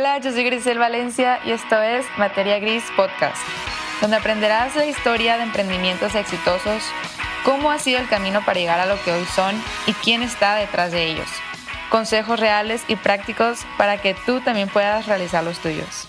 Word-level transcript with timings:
Hola, 0.00 0.16
yo 0.16 0.32
soy 0.32 0.44
Grisel 0.44 0.78
Valencia 0.78 1.40
y 1.44 1.50
esto 1.50 1.82
es 1.82 2.06
Materia 2.16 2.58
Gris 2.58 2.82
Podcast, 2.96 3.36
donde 4.00 4.16
aprenderás 4.16 4.74
la 4.74 4.86
historia 4.86 5.36
de 5.36 5.42
emprendimientos 5.42 6.14
exitosos, 6.14 6.82
cómo 7.44 7.70
ha 7.70 7.78
sido 7.78 7.98
el 7.98 8.08
camino 8.08 8.42
para 8.42 8.58
llegar 8.58 8.80
a 8.80 8.86
lo 8.86 8.98
que 9.04 9.12
hoy 9.12 9.26
son 9.26 9.54
y 9.86 9.92
quién 9.92 10.22
está 10.22 10.54
detrás 10.54 10.90
de 10.92 11.04
ellos. 11.04 11.28
Consejos 11.90 12.40
reales 12.40 12.82
y 12.88 12.96
prácticos 12.96 13.66
para 13.76 14.00
que 14.00 14.16
tú 14.24 14.40
también 14.40 14.70
puedas 14.70 15.06
realizar 15.06 15.44
los 15.44 15.58
tuyos. 15.58 16.08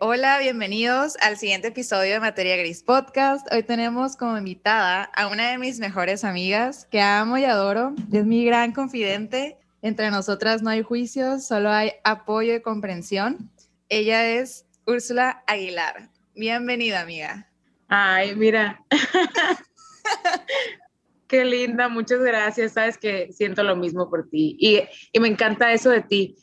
hola, 0.00 0.40
bienvenidos 0.40 1.16
al 1.20 1.36
siguiente 1.36 1.68
episodio 1.68 2.14
de 2.14 2.20
Materia 2.20 2.56
Gris 2.56 2.82
Podcast. 2.82 3.46
Hoy 3.52 3.62
tenemos 3.62 4.16
como 4.16 4.36
invitada 4.36 5.04
a 5.04 5.28
una 5.28 5.52
de 5.52 5.58
mis 5.58 5.78
mejores 5.78 6.24
amigas 6.24 6.88
que 6.90 7.00
amo 7.00 7.38
y 7.38 7.44
adoro. 7.44 7.94
Es 8.12 8.26
mi 8.26 8.44
gran 8.44 8.72
confidente 8.72 9.56
entre 9.86 10.10
nosotras 10.10 10.62
no 10.62 10.70
hay 10.70 10.82
juicios, 10.82 11.46
solo 11.46 11.70
hay 11.70 11.92
apoyo 12.02 12.56
y 12.56 12.60
comprensión. 12.60 13.52
Ella 13.88 14.28
es 14.28 14.66
Úrsula 14.84 15.44
Aguilar. 15.46 16.10
Bienvenida, 16.34 17.02
amiga. 17.02 17.48
Ay, 17.86 18.34
mira. 18.34 18.84
Qué 21.28 21.44
linda, 21.44 21.88
muchas 21.88 22.18
gracias. 22.18 22.72
Sabes 22.72 22.98
que 22.98 23.32
siento 23.32 23.62
lo 23.62 23.76
mismo 23.76 24.10
por 24.10 24.28
ti 24.28 24.56
y, 24.58 24.82
y, 25.12 25.20
me 25.20 25.28
encanta 25.28 25.72
eso 25.72 25.90
de 25.90 26.02
ti. 26.02 26.34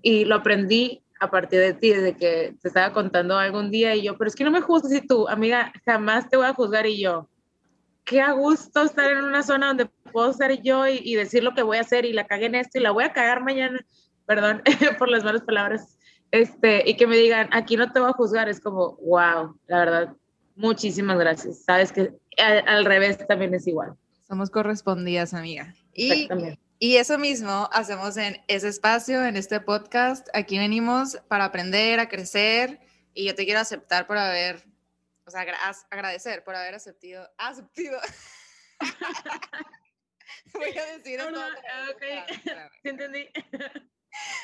Y 0.00 0.24
lo 0.24 0.36
aprendí 0.36 1.02
a 1.18 1.28
partir 1.28 1.58
de 1.58 1.74
ti, 1.74 1.90
desde 1.90 2.16
que 2.16 2.54
te 2.60 2.68
estaba 2.68 2.92
contando 2.92 3.36
algún 3.36 3.72
día 3.72 3.96
y 3.96 4.02
yo, 4.02 4.16
pero 4.16 4.28
es 4.28 4.36
que 4.36 4.44
no 4.44 4.52
me 4.52 4.60
juzgues 4.60 5.02
y 5.02 5.06
tú, 5.06 5.28
amiga, 5.28 5.72
jamás 5.84 6.28
te 6.28 6.36
voy 6.36 6.46
a 6.46 6.54
juzgar 6.54 6.86
y 6.86 7.00
yo, 7.00 7.28
qué 8.04 8.20
a 8.20 8.32
gusto 8.32 8.82
estar 8.82 9.10
en 9.10 9.24
una 9.24 9.42
zona 9.42 9.68
donde 9.68 9.86
puedo 10.12 10.32
ser 10.32 10.62
yo 10.62 10.86
y, 10.86 11.14
decir 11.14 11.42
lo 11.42 11.54
que 11.54 11.62
voy 11.62 11.78
a 11.78 11.82
hacer 11.82 12.04
y 12.04 12.12
la 12.12 12.26
cagué 12.26 12.46
en 12.46 12.56
esto 12.56 12.78
y 12.78 12.82
la 12.82 12.90
voy 12.90 13.04
a 13.04 13.12
cagar 13.12 13.42
mañana, 13.42 13.84
perdón 14.26 14.62
por 14.98 15.08
las 15.08 15.24
malas 15.24 15.42
palabras, 15.42 15.98
este, 16.30 16.88
y 16.88 16.96
que 16.96 17.06
me 17.06 17.16
digan, 17.16 17.48
aquí 17.52 17.76
no 17.76 17.92
te 17.92 18.00
voy 18.00 18.10
a 18.10 18.14
juzgar, 18.14 18.48
es 18.48 18.60
como, 18.60 18.96
wow, 18.96 19.58
la 19.66 19.78
verdad, 19.78 20.16
muchísimas 20.56 21.18
gracias. 21.18 21.64
Sabes 21.64 21.92
que 21.92 22.12
al, 22.38 22.84
revés 22.84 23.18
también 23.26 23.54
es 23.54 23.66
igual. 23.66 23.94
Somos 24.26 24.50
correspondidas, 24.50 25.34
amiga. 25.34 25.74
Y, 25.94 26.28
y 26.78 26.96
eso 26.96 27.18
mismo 27.18 27.68
hacemos 27.70 28.16
en 28.16 28.38
ese 28.48 28.68
espacio, 28.68 29.24
en 29.24 29.36
este 29.36 29.60
podcast. 29.60 30.26
Aquí 30.32 30.58
venimos 30.58 31.18
para 31.28 31.44
aprender, 31.44 32.00
a 32.00 32.08
crecer, 32.08 32.80
y 33.14 33.26
yo 33.26 33.34
te 33.34 33.44
quiero 33.44 33.60
aceptar 33.60 34.06
por 34.06 34.16
haber 34.16 34.64
o 35.24 35.30
sea, 35.30 35.46
agradecer 35.90 36.44
por 36.44 36.54
haber 36.54 36.74
aceptado, 36.74 37.28
aceptado. 37.38 38.00
Voy 40.54 40.76
a 40.76 40.86
decir 40.96 41.18
no, 41.18 41.30
no, 41.30 41.40
ah, 41.40 41.88
sí 42.82 42.88
entendí. 42.88 43.28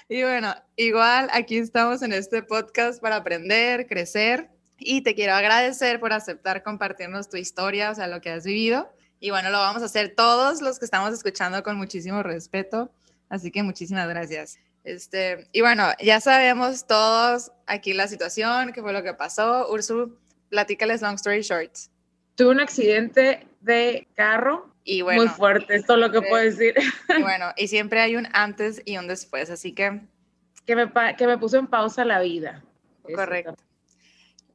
Y 0.08 0.22
bueno, 0.22 0.54
igual 0.76 1.28
aquí 1.30 1.58
estamos 1.58 2.00
en 2.00 2.14
este 2.14 2.42
podcast 2.42 3.02
para 3.02 3.16
aprender, 3.16 3.86
crecer 3.86 4.48
y 4.78 5.02
te 5.02 5.14
quiero 5.14 5.34
agradecer 5.34 6.00
por 6.00 6.14
aceptar 6.14 6.62
compartirnos 6.62 7.28
tu 7.28 7.36
historia, 7.36 7.90
o 7.90 7.94
sea, 7.94 8.06
lo 8.06 8.22
que 8.22 8.30
has 8.30 8.44
vivido. 8.44 8.90
Y 9.20 9.28
bueno, 9.28 9.50
lo 9.50 9.58
vamos 9.58 9.82
a 9.82 9.84
hacer 9.84 10.14
todos 10.16 10.62
los 10.62 10.78
que 10.78 10.86
estamos 10.86 11.12
escuchando 11.12 11.62
con 11.62 11.76
muchísimo 11.76 12.22
respeto. 12.22 12.90
Así 13.28 13.50
que 13.50 13.62
muchísimas 13.62 14.08
gracias. 14.08 14.58
Este, 14.84 15.46
y 15.52 15.60
bueno, 15.60 15.88
ya 16.02 16.18
sabemos 16.22 16.86
todos 16.86 17.52
aquí 17.66 17.92
la 17.92 18.08
situación, 18.08 18.72
qué 18.72 18.80
fue 18.80 18.94
lo 18.94 19.02
que 19.02 19.12
pasó. 19.12 19.70
Ursu 19.70 20.16
platícales 20.48 21.02
long 21.02 21.14
story 21.14 21.42
short. 21.42 21.72
Tuve 22.34 22.50
un 22.50 22.60
accidente 22.60 23.46
de 23.60 24.06
carro 24.14 24.72
y 24.84 25.02
bueno, 25.02 25.22
muy 25.22 25.30
fuerte, 25.30 25.76
esto 25.76 25.94
es 25.94 26.00
lo 26.00 26.10
que 26.10 26.22
puedo 26.22 26.42
decir. 26.42 26.74
bueno, 27.20 27.52
y 27.56 27.68
siempre 27.68 28.00
hay 28.00 28.16
un 28.16 28.28
antes 28.32 28.80
y 28.84 28.96
un 28.96 29.08
después, 29.08 29.50
así 29.50 29.72
que... 29.72 30.00
Que 30.64 30.76
me, 30.76 30.92
que 31.16 31.26
me 31.26 31.38
puso 31.38 31.56
en 31.56 31.66
pausa 31.66 32.04
la 32.04 32.20
vida. 32.20 32.62
Correcto. 33.02 33.54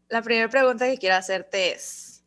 La 0.10 0.22
primera 0.22 0.48
pregunta 0.48 0.86
que 0.86 1.00
quiero 1.00 1.16
hacerte 1.16 1.72
es, 1.72 2.24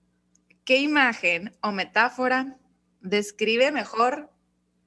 ¿qué 0.64 0.78
imagen 0.78 1.56
o 1.62 1.70
metáfora 1.70 2.56
describe 3.00 3.70
mejor 3.70 4.28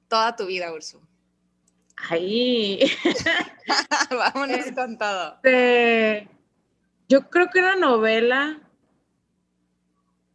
toda 0.09 0.35
tu 0.35 0.47
vida, 0.47 0.73
Ursu? 0.73 1.01
Ahí. 2.09 2.79
Vámonos 4.09 4.71
con 4.75 4.97
todo. 4.97 5.35
Este, 5.43 6.27
yo 7.07 7.29
creo 7.29 7.49
que 7.49 7.59
una 7.59 7.75
novela 7.75 8.59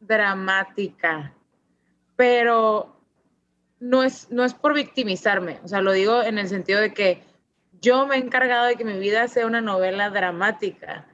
dramática, 0.06 1.32
pero 2.16 2.96
no 3.80 4.02
es, 4.02 4.30
no 4.30 4.44
es 4.44 4.54
por 4.54 4.74
victimizarme, 4.74 5.60
o 5.62 5.68
sea, 5.68 5.80
lo 5.80 5.92
digo 5.92 6.22
en 6.22 6.38
el 6.38 6.48
sentido 6.48 6.80
de 6.80 6.94
que 6.94 7.22
yo 7.80 8.06
me 8.06 8.16
he 8.16 8.18
encargado 8.18 8.66
de 8.66 8.76
que 8.76 8.84
mi 8.84 8.98
vida 8.98 9.28
sea 9.28 9.46
una 9.46 9.60
novela 9.60 10.08
dramática. 10.08 11.06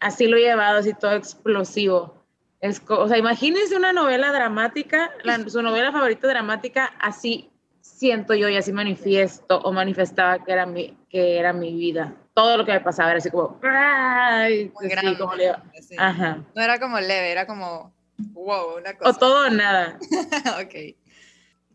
Así 0.00 0.26
lo 0.26 0.36
he 0.36 0.40
llevado, 0.40 0.78
así 0.78 0.92
todo 0.92 1.12
explosivo. 1.12 2.22
Es, 2.60 2.82
o 2.86 3.08
sea, 3.08 3.16
imagínense 3.16 3.74
una 3.74 3.94
novela 3.94 4.30
dramática, 4.30 5.10
su 5.46 5.62
novela 5.62 5.92
favorita 5.92 6.28
dramática, 6.28 6.92
así 7.00 7.50
siento 7.80 8.34
yo 8.34 8.50
y 8.50 8.56
así 8.56 8.72
manifiesto 8.72 9.60
o 9.60 9.72
manifestaba 9.72 10.44
que 10.44 10.52
era 10.52 10.66
mi, 10.66 10.94
que 11.08 11.38
era 11.38 11.54
mi 11.54 11.72
vida. 11.72 12.14
Todo 12.34 12.58
lo 12.58 12.66
que 12.66 12.72
me 12.72 12.80
pasaba 12.80 13.10
era 13.10 13.18
así 13.18 13.30
como, 13.30 13.58
¡ay! 13.62 14.72
Muy 14.74 14.88
grande, 14.90 15.16
como 15.16 15.34
No 15.36 16.62
era 16.62 16.78
como 16.78 17.00
leve, 17.00 17.32
era 17.32 17.46
como 17.46 17.93
Wow, 18.18 18.78
una 18.78 18.94
cosa. 18.94 19.10
O 19.10 19.14
todo 19.14 19.46
o 19.46 19.50
nada. 19.50 19.98
ok. 20.62 20.96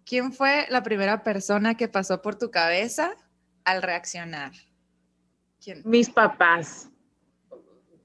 ¿Quién 0.06 0.34
fue 0.34 0.66
la 0.70 0.82
primera 0.82 1.24
persona 1.24 1.76
que 1.76 1.88
pasó 1.88 2.22
por 2.22 2.36
tu 2.36 2.50
cabeza 2.50 3.12
al 3.64 3.82
reaccionar? 3.82 4.52
¿Quién? 5.64 5.82
Mis 5.86 6.10
papás. 6.10 6.90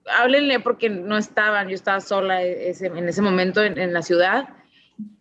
Háblenle 0.06 0.60
porque 0.60 0.90
no 0.90 1.16
estaban, 1.16 1.68
yo 1.68 1.74
estaba 1.74 2.00
sola 2.00 2.42
en 2.42 3.08
ese 3.08 3.22
momento 3.22 3.62
en, 3.62 3.92
la 3.94 4.02
ciudad 4.02 4.50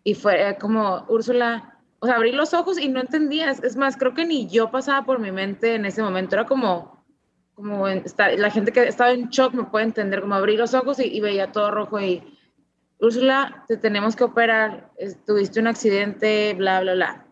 y 0.04 0.14
fue 0.16 0.58
como, 0.60 1.06
Úrsula, 1.08 1.80
o 2.00 2.06
sea, 2.06 2.16
abrí 2.16 2.34
los 2.34 2.54
ojos 2.54 2.78
y 2.78 2.90
no 2.90 3.00
entendías. 3.00 3.64
Es 3.64 3.78
más, 3.78 3.96
creo 3.96 4.14
que 4.14 4.26
ni 4.26 4.50
yo 4.50 4.72
pasaba 4.72 5.06
por 5.06 5.20
mi 5.20 5.32
mente 5.32 5.76
en 5.76 5.86
ese 5.86 6.04
momento. 6.04 6.36
Era 6.36 6.46
como, 6.46 7.06
como 7.54 7.88
la 7.88 8.52
gente 8.52 8.74
que 8.74 8.86
estaba 8.90 9.12
en 9.12 9.30
shock 9.30 9.54
me 9.54 9.64
puede 9.64 9.86
entender, 9.86 10.20
como 10.20 10.36
abrí 10.36 10.58
los 10.58 10.74
ojos 10.74 11.00
y 11.00 11.22
veía 11.22 11.54
todo 11.54 11.72
rojo 11.72 12.02
y 12.02 12.38
Úrsula, 13.04 13.66
te 13.68 13.76
tenemos 13.76 14.16
que 14.16 14.24
operar, 14.24 14.90
tuviste 15.26 15.60
un 15.60 15.68
accidente, 15.68 16.54
bla, 16.54 16.80
bla, 16.80 16.94
bla. 16.94 17.26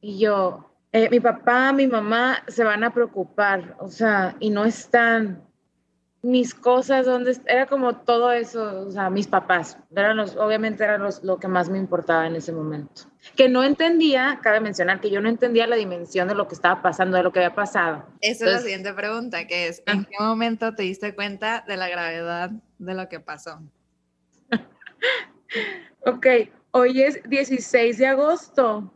Y 0.00 0.20
yo, 0.20 0.70
eh, 0.92 1.10
mi 1.10 1.18
papá, 1.18 1.72
mi 1.72 1.88
mamá 1.88 2.44
se 2.46 2.62
van 2.62 2.84
a 2.84 2.94
preocupar, 2.94 3.74
o 3.80 3.88
sea, 3.88 4.36
y 4.38 4.50
no 4.50 4.64
están 4.64 5.42
mis 6.22 6.54
cosas, 6.54 7.06
donde 7.06 7.36
era 7.46 7.66
como 7.66 7.96
todo 7.96 8.30
eso, 8.30 8.86
o 8.86 8.90
sea, 8.92 9.10
mis 9.10 9.26
papás, 9.26 9.76
eran 9.94 10.16
los, 10.16 10.36
obviamente 10.36 10.84
eran 10.84 11.02
los, 11.02 11.24
lo 11.24 11.38
que 11.38 11.48
más 11.48 11.68
me 11.68 11.78
importaba 11.78 12.28
en 12.28 12.36
ese 12.36 12.52
momento. 12.52 13.02
Que 13.34 13.48
no 13.48 13.64
entendía, 13.64 14.38
cabe 14.42 14.60
mencionar 14.60 15.00
que 15.00 15.10
yo 15.10 15.20
no 15.20 15.28
entendía 15.28 15.66
la 15.66 15.74
dimensión 15.74 16.28
de 16.28 16.36
lo 16.36 16.46
que 16.46 16.54
estaba 16.54 16.82
pasando, 16.82 17.16
de 17.16 17.24
lo 17.24 17.32
que 17.32 17.40
había 17.40 17.54
pasado. 17.56 18.06
Esa 18.20 18.46
es 18.46 18.52
la 18.52 18.58
siguiente 18.60 18.94
pregunta, 18.94 19.46
que 19.48 19.66
es, 19.66 19.82
¿en 19.86 20.02
ah. 20.02 20.06
qué 20.08 20.22
momento 20.22 20.74
te 20.76 20.84
diste 20.84 21.16
cuenta 21.16 21.64
de 21.66 21.76
la 21.76 21.88
gravedad 21.88 22.52
de 22.78 22.94
lo 22.94 23.08
que 23.08 23.18
pasó? 23.18 23.60
ok, 26.06 26.26
hoy 26.72 27.02
es 27.02 27.22
16 27.28 27.98
de 27.98 28.06
agosto 28.06 28.92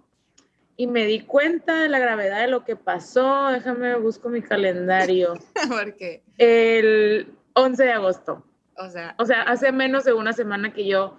y 0.76 0.86
me 0.86 1.06
di 1.06 1.20
cuenta 1.20 1.80
de 1.80 1.88
la 1.88 1.98
gravedad 1.98 2.40
de 2.40 2.48
lo 2.48 2.64
que 2.64 2.76
pasó. 2.76 3.48
Déjame 3.48 3.96
busco 3.96 4.28
mi 4.28 4.42
calendario. 4.42 5.34
¿Por 5.68 5.96
qué? 5.96 6.22
El 6.38 7.34
11 7.54 7.84
de 7.84 7.92
agosto. 7.92 8.44
O 8.76 8.88
sea, 8.88 9.16
o 9.18 9.26
sea, 9.26 9.42
hace 9.42 9.72
menos 9.72 10.04
de 10.04 10.12
una 10.12 10.32
semana 10.32 10.72
que 10.72 10.86
yo 10.86 11.18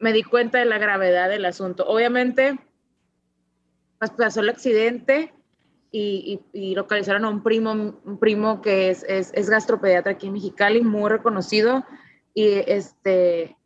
me 0.00 0.12
di 0.12 0.24
cuenta 0.24 0.58
de 0.58 0.64
la 0.64 0.78
gravedad 0.78 1.28
del 1.28 1.44
asunto. 1.44 1.86
Obviamente, 1.86 2.58
pues 4.00 4.10
pasó 4.10 4.40
el 4.40 4.48
accidente 4.48 5.32
y, 5.92 6.40
localizaron 6.74 7.24
a 7.24 7.28
un 7.28 7.44
primo, 7.44 7.70
un 7.70 8.18
primo 8.18 8.60
que 8.60 8.90
es, 8.90 9.04
es, 9.04 9.30
es 9.34 9.48
gastropediatra 9.48 10.12
aquí 10.12 10.26
en 10.26 10.32
Mexicali, 10.32 10.80
muy 10.80 11.08
reconocido. 11.08 11.84
Y 12.34 12.54
este, 12.66 13.56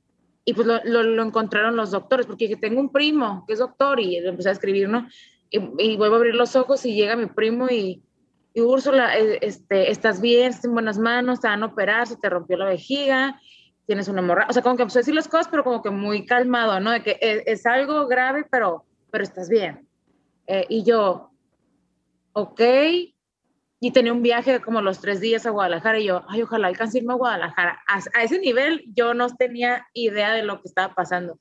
y 0.48 0.54
pues 0.54 0.66
lo, 0.66 0.80
lo, 0.84 1.22
encontraron 1.24 1.74
los 1.74 1.90
doctores, 1.90 2.24
porque 2.24 2.56
tengo 2.56 2.80
un 2.80 2.92
primo 2.92 3.44
que 3.46 3.54
es 3.54 3.58
doctor 3.58 3.98
y 3.98 4.16
empecé 4.16 4.48
a 4.48 4.52
escribir, 4.52 4.88
¿no? 4.88 5.08
Y, 5.50 5.96
vuelvo 5.96 6.14
a 6.14 6.18
abrir 6.18 6.36
los 6.36 6.54
ojos 6.54 6.86
y 6.86 6.94
llega 6.94 7.16
mi 7.16 7.26
primo 7.26 7.66
y, 7.68 8.00
y 8.54 8.60
Úrsula, 8.60 9.18
eh, 9.18 9.40
este, 9.42 9.90
estás 9.90 10.20
bien, 10.20 10.50
estás 10.50 10.66
en 10.66 10.72
buenas 10.72 10.98
manos, 10.98 11.40
te 11.40 11.48
van 11.48 11.64
a 11.64 11.66
operar, 11.66 12.06
se 12.06 12.16
te 12.16 12.30
rompió 12.30 12.56
la 12.56 12.66
vejiga, 12.66 13.40
tienes 13.86 14.06
una 14.06 14.20
hemorragia, 14.20 14.50
o 14.50 14.52
sea, 14.52 14.62
como 14.62 14.76
que 14.76 14.82
empezó 14.82 15.00
a 15.00 15.02
decir 15.02 15.16
las 15.16 15.26
cosas, 15.26 15.48
pero 15.48 15.64
como 15.64 15.82
que 15.82 15.90
muy 15.90 16.24
calmado, 16.24 16.78
¿no? 16.78 16.92
De 16.92 17.02
que 17.02 17.18
es, 17.20 17.42
es 17.44 17.66
algo 17.66 18.06
grave, 18.06 18.46
pero, 18.48 18.84
pero 19.10 19.24
estás 19.24 19.48
bien. 19.48 19.84
Eh, 20.46 20.64
y 20.68 20.84
yo, 20.84 21.32
ok, 22.34 22.60
y 23.80 23.90
tenía 23.92 24.12
un 24.12 24.22
viaje 24.22 24.60
como 24.60 24.80
los 24.80 25.00
tres 25.00 25.20
días 25.20 25.44
a 25.46 25.50
Guadalajara 25.50 25.98
y 25.98 26.06
yo, 26.06 26.22
ay, 26.28 26.42
ojalá 26.42 26.68
alcance 26.68 26.98
irme 26.98 27.12
a 27.12 27.16
Guadalajara. 27.16 27.82
A, 27.86 28.22
ese 28.22 28.38
nivel 28.38 28.84
yo 28.94 29.12
no 29.14 29.28
tenía 29.28 29.86
idea 29.92 30.32
de 30.32 30.42
lo 30.42 30.60
que 30.60 30.68
estaba 30.68 30.94
pasando. 30.94 31.38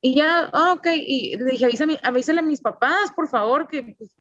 Y 0.00 0.14
ya, 0.14 0.50
ah, 0.52 0.74
ok, 0.74 0.86
y 0.94 1.36
le 1.36 1.52
dije, 1.52 1.64
avísame, 1.64 1.98
avísale 2.02 2.40
a 2.40 2.42
mis 2.42 2.60
papás, 2.60 3.12
por 3.16 3.28
favor, 3.28 3.66
que 3.68 3.94
pues, 3.96 4.14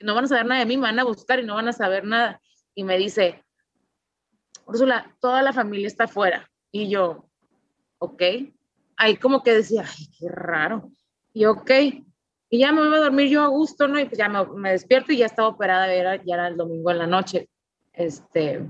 no 0.00 0.14
van 0.14 0.24
a 0.24 0.28
saber 0.28 0.46
nada 0.46 0.60
de 0.60 0.66
mí, 0.66 0.76
me 0.76 0.82
van 0.82 0.98
a 0.98 1.04
buscar 1.04 1.38
y 1.38 1.44
no 1.44 1.54
van 1.54 1.68
a 1.68 1.72
saber 1.72 2.04
nada. 2.04 2.40
Y 2.74 2.82
me 2.82 2.98
dice, 2.98 3.44
Úrsula, 4.66 5.14
toda 5.20 5.42
la 5.42 5.52
familia 5.52 5.86
está 5.86 6.04
afuera. 6.04 6.50
Y 6.72 6.88
yo, 6.88 7.28
ok. 7.98 8.22
Ahí 8.96 9.16
como 9.16 9.42
que 9.44 9.52
decía, 9.52 9.84
ay, 9.86 10.08
qué 10.18 10.28
raro. 10.28 10.90
Y 11.32 11.44
ok. 11.44 11.70
Y 12.48 12.60
ya 12.60 12.72
me 12.72 12.86
voy 12.86 12.96
a 12.96 13.00
dormir 13.00 13.28
yo 13.28 13.42
a 13.42 13.48
gusto, 13.48 13.88
¿no? 13.88 13.98
Y 13.98 14.04
pues 14.04 14.18
ya 14.18 14.28
me, 14.28 14.70
despierto 14.70 15.12
y 15.12 15.18
ya 15.18 15.26
estaba 15.26 15.48
operada, 15.48 15.92
era, 15.92 16.16
ya 16.24 16.34
era 16.34 16.48
el 16.48 16.56
domingo 16.56 16.90
en 16.90 16.98
la 16.98 17.06
noche. 17.06 17.48
Este, 17.92 18.68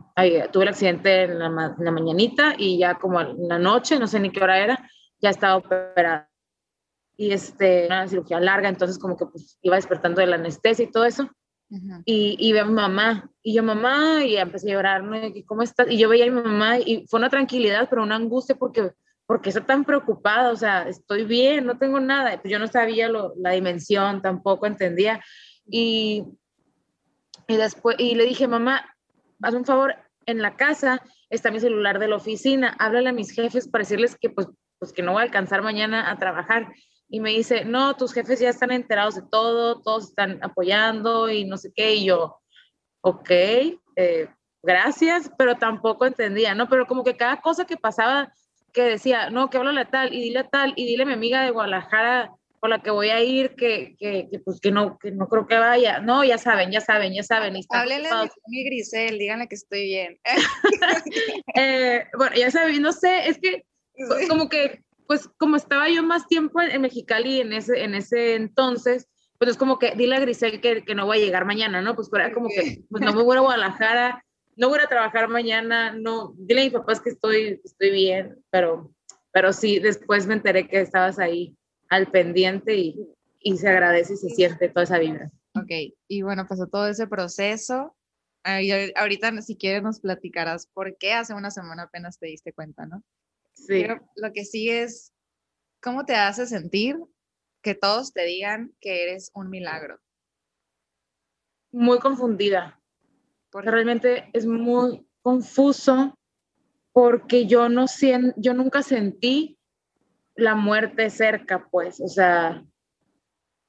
tuve 0.52 0.62
el 0.62 0.68
accidente 0.68 1.24
en 1.24 1.38
la, 1.38 1.74
en 1.78 1.84
la 1.84 1.90
mañanita 1.90 2.54
y 2.56 2.78
ya 2.78 2.94
como 2.94 3.20
en 3.20 3.48
la 3.48 3.58
noche, 3.58 3.98
no 3.98 4.06
sé 4.06 4.20
ni 4.20 4.30
qué 4.30 4.42
hora 4.42 4.58
era, 4.58 4.88
ya 5.20 5.30
estaba 5.30 5.56
operada 5.56 6.30
y 7.16 7.32
este, 7.32 7.86
una 7.86 8.06
cirugía 8.08 8.40
larga, 8.40 8.68
entonces 8.68 8.98
como 8.98 9.16
que 9.16 9.26
pues 9.26 9.58
iba 9.62 9.76
despertando 9.76 10.20
de 10.20 10.26
la 10.26 10.36
anestesia 10.36 10.84
y 10.84 10.90
todo 10.90 11.04
eso. 11.04 11.28
Y, 12.04 12.36
y 12.38 12.52
ve 12.52 12.60
a 12.60 12.64
mi 12.64 12.74
mamá, 12.74 13.28
y 13.42 13.54
yo, 13.54 13.64
mamá, 13.64 14.24
y 14.24 14.36
empecé 14.36 14.70
a 14.70 14.74
llorar, 14.74 15.02
¿no? 15.02 15.16
¿Y 15.16 15.42
¿cómo 15.42 15.62
estás? 15.62 15.90
Y 15.90 15.98
yo 15.98 16.08
veía 16.08 16.26
a 16.26 16.30
mi 16.30 16.40
mamá, 16.40 16.78
y 16.78 17.04
fue 17.08 17.18
una 17.18 17.28
tranquilidad, 17.28 17.88
pero 17.90 18.04
una 18.04 18.14
angustia 18.14 18.54
porque, 18.54 18.92
porque 19.26 19.50
está 19.50 19.64
tan 19.64 19.84
preocupada, 19.84 20.50
o 20.50 20.56
sea, 20.56 20.88
estoy 20.88 21.24
bien, 21.24 21.66
no 21.66 21.78
tengo 21.78 22.00
nada. 22.00 22.40
Pues 22.40 22.50
yo 22.50 22.58
no 22.58 22.68
sabía 22.68 23.08
lo, 23.08 23.34
la 23.36 23.50
dimensión, 23.50 24.22
tampoco 24.22 24.66
entendía. 24.66 25.22
Y, 25.66 26.24
y 27.48 27.56
después, 27.56 27.96
y 27.98 28.14
le 28.14 28.24
dije, 28.24 28.46
mamá, 28.46 28.84
haz 29.42 29.54
un 29.54 29.64
favor, 29.64 29.96
en 30.26 30.42
la 30.42 30.56
casa 30.56 31.02
está 31.30 31.50
mi 31.50 31.60
celular 31.60 31.98
de 31.98 32.08
la 32.08 32.16
oficina, 32.16 32.76
háblale 32.78 33.08
a 33.08 33.12
mis 33.12 33.32
jefes 33.32 33.68
para 33.68 33.82
decirles 33.82 34.16
que 34.16 34.30
pues, 34.30 34.48
pues 34.78 34.92
que 34.92 35.02
no 35.02 35.12
voy 35.12 35.20
a 35.20 35.24
alcanzar 35.24 35.62
mañana 35.62 36.10
a 36.10 36.18
trabajar 36.18 36.72
y 37.08 37.20
me 37.20 37.30
dice, 37.30 37.64
no, 37.64 37.94
tus 37.94 38.12
jefes 38.12 38.40
ya 38.40 38.48
están 38.50 38.72
enterados 38.72 39.14
de 39.14 39.22
todo, 39.30 39.80
todos 39.80 40.08
están 40.08 40.38
apoyando 40.42 41.30
y 41.30 41.44
no 41.44 41.56
sé 41.56 41.72
qué, 41.74 41.94
y 41.94 42.06
yo, 42.06 42.40
ok, 43.00 43.30
eh, 43.30 44.28
gracias, 44.62 45.30
pero 45.38 45.56
tampoco 45.56 46.04
entendía, 46.06 46.54
¿no? 46.54 46.68
Pero 46.68 46.86
como 46.86 47.04
que 47.04 47.16
cada 47.16 47.40
cosa 47.40 47.64
que 47.64 47.76
pasaba, 47.76 48.32
que 48.76 48.82
decía, 48.82 49.30
no, 49.30 49.48
que 49.48 49.56
háblale 49.56 49.80
a 49.80 49.88
tal, 49.88 50.12
y 50.12 50.20
dile 50.20 50.40
a 50.40 50.48
tal, 50.48 50.74
y 50.76 50.84
dile 50.84 51.04
a 51.04 51.06
mi 51.06 51.14
amiga 51.14 51.42
de 51.42 51.50
Guadalajara 51.50 52.30
con 52.60 52.68
la 52.68 52.82
que 52.82 52.90
voy 52.90 53.08
a 53.08 53.22
ir, 53.22 53.54
que, 53.56 53.96
que, 53.98 54.28
que 54.30 54.38
pues 54.38 54.60
que 54.60 54.70
no, 54.70 54.98
que 54.98 55.12
no 55.12 55.28
creo 55.28 55.46
que 55.46 55.56
vaya, 55.56 56.00
no, 56.00 56.22
ya 56.24 56.36
saben, 56.36 56.70
ya 56.70 56.82
saben, 56.82 57.14
ya 57.14 57.22
saben. 57.22 57.54
Háblenle 57.70 58.10
a 58.10 58.28
mi 58.48 58.64
Grisel, 58.64 59.18
díganle 59.18 59.48
que 59.48 59.54
estoy 59.54 59.86
bien. 59.86 60.20
eh, 61.54 62.04
bueno, 62.18 62.36
ya 62.36 62.50
saben, 62.50 62.82
no 62.82 62.92
sé, 62.92 63.28
es 63.28 63.38
que 63.38 63.64
como 64.28 64.50
que 64.50 64.82
pues 65.06 65.26
como 65.38 65.56
estaba 65.56 65.88
yo 65.88 66.02
más 66.02 66.26
tiempo 66.26 66.60
en, 66.60 66.82
Mexicali 66.82 67.40
en 67.40 67.54
ese, 67.54 67.82
en 67.82 67.94
ese 67.94 68.34
entonces, 68.34 69.08
pues 69.38 69.52
es 69.52 69.56
como 69.56 69.78
que 69.78 69.94
dile 69.94 70.16
a 70.16 70.20
Grisel 70.20 70.60
que, 70.60 70.84
que 70.84 70.94
no 70.94 71.06
voy 71.06 71.18
a 71.18 71.24
llegar 71.24 71.46
mañana, 71.46 71.80
¿no? 71.80 71.94
Pues 71.94 72.10
era 72.12 72.30
como 72.32 72.48
que 72.48 72.82
pues 72.90 73.02
no 73.02 73.14
me 73.14 73.22
voy 73.22 73.38
a 73.38 73.40
Guadalajara, 73.40 74.22
no 74.56 74.70
voy 74.70 74.80
a 74.82 74.88
trabajar 74.88 75.28
mañana, 75.28 75.92
no, 75.92 76.34
dile 76.36 76.62
a 76.62 76.64
mis 76.64 76.72
papás 76.72 77.00
que 77.00 77.10
estoy, 77.10 77.60
estoy 77.62 77.90
bien, 77.90 78.42
pero, 78.50 78.92
pero 79.30 79.52
sí, 79.52 79.78
después 79.78 80.26
me 80.26 80.34
enteré 80.34 80.66
que 80.66 80.80
estabas 80.80 81.18
ahí 81.18 81.56
al 81.88 82.10
pendiente 82.10 82.74
y, 82.74 83.08
y 83.40 83.56
se 83.58 83.68
agradece 83.68 84.14
y 84.14 84.16
se 84.16 84.30
siente 84.30 84.68
toda 84.68 84.84
esa 84.84 84.98
vibra. 84.98 85.30
Ok, 85.54 85.94
y 86.08 86.22
bueno, 86.22 86.46
pasó 86.48 86.66
todo 86.66 86.88
ese 86.88 87.06
proceso. 87.06 87.94
Ahorita, 88.44 89.42
si 89.42 89.56
quieres, 89.56 89.82
nos 89.82 90.00
platicarás 90.00 90.66
por 90.66 90.96
qué 90.98 91.12
hace 91.12 91.34
una 91.34 91.50
semana 91.50 91.84
apenas 91.84 92.18
te 92.18 92.26
diste 92.26 92.52
cuenta, 92.52 92.86
¿no? 92.86 93.02
Sí. 93.54 93.86
lo 94.16 94.32
que 94.32 94.44
sigue 94.44 94.82
es, 94.82 95.12
¿cómo 95.82 96.04
te 96.04 96.14
hace 96.14 96.46
sentir 96.46 96.98
que 97.62 97.74
todos 97.74 98.12
te 98.12 98.24
digan 98.24 98.74
que 98.80 99.04
eres 99.04 99.30
un 99.34 99.48
milagro? 99.48 99.98
Muy 101.72 101.98
confundida. 101.98 102.80
Porque 103.56 103.70
realmente 103.70 104.28
es 104.34 104.44
muy 104.44 105.08
confuso 105.22 106.14
porque 106.92 107.46
yo 107.46 107.70
no 107.70 107.86
yo 108.36 108.52
nunca 108.52 108.82
sentí 108.82 109.58
la 110.34 110.54
muerte 110.54 111.08
cerca, 111.08 111.66
pues, 111.70 111.98
o 112.02 112.06
sea, 112.06 112.62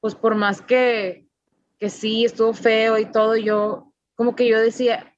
pues 0.01 0.13
por 0.13 0.35
más 0.35 0.61
que, 0.61 1.29
que 1.79 1.89
sí, 1.89 2.25
estuvo 2.25 2.51
feo 2.51 2.97
y 2.97 3.05
todo, 3.05 3.37
yo, 3.37 3.93
como 4.15 4.35
que 4.35 4.49
yo 4.49 4.59
decía, 4.59 5.15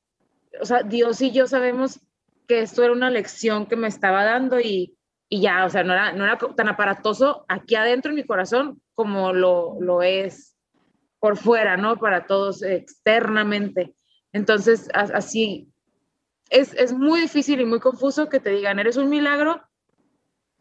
o 0.61 0.65
sea, 0.65 0.83
Dios 0.83 1.19
y 1.21 1.31
yo 1.31 1.47
sabemos 1.47 1.99
que 2.47 2.61
esto 2.61 2.83
era 2.83 2.93
una 2.93 3.09
lección 3.09 3.65
que 3.65 3.75
me 3.75 3.87
estaba 3.87 4.23
dando 4.23 4.59
y, 4.59 4.95
y 5.29 5.41
ya, 5.41 5.65
o 5.65 5.69
sea, 5.71 5.83
no 5.83 5.93
era, 5.93 6.13
no 6.13 6.25
era 6.25 6.37
tan 6.37 6.67
aparatoso 6.67 7.43
aquí 7.47 7.73
adentro 7.73 8.11
en 8.11 8.17
mi 8.17 8.23
corazón 8.23 8.79
como 8.93 9.33
lo, 9.33 9.81
lo 9.81 10.03
es 10.03 10.55
por 11.17 11.37
fuera, 11.37 11.75
¿no? 11.75 11.97
Para 11.97 12.27
todos 12.27 12.61
externamente. 12.61 13.95
Entonces, 14.31 14.89
así, 14.93 15.71
es, 16.49 16.73
es 16.75 16.93
muy 16.93 17.21
difícil 17.21 17.61
y 17.61 17.65
muy 17.65 17.79
confuso 17.79 18.29
que 18.29 18.39
te 18.39 18.51
digan, 18.51 18.79
eres 18.79 18.97
un 18.97 19.09
milagro, 19.09 19.61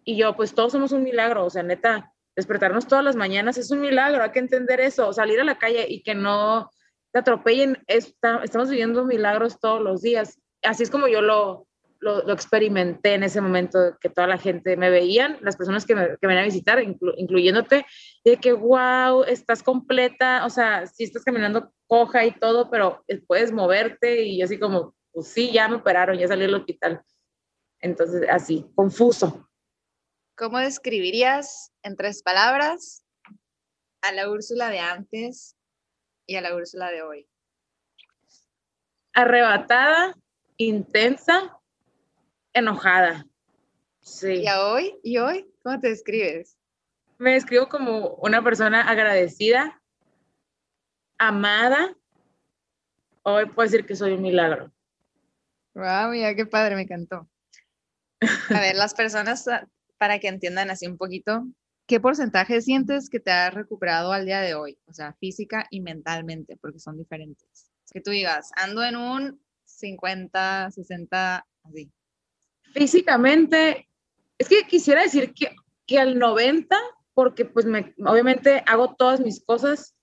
y 0.05 0.17
yo, 0.17 0.35
pues 0.35 0.55
todos 0.55 0.73
somos 0.73 0.93
un 0.93 1.03
milagro, 1.03 1.45
o 1.45 1.51
sea, 1.51 1.63
neta, 1.63 2.15
despertarnos 2.35 2.87
todas 2.87 3.05
las 3.05 3.15
mañanas 3.15 3.59
es 3.59 3.71
un 3.71 3.81
milagro, 3.81 4.23
hay 4.23 4.31
que 4.31 4.39
entender 4.39 4.81
eso, 4.81 5.13
salir 5.13 5.39
a 5.39 5.45
la 5.45 5.59
calle 5.59 5.85
y 5.87 6.03
que 6.03 6.15
no 6.15 6.71
te 7.13 7.19
atropellen, 7.19 7.83
estamos 7.87 8.71
viviendo 8.71 9.05
milagros 9.05 9.61
todos 9.61 9.83
los 9.83 10.01
días. 10.01 10.41
Así 10.63 10.83
es 10.83 10.91
como 10.91 11.09
yo 11.09 11.21
lo, 11.21 11.68
lo, 12.01 12.33
experimenté 12.33 13.15
en 13.15 13.25
ese 13.25 13.41
momento, 13.41 13.97
que 14.01 14.09
toda 14.09 14.27
la 14.27 14.39
gente 14.39 14.77
me 14.77 14.91
veían, 14.91 15.39
las 15.41 15.57
personas 15.57 15.85
que 15.85 15.95
me, 15.95 16.09
que 16.19 16.27
venían 16.27 16.45
a 16.45 16.47
visitar, 16.47 16.83
incluyéndote, 16.83 17.85
de 18.25 18.37
que, 18.37 18.53
wow, 18.53 19.25
estás 19.25 19.63
completa, 19.63 20.45
o 20.45 20.51
sea, 20.51 20.87
sí 20.87 21.05
estás 21.05 21.25
caminando 21.25 21.73
coja 21.87 22.25
y 22.25 22.33
todo, 22.33 22.71
pero 22.71 23.05
puedes 23.27 23.53
moverte 23.53 24.23
y 24.23 24.39
yo 24.39 24.45
así 24.45 24.59
como, 24.59 24.95
pues 25.13 25.29
sí, 25.29 25.51
ya 25.53 25.69
me 25.69 25.77
operaron, 25.77 26.19
ya 26.19 26.29
salí 26.29 26.43
del 26.43 26.55
hospital. 26.55 27.03
Entonces, 27.81 28.29
así, 28.31 28.67
confuso. 28.75 29.49
¿Cómo 30.37 30.59
describirías 30.59 31.73
en 31.83 31.97
tres 31.97 32.23
palabras 32.23 33.05
a 34.03 34.13
la 34.13 34.31
Úrsula 34.31 34.71
de 34.71 34.79
antes 34.79 35.57
y 36.27 36.37
a 36.37 36.41
la 36.41 36.55
Úrsula 36.55 36.91
de 36.91 37.03
hoy? 37.03 37.29
Arrebatada, 39.15 40.15
intensa 40.57 41.58
enojada. 42.59 43.27
Sí. 44.01 44.43
¿Y 44.45 44.49
hoy? 44.49 44.99
¿Y 45.03 45.19
hoy? 45.19 45.47
¿Cómo 45.63 45.79
te 45.81 45.89
describes? 45.89 46.59
Me 47.19 47.33
describo 47.33 47.69
como 47.69 48.15
una 48.17 48.43
persona 48.43 48.83
agradecida, 48.83 49.83
amada. 51.19 51.97
Hoy 53.23 53.47
puedo 53.47 53.69
decir 53.69 53.85
que 53.85 53.97
soy 53.97 54.13
un 54.13 54.23
milagro. 54.23 54.73
Wow, 55.75 56.11
mira 56.11 56.35
qué 56.35 56.47
padre, 56.47 56.77
me 56.77 56.83
encantó. 56.83 57.29
A 58.55 58.61
ver, 58.61 58.77
las 58.77 58.95
personas, 58.95 59.47
ah, 59.49 59.69
para 59.99 60.19
que 60.19 60.29
entiendan 60.29 60.71
así 60.71 60.87
un 60.87 60.97
poquito, 60.97 61.47
¿qué 61.87 62.01
porcentaje 62.01 62.61
sientes 62.61 63.09
que 63.11 63.21
te 63.21 63.31
has 63.31 63.55
recuperado 63.55 64.13
al 64.13 64.25
día 64.25 64.41
de 64.41 64.55
hoy? 64.55 64.79
O 64.87 64.93
sea, 64.93 65.15
física 65.15 65.67
y 65.71 65.81
mentalmente, 65.81 66.57
porque 66.61 66.79
son 66.79 66.97
diferentes. 66.97 67.71
Que 67.93 68.01
tú 68.01 68.11
digas, 68.11 68.51
ando 68.57 68.85
en 68.85 68.97
un 68.97 69.41
50, 69.65 70.71
60, 70.71 71.47
así. 71.65 71.93
Físicamente, 72.73 73.89
es 74.39 74.49
que 74.49 74.65
quisiera 74.65 75.03
decir 75.03 75.33
que, 75.35 75.55
que 75.87 75.99
al 75.99 76.19
90, 76.19 76.77
porque 77.15 77.45
pues 77.45 77.67
me, 77.67 77.95
obviamente 78.07 78.63
hago 78.67 78.95
todas 78.95 79.21
mis 79.21 79.45
cosas 79.45 79.97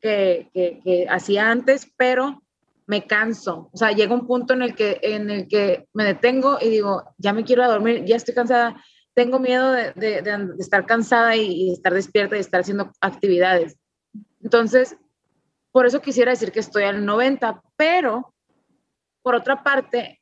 que, 0.00 0.50
que, 0.52 1.06
hacía 1.08 1.50
antes, 1.50 1.92
pero 1.96 2.42
me 2.86 3.06
canso. 3.06 3.70
O 3.72 3.76
sea, 3.76 3.92
llega 3.92 4.14
un 4.14 4.26
punto 4.26 4.54
en 4.54 4.62
el, 4.62 4.74
que, 4.74 4.98
en 5.02 5.30
el 5.30 5.48
que 5.48 5.88
me 5.92 6.04
detengo 6.04 6.58
y 6.60 6.68
digo, 6.68 7.04
ya 7.18 7.32
me 7.32 7.44
quiero 7.44 7.68
dormir, 7.68 8.04
ya 8.04 8.16
estoy 8.16 8.34
cansada, 8.34 8.82
tengo 9.14 9.38
miedo 9.38 9.72
de, 9.72 9.92
de, 9.94 10.48
estar 10.58 10.86
cansada 10.86 11.36
y, 11.36 11.46
y, 11.46 11.72
estar 11.72 11.92
despierta 11.92 12.36
y 12.36 12.40
estar 12.40 12.60
haciendo 12.60 12.92
actividades. 13.00 13.76
Entonces, 14.42 14.96
por 15.72 15.86
eso 15.86 16.00
quisiera 16.00 16.30
decir 16.30 16.52
que 16.52 16.60
estoy 16.60 16.84
al 16.84 17.04
90, 17.04 17.62
pero 17.76 18.34
por 19.22 19.34
otra 19.34 19.62
parte, 19.62 20.20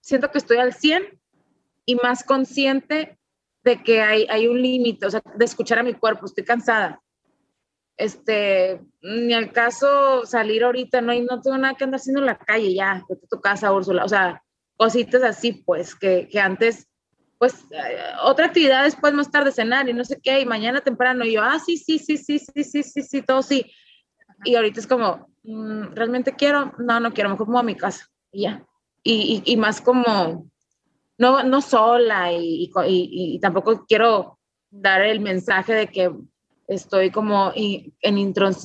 siento 0.00 0.30
que 0.30 0.38
estoy 0.38 0.58
al 0.58 0.74
100 0.74 1.20
y 1.84 1.94
más 1.96 2.24
consciente 2.24 3.18
de 3.62 3.82
que 3.82 4.00
hay, 4.00 4.26
hay 4.30 4.46
un 4.48 4.60
límite, 4.60 5.06
o 5.06 5.10
sea, 5.10 5.22
de 5.36 5.44
escuchar 5.44 5.78
a 5.78 5.82
mi 5.82 5.94
cuerpo, 5.94 6.26
estoy 6.26 6.44
cansada. 6.44 7.00
Este, 7.96 8.80
ni 9.02 9.34
al 9.34 9.52
caso 9.52 10.24
salir 10.24 10.64
ahorita, 10.64 11.02
no, 11.02 11.12
hay, 11.12 11.20
no 11.20 11.40
tengo 11.42 11.58
nada 11.58 11.74
que 11.74 11.84
andar 11.84 12.00
haciendo 12.00 12.20
en 12.20 12.26
la 12.26 12.38
calle, 12.38 12.74
ya, 12.74 13.04
vete 13.08 13.26
a 13.26 13.28
tu 13.28 13.40
casa, 13.40 13.72
Úrsula, 13.72 14.04
o 14.04 14.08
sea, 14.08 14.42
cositas 14.76 15.22
así, 15.22 15.52
pues, 15.52 15.94
que, 15.94 16.26
que 16.30 16.40
antes, 16.40 16.88
pues, 17.36 17.66
eh, 17.70 17.98
otra 18.22 18.46
actividad 18.46 18.84
después 18.84 19.12
más 19.12 19.30
tarde 19.30 19.52
cenar 19.52 19.86
y 19.88 19.92
no 19.92 20.04
sé 20.04 20.18
qué, 20.22 20.40
y 20.40 20.46
mañana 20.46 20.80
temprano, 20.80 21.26
y 21.26 21.32
yo, 21.32 21.42
ah, 21.42 21.58
sí, 21.58 21.76
sí, 21.76 21.98
sí, 21.98 22.16
sí, 22.16 22.38
sí, 22.38 22.64
sí, 22.64 22.82
sí, 22.82 23.02
sí, 23.02 23.22
todo 23.22 23.42
sí. 23.42 23.70
Y 24.44 24.54
ahorita 24.54 24.80
es 24.80 24.86
como, 24.86 25.28
mm, 25.42 25.92
¿realmente 25.92 26.34
quiero? 26.34 26.72
No, 26.78 27.00
no 27.00 27.12
quiero, 27.12 27.28
mejor 27.28 27.46
como 27.46 27.58
a 27.58 27.62
mi 27.62 27.74
casa, 27.74 28.06
y 28.32 28.44
ya 28.44 28.66
y, 29.02 29.42
y, 29.44 29.56
más 29.56 29.80
como, 29.80 30.50
no, 31.18 31.42
no 31.42 31.60
sola 31.60 32.32
y, 32.32 32.70
y, 32.86 33.38
tampoco 33.40 33.84
quiero 33.86 34.38
dar 34.70 35.02
el 35.02 35.20
mensaje 35.20 35.74
de 35.74 35.86
que 35.88 36.12
estoy 36.68 37.10
como 37.10 37.52
en 37.54 38.18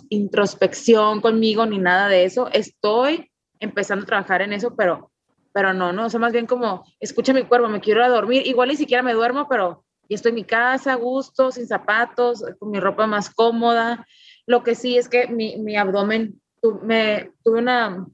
introspección 0.10 1.22
conmigo 1.22 1.65
ni 1.65 1.80
nada 1.80 2.08
de 2.08 2.25
eso. 2.25 2.50
Estoy 2.51 3.32
empezando 3.60 4.04
a 4.04 4.08
trabajar 4.08 4.42
en 4.42 4.54
eso, 4.54 4.75
pero, 4.75 5.12
pero 5.54 5.74
no, 5.74 5.92
no, 5.92 6.06
o 6.06 6.10
sea, 6.10 6.20
más 6.20 6.34
bien 6.34 6.46
como, 6.46 6.86
escucha 7.00 7.34
mi 7.34 7.44
cuerpo, 7.44 7.68
me 7.68 7.80
quiero 7.80 8.01
ir 8.01 8.06
a 8.06 8.10
dormir, 8.10 8.46
igual 8.46 8.70
ni 8.70 8.75
siquiera 8.75 9.01
me 9.01 9.13
duermo, 9.13 9.48
pero 9.50 9.86
ya 10.08 10.15
estoy 10.15 10.30
en 10.30 10.36
mi 10.36 10.44
casa, 10.44 10.94
a 10.94 10.98
gusto, 10.98 11.51
sin 11.51 11.68
zapatos, 11.68 12.44
con 12.60 12.70
mi 12.70 12.80
ropa 12.80 13.08
más 13.08 13.34
cómoda. 13.34 14.06
Lo 14.46 14.63
que 14.63 14.75
sí 14.75 14.98
es 14.98 15.10
que 15.10 15.27
mi, 15.27 15.58
mi 15.58 15.75
abdomen, 15.75 16.39
me, 16.84 17.32
tuve 17.44 17.60
una, 17.60 18.06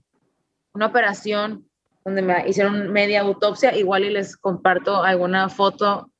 una 0.73 0.85
operación 0.85 1.69
donde 2.03 2.21
me 2.21 2.47
hicieron 2.47 2.91
media 2.91 3.21
autopsia, 3.21 3.75
igual 3.75 4.05
y 4.05 4.09
les 4.09 4.37
comparto 4.37 5.03
alguna 5.03 5.49
foto 5.49 6.11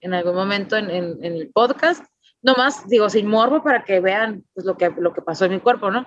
en 0.00 0.14
algún 0.14 0.34
momento 0.34 0.76
en, 0.76 0.90
en, 0.90 1.24
el 1.24 1.50
podcast, 1.50 2.04
nomás 2.42 2.88
digo 2.88 3.10
sin 3.10 3.26
morbo 3.26 3.62
para 3.62 3.84
que 3.84 4.00
vean 4.00 4.44
pues, 4.54 4.64
lo, 4.64 4.76
que, 4.76 4.90
lo 4.90 5.12
que 5.12 5.22
pasó 5.22 5.44
en 5.44 5.52
mi 5.52 5.60
cuerpo, 5.60 5.90
¿no? 5.90 6.06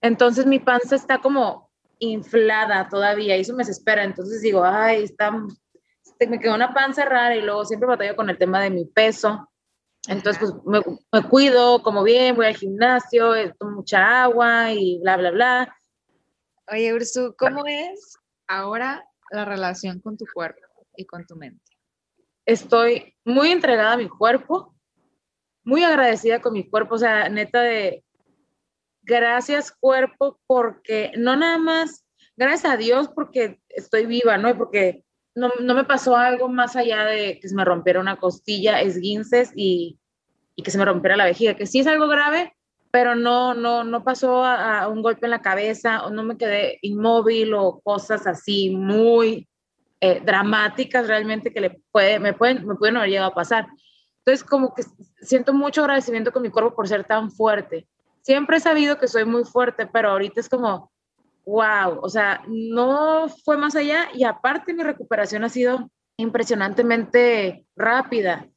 Entonces 0.00 0.46
mi 0.46 0.58
panza 0.58 0.96
está 0.96 1.18
como 1.18 1.70
inflada 1.98 2.88
todavía 2.88 3.36
y 3.36 3.40
eso 3.40 3.52
me 3.52 3.64
desespera, 3.64 4.04
entonces 4.04 4.40
digo, 4.40 4.64
ay, 4.64 5.04
está, 5.04 5.32
este, 6.04 6.26
me 6.26 6.38
quedó 6.38 6.54
una 6.54 6.72
panza 6.72 7.04
rara 7.04 7.36
y 7.36 7.42
luego 7.42 7.64
siempre 7.64 7.88
batallo 7.88 8.16
con 8.16 8.30
el 8.30 8.38
tema 8.38 8.62
de 8.62 8.70
mi 8.70 8.84
peso, 8.84 9.48
entonces 10.06 10.38
pues 10.40 10.54
me, 10.64 10.80
me 11.12 11.28
cuido, 11.28 11.82
como 11.82 12.02
bien, 12.02 12.36
voy 12.36 12.46
al 12.46 12.56
gimnasio, 12.56 13.34
eh, 13.34 13.54
tomo 13.58 13.76
mucha 13.76 14.22
agua 14.22 14.72
y 14.72 14.98
bla, 15.00 15.16
bla, 15.16 15.30
bla. 15.30 15.76
Oye, 16.70 16.94
Ursu, 16.94 17.34
¿cómo 17.36 17.66
es 17.66 18.17
ahora 18.48 19.06
la 19.30 19.44
relación 19.44 20.00
con 20.00 20.16
tu 20.16 20.24
cuerpo 20.32 20.60
y 20.96 21.04
con 21.04 21.26
tu 21.26 21.36
mente? 21.36 21.62
Estoy 22.46 23.14
muy 23.24 23.50
entregada 23.50 23.92
a 23.92 23.98
mi 23.98 24.08
cuerpo, 24.08 24.74
muy 25.64 25.84
agradecida 25.84 26.40
con 26.40 26.54
mi 26.54 26.68
cuerpo, 26.68 26.94
o 26.94 26.98
sea, 26.98 27.28
neta 27.28 27.60
de 27.60 28.02
gracias 29.02 29.70
cuerpo 29.70 30.40
porque 30.46 31.12
no 31.16 31.36
nada 31.36 31.58
más, 31.58 32.06
gracias 32.36 32.72
a 32.72 32.76
Dios 32.76 33.08
porque 33.14 33.60
estoy 33.68 34.06
viva, 34.06 34.38
¿no? 34.38 34.56
Porque 34.56 35.04
no, 35.34 35.50
no 35.60 35.74
me 35.74 35.84
pasó 35.84 36.16
algo 36.16 36.48
más 36.48 36.74
allá 36.74 37.04
de 37.04 37.38
que 37.38 37.48
se 37.48 37.54
me 37.54 37.64
rompiera 37.64 38.00
una 38.00 38.16
costilla, 38.16 38.80
esguinces 38.80 39.52
y, 39.54 39.98
y 40.56 40.62
que 40.62 40.70
se 40.70 40.78
me 40.78 40.84
rompiera 40.84 41.16
la 41.16 41.24
vejiga, 41.24 41.54
que 41.54 41.66
sí 41.66 41.80
es 41.80 41.86
algo 41.86 42.08
grave, 42.08 42.56
pero 42.98 43.14
no, 43.14 43.54
no, 43.54 43.84
no 43.84 44.02
pasó 44.02 44.44
a, 44.44 44.88
un 44.88 45.02
golpe 45.02 45.26
en 45.26 45.30
la 45.30 45.40
cabeza 45.40 46.04
o 46.04 46.10
no 46.10 46.24
me 46.24 46.36
quedé 46.36 46.80
inmóvil 46.82 47.54
o 47.54 47.78
cosas 47.78 48.26
así 48.26 48.70
muy 48.70 49.48
eh, 50.00 50.20
dramáticas 50.24 51.06
realmente 51.06 51.52
que 51.52 51.60
le 51.60 51.80
puede, 51.92 52.18
me, 52.18 52.32
pueden, 52.32 52.66
me 52.66 52.74
pueden 52.74 52.96
haber 52.96 53.10
llegado 53.10 53.30
a 53.30 53.34
pasar. 53.36 53.68
Entonces, 54.24 54.42
como 54.42 54.74
que 54.74 54.82
siento 55.20 55.52
mucho 55.52 55.82
agradecimiento 55.82 56.32
con 56.32 56.42
mi 56.42 56.50
cuerpo 56.50 56.74
por 56.74 56.88
ser 56.88 57.04
tan 57.04 57.30
fuerte. 57.30 57.86
Siempre 58.22 58.56
he 58.56 58.60
sabido 58.60 58.98
que 58.98 59.06
soy 59.06 59.24
muy 59.24 59.44
fuerte, 59.44 59.86
pero 59.86 60.10
ahorita 60.10 60.40
es 60.40 60.48
como, 60.48 60.90
wow, 61.46 62.00
o 62.02 62.08
sea, 62.08 62.42
no 62.48 63.28
fue 63.44 63.56
más 63.56 63.76
allá 63.76 64.08
y 64.12 64.24
aparte 64.24 64.74
mi 64.74 64.82
recuperación 64.82 65.44
ha 65.44 65.48
sido 65.48 65.88
impresionantemente 66.16 67.64
rápida 67.76 68.48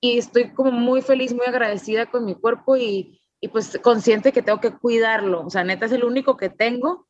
y 0.00 0.16
estoy 0.16 0.50
como 0.54 0.72
muy 0.72 1.02
feliz, 1.02 1.34
muy 1.34 1.44
agradecida 1.44 2.06
con 2.06 2.24
mi 2.24 2.34
cuerpo 2.34 2.78
y, 2.78 3.18
y 3.42 3.48
pues 3.48 3.76
consciente 3.82 4.32
que 4.32 4.40
tengo 4.40 4.60
que 4.60 4.70
cuidarlo. 4.70 5.44
O 5.44 5.50
sea, 5.50 5.64
neta 5.64 5.86
es 5.86 5.92
el 5.92 6.04
único 6.04 6.36
que 6.36 6.48
tengo. 6.48 7.08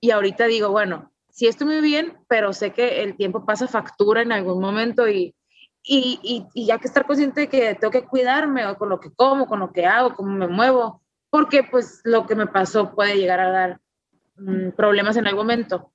Y 0.00 0.12
ahorita 0.12 0.46
digo, 0.46 0.70
bueno, 0.70 1.12
sí 1.28 1.48
estoy 1.48 1.66
muy 1.66 1.80
bien, 1.80 2.16
pero 2.28 2.52
sé 2.52 2.70
que 2.72 3.02
el 3.02 3.16
tiempo 3.16 3.44
pasa 3.44 3.66
factura 3.66 4.22
en 4.22 4.30
algún 4.30 4.60
momento 4.60 5.08
y, 5.08 5.34
y, 5.82 6.46
y, 6.54 6.66
ya 6.66 6.78
que 6.78 6.86
estar 6.86 7.04
consciente 7.04 7.42
de 7.42 7.48
que 7.48 7.74
tengo 7.74 7.90
que 7.90 8.06
cuidarme 8.06 8.64
o 8.64 8.78
con 8.78 8.88
lo 8.88 9.00
que 9.00 9.12
como, 9.12 9.48
con 9.48 9.58
lo 9.58 9.72
que 9.72 9.86
hago, 9.86 10.14
cómo 10.14 10.30
me 10.30 10.46
muevo, 10.46 11.02
porque 11.30 11.64
pues 11.64 12.00
lo 12.04 12.26
que 12.26 12.36
me 12.36 12.46
pasó 12.46 12.94
puede 12.94 13.16
llegar 13.16 13.40
a 13.40 13.50
dar 13.50 13.80
mm, 14.36 14.70
problemas 14.70 15.16
en 15.16 15.26
algún 15.26 15.46
momento. 15.46 15.92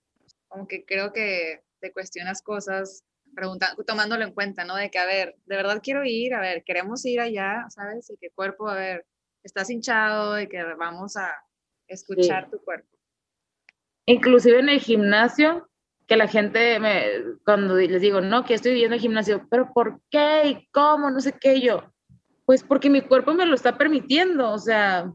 Como 0.50 0.68
que 0.68 0.84
creo 0.84 1.14
que 1.14 1.62
te 1.80 1.94
cuestionas 1.94 2.42
cosas 2.42 3.06
preguntando, 3.34 3.82
tomándolo 3.86 4.26
en 4.26 4.34
cuenta, 4.34 4.66
¿no? 4.66 4.76
De 4.76 4.92
que, 4.92 5.00
a 5.00 5.06
ver, 5.06 5.38
de 5.46 5.56
verdad 5.56 5.80
quiero 5.82 6.04
ir, 6.04 6.34
a 6.34 6.42
ver, 6.42 6.66
queremos 6.66 7.06
ir 7.06 7.22
allá, 7.22 7.68
¿sabes? 7.70 8.10
Y 8.10 8.18
que 8.18 8.32
cuerpo, 8.32 8.68
a 8.68 8.76
ver, 8.76 9.06
estás 9.44 9.70
hinchado 9.70 10.40
y 10.40 10.48
que 10.48 10.64
vamos 10.76 11.18
a 11.18 11.34
escuchar 11.88 12.50
tu 12.50 12.60
cuerpo. 12.60 12.88
Inclusive 14.06 14.60
en 14.60 14.70
el 14.70 14.80
gimnasio, 14.80 15.70
que 16.08 16.18
la 16.18 16.28
gente 16.28 16.80
me, 16.80 17.04
cuando 17.46 17.76
les 17.76 18.02
digo, 18.02 18.22
no, 18.22 18.44
que 18.44 18.54
estoy 18.54 18.74
viviendo 18.74 18.96
el 18.96 19.02
gimnasio, 19.02 19.48
pero 19.50 19.72
¿por 19.74 20.02
qué? 20.10 20.48
¿Y 20.48 20.68
cómo? 20.72 21.10
No 21.10 21.22
sé 21.22 21.34
qué 21.40 21.62
yo. 21.62 21.84
Pues 22.46 22.64
porque 22.64 22.90
mi 22.90 23.02
cuerpo 23.02 23.34
me 23.34 23.46
lo 23.46 23.56
está 23.56 23.78
permitiendo, 23.78 24.52
o 24.52 24.58
sea, 24.58 25.12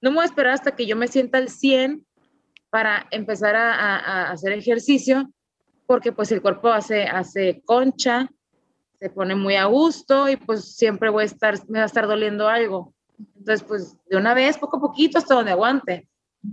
no 0.00 0.10
me 0.10 0.16
voy 0.16 0.22
a 0.22 0.26
esperar 0.26 0.54
hasta 0.54 0.74
que 0.74 0.86
yo 0.86 0.96
me 0.96 1.08
sienta 1.08 1.38
al 1.38 1.48
100 1.48 2.06
para 2.70 3.06
empezar 3.10 3.56
a, 3.56 3.74
a, 3.74 4.30
hacer 4.30 4.52
ejercicio, 4.52 5.30
porque 5.86 6.12
pues 6.12 6.30
el 6.32 6.40
cuerpo 6.40 6.68
hace, 6.68 7.02
hace 7.04 7.62
concha, 7.64 8.30
se 8.98 9.10
pone 9.10 9.34
muy 9.34 9.56
a 9.56 9.66
gusto 9.66 10.28
y 10.28 10.36
pues 10.36 10.76
siempre 10.76 11.10
voy 11.10 11.22
a 11.22 11.26
estar, 11.26 11.54
me 11.68 11.78
va 11.78 11.84
a 11.84 11.86
estar 11.86 12.06
doliendo 12.06 12.48
algo. 12.48 12.94
Entonces, 13.18 13.66
pues 13.66 13.96
de 14.08 14.16
una 14.16 14.34
vez, 14.34 14.58
poco 14.58 14.76
a 14.76 14.80
poquito, 14.80 15.18
hasta 15.18 15.34
donde 15.34 15.52
aguante. 15.52 16.08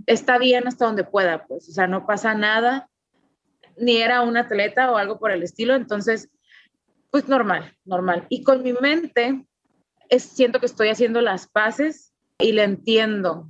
Está 0.06 0.38
bien 0.38 0.66
hasta 0.66 0.86
donde 0.86 1.04
pueda, 1.04 1.46
pues, 1.46 1.68
o 1.68 1.72
sea, 1.72 1.86
no 1.86 2.06
pasa 2.06 2.34
nada, 2.34 2.88
ni 3.76 3.98
era 3.98 4.22
un 4.22 4.36
atleta 4.36 4.90
o 4.90 4.96
algo 4.96 5.18
por 5.18 5.30
el 5.30 5.42
estilo, 5.42 5.74
entonces, 5.74 6.28
pues 7.10 7.28
normal, 7.28 7.76
normal. 7.84 8.26
Y 8.28 8.42
con 8.42 8.62
mi 8.62 8.72
mente, 8.72 9.46
es, 10.08 10.24
siento 10.24 10.60
que 10.60 10.66
estoy 10.66 10.88
haciendo 10.88 11.20
las 11.20 11.48
paces 11.48 12.12
y 12.38 12.52
le 12.52 12.64
entiendo. 12.64 13.48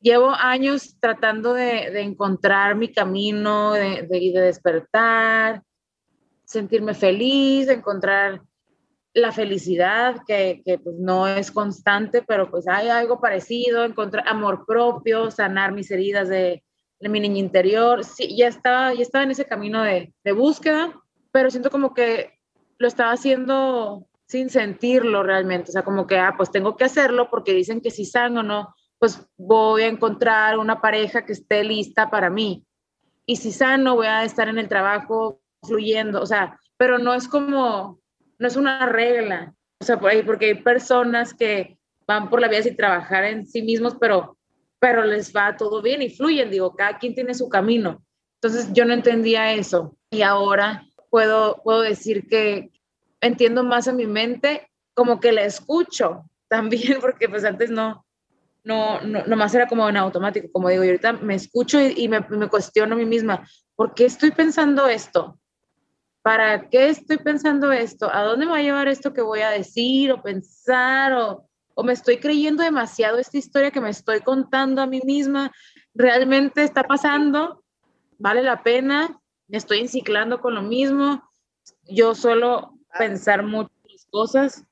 Llevo 0.00 0.30
años 0.30 0.96
tratando 1.00 1.54
de, 1.54 2.00
encontrar 2.00 2.76
mi 2.76 2.92
camino, 2.92 3.72
de, 3.72 4.06
de, 4.08 4.32
de 4.32 4.40
despertar, 4.40 5.62
sentirme 6.44 6.94
feliz, 6.94 7.66
de 7.66 7.74
encontrar 7.74 8.42
la 9.14 9.30
felicidad, 9.30 10.22
que, 10.26 10.60
que, 10.64 10.78
pues 10.78 10.96
no 10.98 11.28
es 11.28 11.52
constante, 11.52 12.22
pero 12.22 12.50
pues 12.50 12.66
hay 12.66 12.88
algo 12.88 13.20
parecido, 13.20 13.84
encontrar 13.84 14.26
amor 14.28 14.66
propio, 14.66 15.30
sanar 15.30 15.72
mis 15.72 15.90
heridas 15.90 16.28
de, 16.28 16.64
mi 17.00 17.20
niña 17.20 17.38
interior. 17.38 18.04
Sí, 18.04 18.36
ya 18.36 18.48
estaba, 18.48 18.92
ya 18.92 19.02
estaba 19.02 19.24
en 19.24 19.30
ese 19.30 19.44
camino 19.44 19.82
de, 19.82 20.12
de, 20.24 20.32
búsqueda, 20.32 21.00
pero 21.30 21.50
siento 21.50 21.70
como 21.70 21.94
que 21.94 22.40
lo 22.78 22.88
estaba 22.88 23.12
haciendo 23.12 24.08
sin 24.26 24.50
sentirlo 24.50 25.22
realmente, 25.22 25.70
o 25.70 25.72
sea, 25.72 25.84
como 25.84 26.06
que, 26.06 26.18
ah, 26.18 26.34
pues 26.36 26.50
tengo 26.50 26.76
que 26.76 26.84
hacerlo 26.84 27.28
porque 27.30 27.52
dicen 27.52 27.80
que 27.80 27.90
si 27.90 28.04
sano 28.04 28.40
o 28.40 28.42
no, 28.42 28.74
pues 28.98 29.20
voy 29.36 29.82
a 29.82 29.88
encontrar 29.88 30.58
una 30.58 30.80
pareja 30.80 31.24
que 31.24 31.34
esté 31.34 31.62
lista 31.62 32.10
para 32.10 32.30
mí. 32.30 32.66
Y 33.26 33.36
si 33.36 33.52
sano, 33.52 33.94
voy 33.94 34.06
a 34.06 34.24
estar 34.24 34.48
en 34.48 34.58
el 34.58 34.68
trabajo 34.68 35.40
fluyendo, 35.62 36.20
o 36.20 36.26
sea, 36.26 36.58
pero 36.76 36.98
no 36.98 37.14
es 37.14 37.28
como 37.28 38.00
no 38.44 38.48
es 38.48 38.56
una 38.56 38.84
regla. 38.84 39.54
O 39.80 39.84
sea, 39.86 39.98
porque 39.98 40.44
hay 40.44 40.54
personas 40.54 41.32
que 41.32 41.78
van 42.06 42.28
por 42.28 42.42
la 42.42 42.48
vida 42.48 42.62
sin 42.62 42.76
trabajar 42.76 43.24
en 43.24 43.46
sí 43.46 43.62
mismos, 43.62 43.96
pero, 43.98 44.36
pero 44.78 45.02
les 45.02 45.34
va 45.34 45.56
todo 45.56 45.80
bien 45.80 46.02
y 46.02 46.10
fluyen. 46.10 46.50
Digo, 46.50 46.76
cada 46.76 46.98
quien 46.98 47.14
tiene 47.14 47.32
su 47.32 47.48
camino. 47.48 48.04
Entonces 48.34 48.70
yo 48.74 48.84
no 48.84 48.92
entendía 48.92 49.54
eso 49.54 49.96
y 50.10 50.20
ahora 50.20 50.86
puedo, 51.08 51.62
puedo 51.64 51.80
decir 51.80 52.28
que 52.28 52.70
entiendo 53.22 53.64
más 53.64 53.88
a 53.88 53.94
mi 53.94 54.06
mente, 54.06 54.70
como 54.92 55.20
que 55.20 55.32
la 55.32 55.44
escucho 55.44 56.24
también, 56.48 56.98
porque 57.00 57.30
pues 57.30 57.46
antes 57.46 57.70
no, 57.70 58.04
no, 58.62 59.00
no, 59.00 59.24
nomás 59.24 59.54
era 59.54 59.66
como 59.66 59.88
en 59.88 59.96
automático, 59.96 60.48
como 60.52 60.68
digo, 60.68 60.84
y 60.84 60.88
ahorita 60.88 61.14
me 61.14 61.34
escucho 61.34 61.80
y, 61.80 61.94
y 61.96 62.08
me, 62.08 62.20
me, 62.28 62.48
cuestiono 62.50 62.94
a 62.94 62.98
mí 62.98 63.06
misma, 63.06 63.48
¿por 63.74 63.94
qué 63.94 64.04
estoy 64.04 64.32
pensando 64.32 64.86
esto? 64.86 65.40
¿Para 66.24 66.70
qué 66.70 66.88
estoy 66.88 67.18
pensando 67.18 67.70
esto? 67.70 68.08
¿A 68.10 68.22
dónde 68.22 68.46
me 68.46 68.52
va 68.52 68.58
a 68.58 68.62
llevar 68.62 68.88
esto 68.88 69.12
que 69.12 69.20
voy 69.20 69.40
a 69.40 69.50
decir 69.50 70.10
o 70.10 70.22
pensar? 70.22 71.12
¿O, 71.12 71.46
o 71.74 71.84
me 71.84 71.92
estoy 71.92 72.16
creyendo 72.16 72.62
demasiado 72.62 73.18
esta 73.18 73.36
historia 73.36 73.70
que 73.70 73.82
me 73.82 73.90
estoy 73.90 74.20
contando 74.20 74.80
a 74.80 74.86
mí 74.86 75.02
misma? 75.04 75.52
¿Realmente 75.92 76.62
está 76.62 76.82
pasando? 76.84 77.62
¿Vale 78.18 78.42
la 78.42 78.62
pena? 78.62 79.20
¿Me 79.48 79.58
estoy 79.58 79.80
enciclando 79.80 80.40
con 80.40 80.54
lo 80.54 80.62
mismo? 80.62 81.22
Yo 81.82 82.14
suelo 82.14 82.78
pensar 82.98 83.42
muchas 83.42 84.06
cosas. 84.10 84.64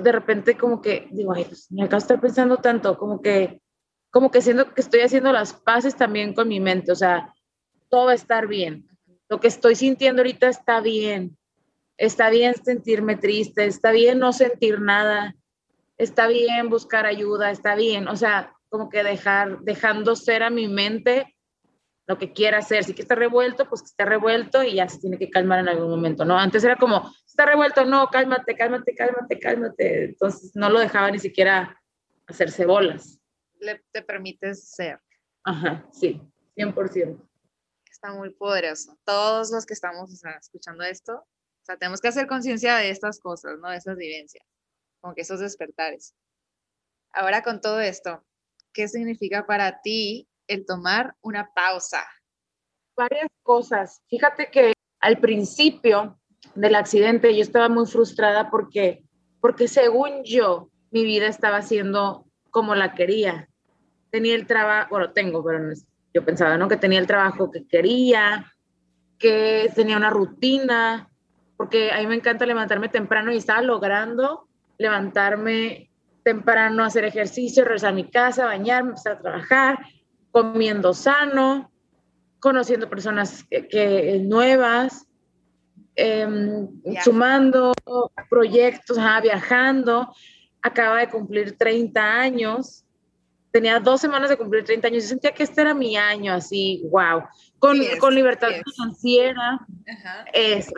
De 0.00 0.12
repente 0.12 0.56
como 0.56 0.80
que 0.80 1.08
digo, 1.10 1.32
ay, 1.34 1.46
pues 1.46 1.72
me 1.72 1.82
acabo 1.82 1.98
de 1.98 2.04
estar 2.04 2.20
pensando 2.20 2.58
tanto, 2.58 2.96
como 2.98 3.20
que, 3.20 3.60
como 4.12 4.30
que 4.30 4.40
siento 4.40 4.72
que 4.72 4.80
estoy 4.80 5.00
haciendo 5.00 5.32
las 5.32 5.54
paces 5.54 5.96
también 5.96 6.34
con 6.34 6.46
mi 6.46 6.60
mente, 6.60 6.92
o 6.92 6.94
sea, 6.94 7.34
todo 7.88 8.06
va 8.06 8.12
a 8.12 8.14
estar 8.14 8.46
bien 8.46 8.93
lo 9.28 9.40
que 9.40 9.48
estoy 9.48 9.74
sintiendo 9.74 10.22
ahorita 10.22 10.48
está 10.48 10.80
bien. 10.80 11.36
Está 11.96 12.30
bien 12.30 12.54
sentirme 12.54 13.16
triste, 13.16 13.66
está 13.66 13.92
bien 13.92 14.18
no 14.18 14.32
sentir 14.32 14.80
nada, 14.80 15.36
está 15.96 16.26
bien 16.26 16.68
buscar 16.68 17.06
ayuda, 17.06 17.50
está 17.52 17.76
bien, 17.76 18.08
o 18.08 18.16
sea, 18.16 18.52
como 18.68 18.88
que 18.88 19.04
dejar, 19.04 19.60
dejando 19.60 20.16
ser 20.16 20.42
a 20.42 20.50
mi 20.50 20.66
mente 20.66 21.36
lo 22.06 22.18
que 22.18 22.32
quiera 22.32 22.58
hacer. 22.58 22.84
Si 22.84 22.94
que 22.94 23.02
está 23.02 23.14
revuelto, 23.14 23.68
pues 23.68 23.82
que 23.82 23.86
está 23.86 24.04
revuelto 24.04 24.62
y 24.62 24.74
ya 24.74 24.88
se 24.88 24.98
tiene 24.98 25.18
que 25.18 25.30
calmar 25.30 25.60
en 25.60 25.68
algún 25.68 25.88
momento, 25.88 26.24
¿no? 26.24 26.38
Antes 26.38 26.64
era 26.64 26.76
como, 26.76 27.10
está 27.26 27.46
revuelto, 27.46 27.84
no, 27.84 28.08
cálmate, 28.08 28.56
cálmate, 28.56 28.94
cálmate, 28.94 29.38
cálmate. 29.38 30.04
Entonces 30.06 30.52
no 30.54 30.68
lo 30.68 30.80
dejaba 30.80 31.10
ni 31.10 31.18
siquiera 31.18 31.80
hacerse 32.26 32.66
bolas. 32.66 33.20
Le, 33.60 33.82
te 33.92 34.02
permites 34.02 34.70
ser. 34.70 35.00
Ajá, 35.44 35.86
sí, 35.92 36.20
100%. 36.56 37.16
Muy 38.12 38.30
poderoso. 38.30 38.98
Todos 39.04 39.50
los 39.50 39.64
que 39.64 39.72
estamos 39.72 40.10
escuchando 40.12 40.84
esto, 40.84 41.14
o 41.16 41.76
tenemos 41.78 42.00
que 42.00 42.08
hacer 42.08 42.26
conciencia 42.26 42.76
de 42.76 42.90
estas 42.90 43.18
cosas, 43.18 43.58
¿no? 43.60 43.70
De 43.70 43.78
esas 43.78 43.96
vivencias, 43.96 44.44
como 45.00 45.14
que 45.14 45.22
esos 45.22 45.40
despertares. 45.40 46.14
Ahora 47.12 47.42
con 47.42 47.60
todo 47.60 47.80
esto, 47.80 48.22
¿qué 48.72 48.88
significa 48.88 49.46
para 49.46 49.80
ti 49.80 50.28
el 50.46 50.66
tomar 50.66 51.16
una 51.22 51.50
pausa? 51.54 52.04
Varias 52.96 53.28
cosas. 53.42 54.02
Fíjate 54.08 54.50
que 54.50 54.74
al 55.00 55.18
principio 55.18 56.20
del 56.54 56.74
accidente 56.74 57.34
yo 57.34 57.42
estaba 57.42 57.68
muy 57.68 57.86
frustrada 57.86 58.50
porque, 58.50 59.02
porque 59.40 59.66
según 59.66 60.24
yo, 60.24 60.70
mi 60.90 61.04
vida 61.04 61.26
estaba 61.26 61.62
siendo 61.62 62.26
como 62.50 62.74
la 62.74 62.94
quería. 62.94 63.48
Tenía 64.10 64.34
el 64.34 64.46
trabajo, 64.46 64.90
bueno, 64.90 65.12
tengo, 65.12 65.42
pero 65.42 65.58
yo 66.14 66.24
pensaba, 66.24 66.56
¿no? 66.56 66.68
Que 66.68 66.76
tenía 66.76 67.00
el 67.00 67.06
trabajo 67.06 67.50
que 67.50 67.66
quería, 67.66 68.52
que 69.18 69.70
tenía 69.74 69.96
una 69.96 70.10
rutina, 70.10 71.10
porque 71.56 71.90
a 71.92 71.98
mí 71.98 72.06
me 72.06 72.14
encanta 72.14 72.46
levantarme 72.46 72.88
temprano 72.88 73.32
y 73.32 73.36
estaba 73.36 73.60
logrando 73.60 74.48
levantarme 74.78 75.90
temprano, 76.22 76.84
hacer 76.84 77.04
ejercicio, 77.04 77.64
regresar 77.64 77.90
a 77.90 77.94
mi 77.94 78.10
casa, 78.10 78.46
bañarme, 78.46 78.90
empezar 78.90 79.12
a 79.12 79.20
trabajar, 79.20 79.78
comiendo 80.30 80.94
sano, 80.94 81.70
conociendo 82.40 82.88
personas 82.88 83.44
que, 83.48 84.20
nuevas, 84.22 85.06
em, 85.96 86.68
sumando 87.04 87.72
proyectos, 88.28 88.98
viajando. 89.22 90.12
Acaba 90.62 91.00
de 91.00 91.08
cumplir 91.08 91.56
30 91.56 92.20
años. 92.20 92.83
Tenía 93.54 93.78
dos 93.78 94.00
semanas 94.00 94.30
de 94.30 94.36
cumplir 94.36 94.64
30 94.64 94.88
años. 94.88 95.04
Yo 95.04 95.10
sentía 95.10 95.30
que 95.30 95.44
este 95.44 95.60
era 95.60 95.74
mi 95.74 95.96
año, 95.96 96.32
así, 96.32 96.82
wow. 96.90 97.22
Con, 97.60 97.78
con 98.00 98.12
libertad 98.12 98.48
financiera. 98.74 99.64
Eso. 100.32 100.72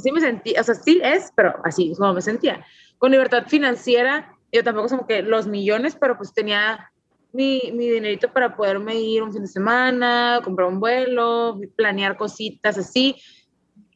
Sí 0.00 0.10
me 0.10 0.20
sentía, 0.20 0.60
o 0.60 0.64
sea, 0.64 0.74
sí 0.74 1.00
es, 1.04 1.30
pero 1.36 1.54
así 1.62 1.92
es 1.92 1.98
como 1.98 2.14
me 2.14 2.20
sentía. 2.20 2.66
Con 2.98 3.12
libertad 3.12 3.44
financiera, 3.46 4.34
yo 4.50 4.64
tampoco 4.64 4.88
como 4.88 5.06
que 5.06 5.22
los 5.22 5.46
millones, 5.46 5.96
pero 6.00 6.16
pues 6.16 6.34
tenía 6.34 6.90
mi, 7.32 7.70
mi 7.72 7.88
dinerito 7.88 8.32
para 8.32 8.56
poderme 8.56 8.96
ir 8.96 9.22
un 9.22 9.32
fin 9.32 9.42
de 9.42 9.48
semana, 9.48 10.40
comprar 10.42 10.66
un 10.66 10.80
vuelo, 10.80 11.60
planear 11.76 12.16
cositas 12.16 12.76
así. 12.76 13.14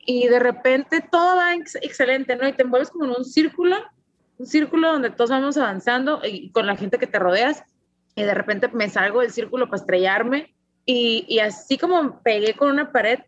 Y 0.07 0.29
de 0.29 0.39
repente 0.39 1.05
todo 1.11 1.35
va 1.35 1.53
excelente, 1.57 2.37
¿no? 2.37 2.47
Y 2.47 2.53
te 2.53 2.63
envuelves 2.63 2.91
como 2.91 3.07
en 3.07 3.11
un 3.11 3.25
círculo, 3.25 3.77
un 4.39 4.47
círculo 4.47 4.93
donde 4.93 5.11
todos 5.11 5.31
vamos 5.31 5.57
avanzando 5.57 6.21
y 6.25 6.53
con 6.53 6.69
la 6.69 6.77
gente 6.77 6.97
que 6.97 7.09
te 7.09 7.19
rodeas. 7.19 7.65
Y 8.21 8.25
de 8.25 8.35
repente 8.35 8.69
me 8.69 8.89
salgo 8.89 9.21
del 9.21 9.31
círculo 9.31 9.67
para 9.67 9.81
estrellarme. 9.81 10.55
Y, 10.85 11.25
y 11.29 11.39
así 11.39 11.79
como 11.79 12.23
pegué 12.23 12.55
con 12.55 12.71
una 12.71 12.93
pared, 12.93 13.21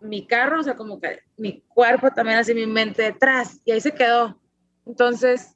mi 0.00 0.26
carro, 0.26 0.60
o 0.60 0.62
sea, 0.62 0.76
como 0.76 1.00
que 1.00 1.20
mi 1.36 1.62
cuerpo 1.68 2.10
también 2.10 2.38
así, 2.38 2.54
mi 2.54 2.66
mente 2.66 3.02
detrás. 3.02 3.60
Y 3.64 3.72
ahí 3.72 3.80
se 3.80 3.92
quedó. 3.92 4.40
Entonces, 4.86 5.54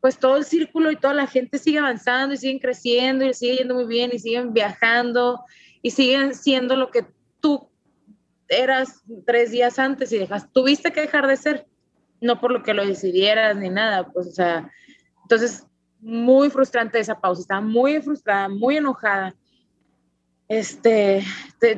pues 0.00 0.18
todo 0.18 0.36
el 0.36 0.44
círculo 0.44 0.90
y 0.90 0.96
toda 0.96 1.14
la 1.14 1.26
gente 1.26 1.58
sigue 1.58 1.78
avanzando 1.78 2.34
y 2.34 2.36
siguen 2.36 2.58
creciendo 2.58 3.24
y 3.24 3.32
sigue 3.32 3.56
yendo 3.56 3.74
muy 3.74 3.86
bien 3.86 4.10
y 4.12 4.18
siguen 4.18 4.52
viajando 4.52 5.42
y 5.80 5.92
siguen 5.92 6.34
siendo 6.34 6.76
lo 6.76 6.90
que 6.90 7.06
tú 7.40 7.70
eras 8.48 9.02
tres 9.26 9.50
días 9.50 9.78
antes 9.78 10.12
y 10.12 10.18
dejas, 10.18 10.52
tuviste 10.52 10.92
que 10.92 11.00
dejar 11.00 11.26
de 11.26 11.38
ser, 11.38 11.66
no 12.20 12.38
por 12.38 12.52
lo 12.52 12.62
que 12.62 12.74
lo 12.74 12.86
decidieras 12.86 13.56
ni 13.56 13.70
nada, 13.70 14.12
pues 14.12 14.26
o 14.26 14.32
sea, 14.32 14.70
entonces 15.22 15.66
muy 16.04 16.50
frustrante 16.50 16.98
esa 16.98 17.18
pausa, 17.18 17.40
estaba 17.40 17.60
muy 17.62 18.00
frustrada, 18.02 18.48
muy 18.48 18.76
enojada. 18.76 19.34
Este, 20.46 21.24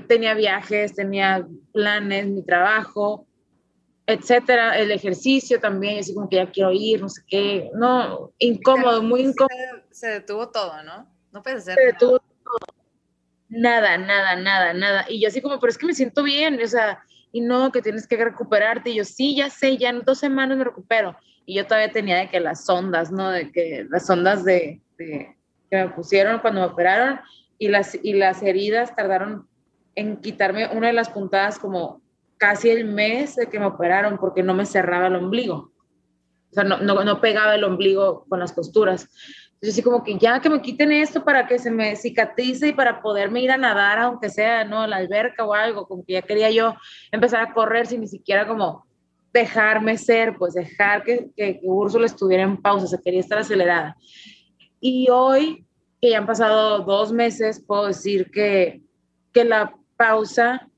tenía 0.09 0.35
viajes, 0.35 0.97
tenía 0.97 1.47
planes, 1.73 2.27
mi 2.27 2.43
trabajo, 2.43 3.25
etcétera, 4.05 4.77
el 4.79 4.91
ejercicio 4.91 5.61
también, 5.61 6.01
así 6.01 6.13
como 6.13 6.29
que 6.29 6.37
ya 6.37 6.51
quiero 6.51 6.73
ir, 6.73 7.01
no 7.01 7.09
sé 7.09 7.23
qué, 7.29 7.71
no, 7.75 8.33
incómodo, 8.39 9.01
muy 9.01 9.21
incómodo. 9.21 9.49
Se, 9.93 10.09
detuvo 10.09 10.49
todo, 10.49 10.83
¿no? 10.83 11.09
No 11.31 11.43
puedes 11.43 11.63
hacer. 11.63 11.75
Se 11.75 11.87
detuvo 11.87 12.19
todo. 12.19 12.59
Nada, 13.49 13.97
nada, 13.97 14.35
nada, 14.35 14.75
nada. 14.75 15.07
Y 15.09 15.23
yo 15.23 15.29
así 15.29 15.41
como, 15.41 15.61
pero 15.61 15.71
es 15.71 15.79
que 15.79 15.87
me 15.87 15.95
siento 15.95 16.25
bien, 16.25 16.61
o 16.61 16.67
sea, 16.67 17.01
y 17.31 17.41
no, 17.41 17.71
que 17.71 17.83
tienes 17.83 18.09
que 18.09 18.17
recuperarte. 18.17 18.91
Y 18.91 18.97
yo, 18.97 19.05
sí, 19.05 19.37
ya 19.37 19.51
sé, 19.51 19.77
ya 19.77 19.91
en 19.91 20.01
dos 20.01 20.19
semanas 20.19 20.59
me 20.59 20.65
recupero. 20.65 21.17
Y 21.47 21.55
yo 21.55 21.67
todavía 21.67 21.93
tenía 21.93 22.19
de 22.19 22.29
que 22.29 22.41
las 22.41 22.69
ondas, 22.69 23.11
¿no? 23.11 23.31
De 23.31 23.53
que 23.53 23.87
las 23.89 24.11
ondas 24.11 24.45
de, 24.45 24.83
que 24.99 25.37
me 25.71 25.89
pusieron 25.91 26.41
cuando 26.41 26.61
me 26.61 26.67
operaron 26.67 27.21
y 27.57 27.69
las, 27.69 27.97
y 28.03 28.13
las 28.15 28.43
heridas 28.43 28.95
tardaron 28.95 29.49
en 29.95 30.19
quitarme 30.19 30.69
una 30.77 30.89
de 30.89 30.93
las 30.93 31.09
puntadas 31.09 31.59
como 31.59 32.03
casi 32.37 32.69
el 32.69 32.85
mes 32.85 33.37
de 33.37 33.47
que 33.47 33.59
me 33.59 33.67
operaron 33.67 34.19
porque 34.19 34.43
no 34.43 34.55
me 34.55 34.67
cerraba 34.67 35.07
el 35.07 35.17
ombligo. 35.17 35.73
O 36.51 36.53
sea, 36.53 36.65
no, 36.65 36.79
no, 36.79 37.03
no 37.05 37.21
pegaba 37.21 37.55
el 37.55 37.65
ombligo 37.65 38.27
con 38.29 38.41
las 38.41 38.53
costuras. 38.53 39.09
Entonces, 39.55 39.75
así 39.75 39.83
como 39.83 40.05
que 40.05 40.19
ya 40.19 40.41
que 40.41 40.51
me 40.51 40.61
quiten 40.61 40.93
esto 40.93 41.25
para 41.25 41.47
que 41.47 41.59
se 41.59 41.71
me 41.71 41.97
cicatrice 41.97 42.69
y 42.69 42.73
para 42.73 43.01
poderme 43.01 43.41
ir 43.41 43.51
a 43.51 43.57
nadar, 43.57 43.99
aunque 43.99 44.29
sea, 44.29 44.65
¿no? 44.65 44.87
La 44.87 44.97
alberca 44.97 45.45
o 45.45 45.55
algo, 45.55 45.87
como 45.87 46.05
que 46.05 46.15
ya 46.15 46.23
quería 46.23 46.51
yo 46.51 46.75
empezar 47.11 47.43
a 47.43 47.55
correr 47.55 47.87
sin 47.87 48.03
ni 48.03 48.09
siquiera 48.09 48.47
como 48.47 48.86
dejarme 49.41 49.99
ser, 49.99 50.37
pues 50.37 50.55
dejar 50.55 51.05
que, 51.05 51.31
que, 51.37 51.61
que 51.61 51.67
Úrsula 51.67 52.07
estuviera 52.07 52.43
en 52.43 52.57
pausa, 52.57 52.87
se 52.87 53.01
quería 53.01 53.21
estar 53.21 53.39
acelerada. 53.39 53.97
Y 54.81 55.09
hoy, 55.11 55.67
que 56.01 56.11
ya 56.11 56.19
han 56.19 56.27
pasado 56.27 56.81
dos 56.81 57.13
meses, 57.13 57.63
puedo 57.65 57.87
decir 57.87 58.31
que, 58.31 58.83
que 59.33 59.45
la 59.45 59.75
pausa 59.97 60.69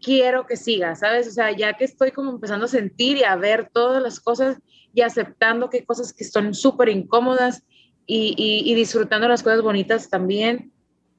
quiero 0.00 0.46
que 0.46 0.56
siga, 0.56 0.94
¿sabes? 0.94 1.28
O 1.28 1.30
sea, 1.30 1.50
ya 1.50 1.74
que 1.74 1.84
estoy 1.84 2.10
como 2.10 2.30
empezando 2.30 2.64
a 2.64 2.68
sentir 2.68 3.18
y 3.18 3.24
a 3.24 3.36
ver 3.36 3.70
todas 3.72 4.02
las 4.02 4.20
cosas 4.20 4.58
y 4.94 5.02
aceptando 5.02 5.68
que 5.68 5.78
hay 5.78 5.84
cosas 5.84 6.12
que 6.12 6.24
son 6.24 6.54
súper 6.54 6.88
incómodas 6.88 7.62
y, 8.06 8.34
y, 8.64 8.74
disfrutando 8.74 9.28
las 9.28 9.42
cosas 9.42 9.62
bonitas 9.62 10.08
también. 10.08 10.72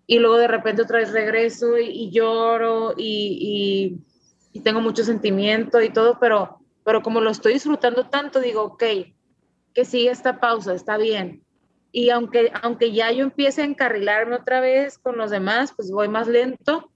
Y 0.07 0.19
luego 0.19 0.37
de 0.37 0.47
repente 0.47 0.81
otra 0.81 0.99
vez 0.99 1.11
regreso 1.11 1.77
y, 1.77 2.09
lloro 2.09 2.93
y, 2.97 3.99
y, 4.53 4.59
tengo 4.61 4.81
mucho 4.81 5.03
sentimiento 5.03 5.81
y 5.83 5.89
todo, 5.89 6.17
pero, 6.19 6.59
pero 6.87 7.03
como 7.03 7.19
lo 7.19 7.31
estoy 7.31 7.51
disfrutando 7.51 8.05
tanto, 8.05 8.39
digo, 8.39 8.63
ok, 8.63 8.83
que 9.73 9.83
siga 9.83 10.13
esta 10.13 10.39
pausa, 10.39 10.73
está 10.73 10.95
bien. 10.95 11.43
Y 11.91 12.11
aunque, 12.11 12.49
aunque 12.63 12.93
ya 12.93 13.11
yo 13.11 13.23
empiece 13.23 13.61
a 13.61 13.65
encarrilarme 13.65 14.37
otra 14.37 14.61
vez 14.61 14.97
con 14.97 15.17
los 15.17 15.29
demás, 15.29 15.73
pues 15.75 15.91
voy 15.91 16.07
más 16.07 16.29
lento 16.29 16.89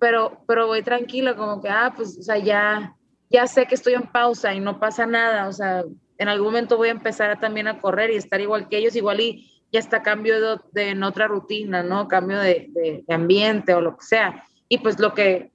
pero, 0.00 0.42
pero 0.48 0.66
voy 0.66 0.82
tranquila, 0.82 1.36
como 1.36 1.62
que, 1.62 1.68
ah, 1.68 1.92
pues, 1.94 2.18
o 2.18 2.22
sea, 2.22 2.38
ya, 2.38 2.96
ya 3.28 3.46
sé 3.46 3.66
que 3.66 3.76
estoy 3.76 3.94
en 3.94 4.10
pausa 4.10 4.52
y 4.54 4.58
no 4.58 4.80
pasa 4.80 5.06
nada, 5.06 5.46
o 5.46 5.52
sea, 5.52 5.84
en 6.18 6.28
algún 6.28 6.48
momento 6.48 6.76
voy 6.76 6.88
a 6.88 6.92
empezar 6.92 7.38
también 7.38 7.68
a 7.68 7.80
correr 7.80 8.10
y 8.10 8.16
estar 8.16 8.40
igual 8.40 8.68
que 8.68 8.78
ellos, 8.78 8.96
igual 8.96 9.20
y 9.20 9.62
ya 9.70 9.78
está 9.78 10.02
cambio 10.02 10.58
de, 10.72 10.88
en 10.88 11.02
otra 11.04 11.28
rutina, 11.28 11.82
¿no? 11.82 12.08
Cambio 12.08 12.38
de, 12.40 12.68
de, 12.70 13.14
ambiente 13.14 13.72
o 13.74 13.80
lo 13.80 13.96
que 13.96 14.04
sea. 14.04 14.44
Y 14.68 14.78
pues 14.78 14.98
lo 14.98 15.14
que, 15.14 15.52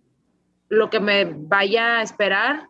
lo 0.69 0.89
que 0.89 0.99
me 0.99 1.25
vaya 1.25 1.97
a 1.99 2.01
esperar, 2.01 2.69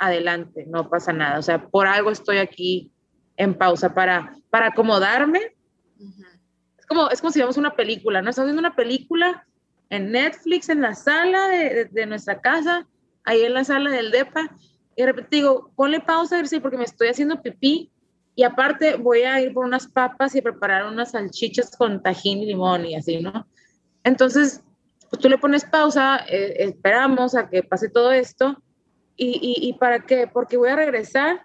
adelante, 0.00 0.64
no 0.66 0.88
pasa 0.88 1.12
nada. 1.12 1.38
O 1.38 1.42
sea, 1.42 1.68
por 1.68 1.86
algo 1.86 2.10
estoy 2.10 2.38
aquí 2.38 2.90
en 3.36 3.54
pausa 3.54 3.94
para, 3.94 4.34
para 4.48 4.68
acomodarme. 4.68 5.40
Es 6.78 6.86
como, 6.86 7.10
es 7.10 7.20
como 7.20 7.30
si 7.30 7.38
vemos 7.38 7.58
una 7.58 7.76
película, 7.76 8.22
¿no? 8.22 8.30
Estamos 8.30 8.48
viendo 8.48 8.60
una 8.60 8.74
película 8.74 9.46
en 9.90 10.10
Netflix, 10.10 10.70
en 10.70 10.80
la 10.80 10.94
sala 10.94 11.48
de, 11.48 12.06
nuestra 12.06 12.40
casa, 12.40 12.86
ahí 13.24 13.42
en 13.42 13.54
la 13.54 13.64
sala 13.64 13.90
del 13.90 14.10
DEPA, 14.10 14.50
y 14.96 15.02
de 15.02 15.06
repente 15.06 15.36
digo, 15.36 15.70
ponle 15.76 16.00
pausa, 16.00 16.42
porque 16.62 16.78
me 16.78 16.84
estoy 16.84 17.08
haciendo 17.08 17.42
pipí, 17.42 17.90
y 18.34 18.42
aparte 18.44 18.96
voy 18.96 19.22
a 19.22 19.40
ir 19.40 19.52
por 19.52 19.66
unas 19.66 19.86
papas 19.86 20.34
y 20.34 20.40
preparar 20.40 20.86
unas 20.86 21.10
salchichas 21.10 21.76
con 21.76 22.02
tajín 22.02 22.38
y 22.38 22.46
limón 22.46 22.86
y 22.86 22.94
así, 22.94 23.20
¿no? 23.20 23.46
Entonces, 24.04 24.62
pues 25.10 25.20
tú 25.20 25.28
le 25.28 25.36
pones 25.36 25.64
pausa, 25.64 26.24
eh, 26.28 26.54
esperamos 26.58 27.34
a 27.34 27.50
que 27.50 27.62
pase 27.62 27.90
todo 27.90 28.12
esto, 28.12 28.62
y, 29.22 29.38
y, 29.42 29.68
y, 29.68 29.72
para 29.74 30.00
qué? 30.00 30.26
Porque 30.26 30.56
voy 30.56 30.70
a 30.70 30.76
regresar, 30.76 31.44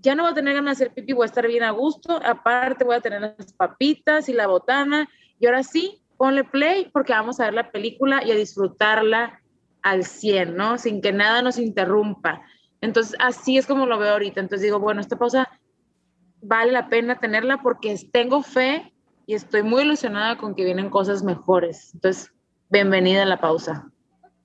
ya 0.00 0.16
no 0.16 0.24
voy 0.24 0.32
a 0.32 0.34
tener 0.34 0.54
ganas 0.54 0.78
de 0.78 0.84
hacer 0.86 0.94
pipí, 0.94 1.12
voy 1.12 1.22
a 1.22 1.26
estar 1.26 1.46
bien 1.46 1.62
a 1.62 1.70
gusto, 1.70 2.20
aparte 2.24 2.82
voy 2.82 2.96
a 2.96 3.00
tener 3.00 3.20
las 3.20 3.52
papitas 3.52 4.28
y 4.28 4.32
la 4.32 4.48
botana, 4.48 5.08
y 5.38 5.46
ahora 5.46 5.62
sí, 5.62 6.02
ponle 6.16 6.42
play 6.42 6.90
porque 6.92 7.12
vamos 7.12 7.38
a 7.38 7.44
ver 7.44 7.54
la 7.54 7.70
película 7.70 8.24
y 8.24 8.32
a 8.32 8.34
disfrutarla 8.34 9.40
al 9.82 10.04
100, 10.04 10.56
¿no? 10.56 10.76
Sin 10.76 11.00
que 11.00 11.12
nada 11.12 11.40
nos 11.40 11.56
interrumpa. 11.58 12.42
Entonces, 12.80 13.14
así 13.20 13.58
es 13.58 13.66
como 13.66 13.86
lo 13.86 13.96
veo 14.00 14.14
ahorita. 14.14 14.40
Entonces 14.40 14.64
digo, 14.64 14.80
bueno, 14.80 15.00
esta 15.00 15.16
pausa 15.16 15.48
vale 16.40 16.72
la 16.72 16.88
pena 16.88 17.20
tenerla 17.20 17.62
porque 17.62 17.96
tengo 18.12 18.42
fe 18.42 18.92
y 19.26 19.34
estoy 19.34 19.62
muy 19.62 19.82
ilusionada 19.82 20.36
con 20.36 20.56
que 20.56 20.64
vienen 20.64 20.90
cosas 20.90 21.22
mejores. 21.22 21.94
Entonces, 21.94 22.32
bienvenida 22.70 23.22
a 23.22 23.26
la 23.26 23.40
pausa. 23.40 23.88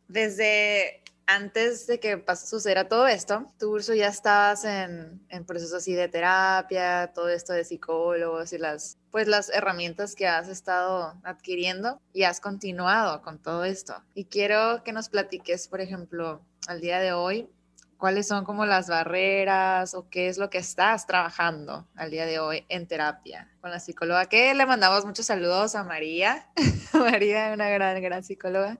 Desde 0.07 1.03
antes 1.27 1.87
de 1.87 1.99
que 1.99 2.23
sucediera 2.35 2.87
todo 2.87 3.05
esto, 3.05 3.45
tú, 3.59 3.71
Urso, 3.71 3.93
ya 3.93 4.07
estabas 4.07 4.63
en, 4.63 5.21
en 5.29 5.45
procesos 5.45 5.73
así 5.73 5.93
de 5.93 6.07
terapia, 6.07 7.11
todo 7.13 7.27
esto 7.29 7.51
de 7.51 7.65
psicólogos 7.65 8.53
y 8.53 8.57
las, 8.57 8.97
pues, 9.11 9.27
las 9.27 9.49
herramientas 9.49 10.15
que 10.15 10.25
has 10.25 10.47
estado 10.47 11.13
adquiriendo 11.23 12.01
y 12.13 12.23
has 12.23 12.39
continuado 12.39 13.21
con 13.21 13.39
todo 13.39 13.65
esto. 13.65 13.93
Y 14.15 14.25
quiero 14.25 14.83
que 14.83 14.93
nos 14.93 15.09
platiques, 15.09 15.67
por 15.67 15.81
ejemplo, 15.81 16.41
al 16.67 16.79
día 16.79 16.99
de 16.99 17.11
hoy, 17.11 17.49
cuáles 17.97 18.27
son 18.27 18.45
como 18.45 18.65
las 18.65 18.87
barreras 18.87 19.93
o 19.95 20.07
qué 20.09 20.29
es 20.29 20.37
lo 20.37 20.49
que 20.49 20.59
estás 20.59 21.05
trabajando 21.07 21.87
al 21.95 22.09
día 22.09 22.25
de 22.25 22.39
hoy 22.39 22.63
en 22.69 22.87
terapia 22.87 23.51
con 23.59 23.71
la 23.71 23.79
psicóloga, 23.79 24.27
que 24.27 24.53
le 24.53 24.65
mandamos 24.65 25.05
muchos 25.05 25.25
saludos 25.25 25.75
a 25.75 25.83
María. 25.83 26.47
María, 26.93 27.51
una 27.53 27.69
gran, 27.69 28.01
gran 28.01 28.23
psicóloga. 28.23 28.77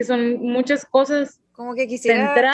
Son 0.00 0.38
muchas 0.40 0.84
cosas 0.84 1.41
como 1.52 1.74
que 1.74 1.86
quisiera, 1.86 2.52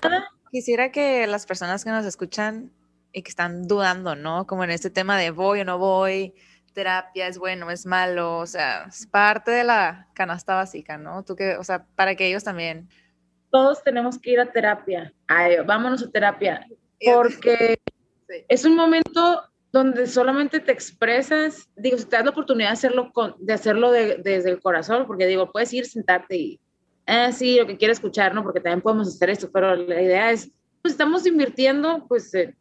quisiera 0.50 0.92
que 0.92 1.26
las 1.26 1.46
personas 1.46 1.84
que 1.84 1.90
nos 1.90 2.04
escuchan 2.04 2.72
y 3.12 3.22
que 3.22 3.30
están 3.30 3.66
dudando, 3.66 4.14
¿no? 4.14 4.46
Como 4.46 4.64
en 4.64 4.70
este 4.70 4.90
tema 4.90 5.16
de 5.18 5.30
voy 5.30 5.60
o 5.60 5.64
no 5.64 5.78
voy, 5.78 6.34
terapia 6.72 7.26
es 7.26 7.38
bueno, 7.38 7.70
es 7.70 7.86
malo, 7.86 8.38
o 8.38 8.46
sea, 8.46 8.84
es 8.88 9.06
parte 9.06 9.50
de 9.50 9.64
la 9.64 10.08
canasta 10.14 10.54
básica, 10.54 10.98
¿no? 10.98 11.24
Tú 11.24 11.34
que, 11.36 11.56
o 11.56 11.64
sea, 11.64 11.86
para 11.96 12.14
que 12.14 12.26
ellos 12.26 12.44
también. 12.44 12.88
Todos 13.50 13.82
tenemos 13.82 14.18
que 14.18 14.32
ir 14.32 14.40
a 14.40 14.52
terapia. 14.52 15.12
Ay, 15.26 15.56
vámonos 15.66 16.02
a 16.02 16.10
terapia. 16.10 16.66
Porque 17.04 17.78
es 18.48 18.64
un 18.64 18.76
momento 18.76 19.42
donde 19.72 20.06
solamente 20.06 20.60
te 20.60 20.72
expresas, 20.72 21.68
digo, 21.76 21.98
si 21.98 22.04
te 22.04 22.16
das 22.16 22.24
la 22.24 22.30
oportunidad 22.30 22.68
de 22.70 22.74
hacerlo, 22.74 23.12
con, 23.12 23.34
de 23.38 23.52
hacerlo 23.52 23.90
desde 23.90 24.50
el 24.50 24.60
corazón, 24.60 25.06
porque 25.06 25.26
digo, 25.26 25.50
puedes 25.50 25.72
ir, 25.72 25.86
sentarte 25.86 26.36
y 26.36 26.60
ah, 27.08 27.32
sí, 27.32 27.56
lo 27.56 27.66
que 27.66 27.76
quiere 27.76 27.92
escuchar, 27.92 28.34
¿no? 28.34 28.42
Porque 28.42 28.60
también 28.60 28.82
podemos 28.82 29.08
hacer 29.08 29.30
esto, 29.30 29.50
pero 29.50 29.74
la 29.74 30.00
idea 30.00 30.30
es, 30.30 30.50
pues 30.82 30.92
estamos 30.92 31.26
invirtiendo, 31.26 32.06
pues, 32.06 32.32
eh, 32.34 32.54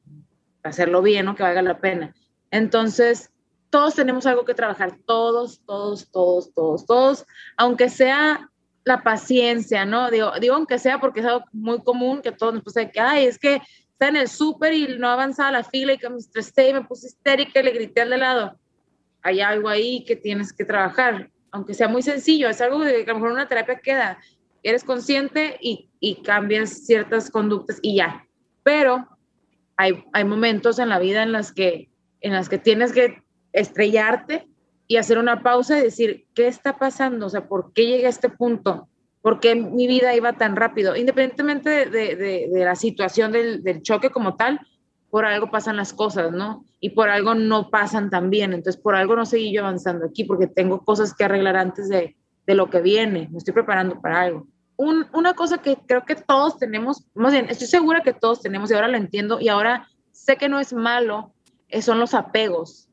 hacerlo 0.63 1.01
bien, 1.01 1.25
¿no? 1.25 1.35
Que 1.35 1.43
valga 1.43 1.61
la 1.61 1.79
pena. 1.79 2.15
Entonces, 2.49 3.29
todos 3.69 3.95
tenemos 3.95 4.25
algo 4.25 4.45
que 4.45 4.53
trabajar, 4.53 4.97
todos, 5.05 5.61
todos, 5.65 6.09
todos, 6.09 6.53
todos, 6.53 6.85
todos, 6.85 7.25
aunque 7.57 7.89
sea 7.89 8.49
la 8.85 9.03
paciencia, 9.03 9.85
¿no? 9.85 10.09
Digo, 10.09 10.31
digo 10.39 10.55
aunque 10.55 10.79
sea 10.79 10.99
porque 10.99 11.19
es 11.19 11.25
algo 11.25 11.43
muy 11.51 11.83
común 11.83 12.21
que 12.21 12.31
todos 12.31 12.53
nos 12.53 12.63
pasa 12.63 12.89
que, 12.89 12.99
ay, 12.99 13.25
es 13.25 13.37
que 13.37 13.61
está 13.91 14.07
en 14.07 14.15
el 14.15 14.29
súper 14.29 14.73
y 14.73 14.97
no 14.97 15.09
avanzaba 15.09 15.51
la 15.51 15.63
fila 15.63 15.93
y 15.93 15.97
que 15.97 16.09
me 16.09 16.17
estresé 16.17 16.69
y 16.69 16.73
me 16.73 16.83
puse 16.85 17.07
histérica 17.07 17.59
y 17.59 17.63
le 17.63 17.71
grité 17.71 18.01
al 18.01 18.11
de 18.11 18.17
lado. 18.17 18.57
Hay 19.21 19.41
algo 19.41 19.67
ahí 19.67 20.05
que 20.05 20.15
tienes 20.15 20.53
que 20.53 20.63
trabajar, 20.63 21.29
aunque 21.51 21.73
sea 21.73 21.89
muy 21.89 22.01
sencillo, 22.01 22.47
es 22.47 22.61
algo 22.61 22.79
que 22.81 23.03
a 23.03 23.07
lo 23.07 23.15
mejor 23.15 23.31
una 23.31 23.47
terapia 23.47 23.79
queda 23.79 24.19
eres 24.63 24.83
consciente 24.83 25.57
y, 25.61 25.89
y 25.99 26.21
cambias 26.21 26.85
ciertas 26.85 27.29
conductas 27.29 27.79
y 27.81 27.95
ya. 27.97 28.25
Pero 28.63 29.07
hay, 29.77 30.03
hay 30.13 30.25
momentos 30.25 30.79
en 30.79 30.89
la 30.89 30.99
vida 30.99 31.23
en 31.23 31.31
las 31.31 31.51
que, 31.51 31.89
en 32.21 32.33
las 32.33 32.49
que 32.49 32.57
tienes 32.57 32.91
que 32.91 33.21
estrellarte 33.53 34.47
y 34.87 34.97
hacer 34.97 35.17
una 35.17 35.43
pausa 35.43 35.79
y 35.79 35.83
decir, 35.83 36.27
¿qué 36.33 36.47
está 36.47 36.77
pasando? 36.77 37.25
O 37.25 37.29
sea, 37.29 37.47
¿por 37.47 37.73
qué 37.73 37.85
llegué 37.85 38.05
a 38.07 38.09
este 38.09 38.29
punto? 38.29 38.87
¿Por 39.21 39.39
qué 39.39 39.55
mi 39.55 39.87
vida 39.87 40.15
iba 40.15 40.33
tan 40.33 40.55
rápido? 40.55 40.95
Independientemente 40.95 41.69
de, 41.89 42.15
de, 42.15 42.49
de, 42.51 42.65
la 42.65 42.75
situación 42.75 43.31
del, 43.31 43.63
del, 43.63 43.81
choque 43.81 44.09
como 44.09 44.35
tal, 44.35 44.59
por 45.09 45.25
algo 45.25 45.51
pasan 45.51 45.75
las 45.75 45.93
cosas, 45.93 46.31
¿no? 46.31 46.65
Y 46.79 46.91
por 46.91 47.09
algo 47.09 47.35
no 47.35 47.69
pasan 47.69 48.09
tan 48.09 48.29
bien. 48.29 48.53
Entonces, 48.53 48.81
por 48.81 48.95
algo 48.95 49.15
no 49.15 49.25
seguí 49.25 49.51
yo 49.51 49.61
avanzando 49.61 50.05
aquí, 50.05 50.23
porque 50.23 50.47
tengo 50.47 50.83
cosas 50.85 51.13
que 51.13 51.25
arreglar 51.25 51.57
antes 51.57 51.89
de, 51.89 52.15
de 52.47 52.55
lo 52.55 52.69
que 52.69 52.81
viene, 52.81 53.27
me 53.29 53.37
estoy 53.37 53.53
preparando 53.53 54.01
para 54.01 54.21
algo. 54.21 54.47
una 54.77 55.33
cosa 55.33 55.57
que 55.57 55.77
creo 55.85 56.05
que 56.05 56.15
todos 56.15 56.57
tenemos, 56.57 57.05
más 57.13 57.33
bien, 57.33 57.47
estoy 57.49 57.67
segura 57.67 58.01
que 58.01 58.13
todos 58.13 58.41
tenemos 58.41 58.71
y 58.71 58.73
ahora 58.73 58.87
lo 58.87 58.97
entiendo 58.97 59.39
y 59.39 59.49
ahora 59.49 59.87
sé 60.11 60.37
que 60.37 60.49
no 60.49 60.59
es 60.59 60.73
malo, 60.73 61.33
eh, 61.67 61.81
son 61.81 61.99
los 61.99 62.13
apegos. 62.13 62.87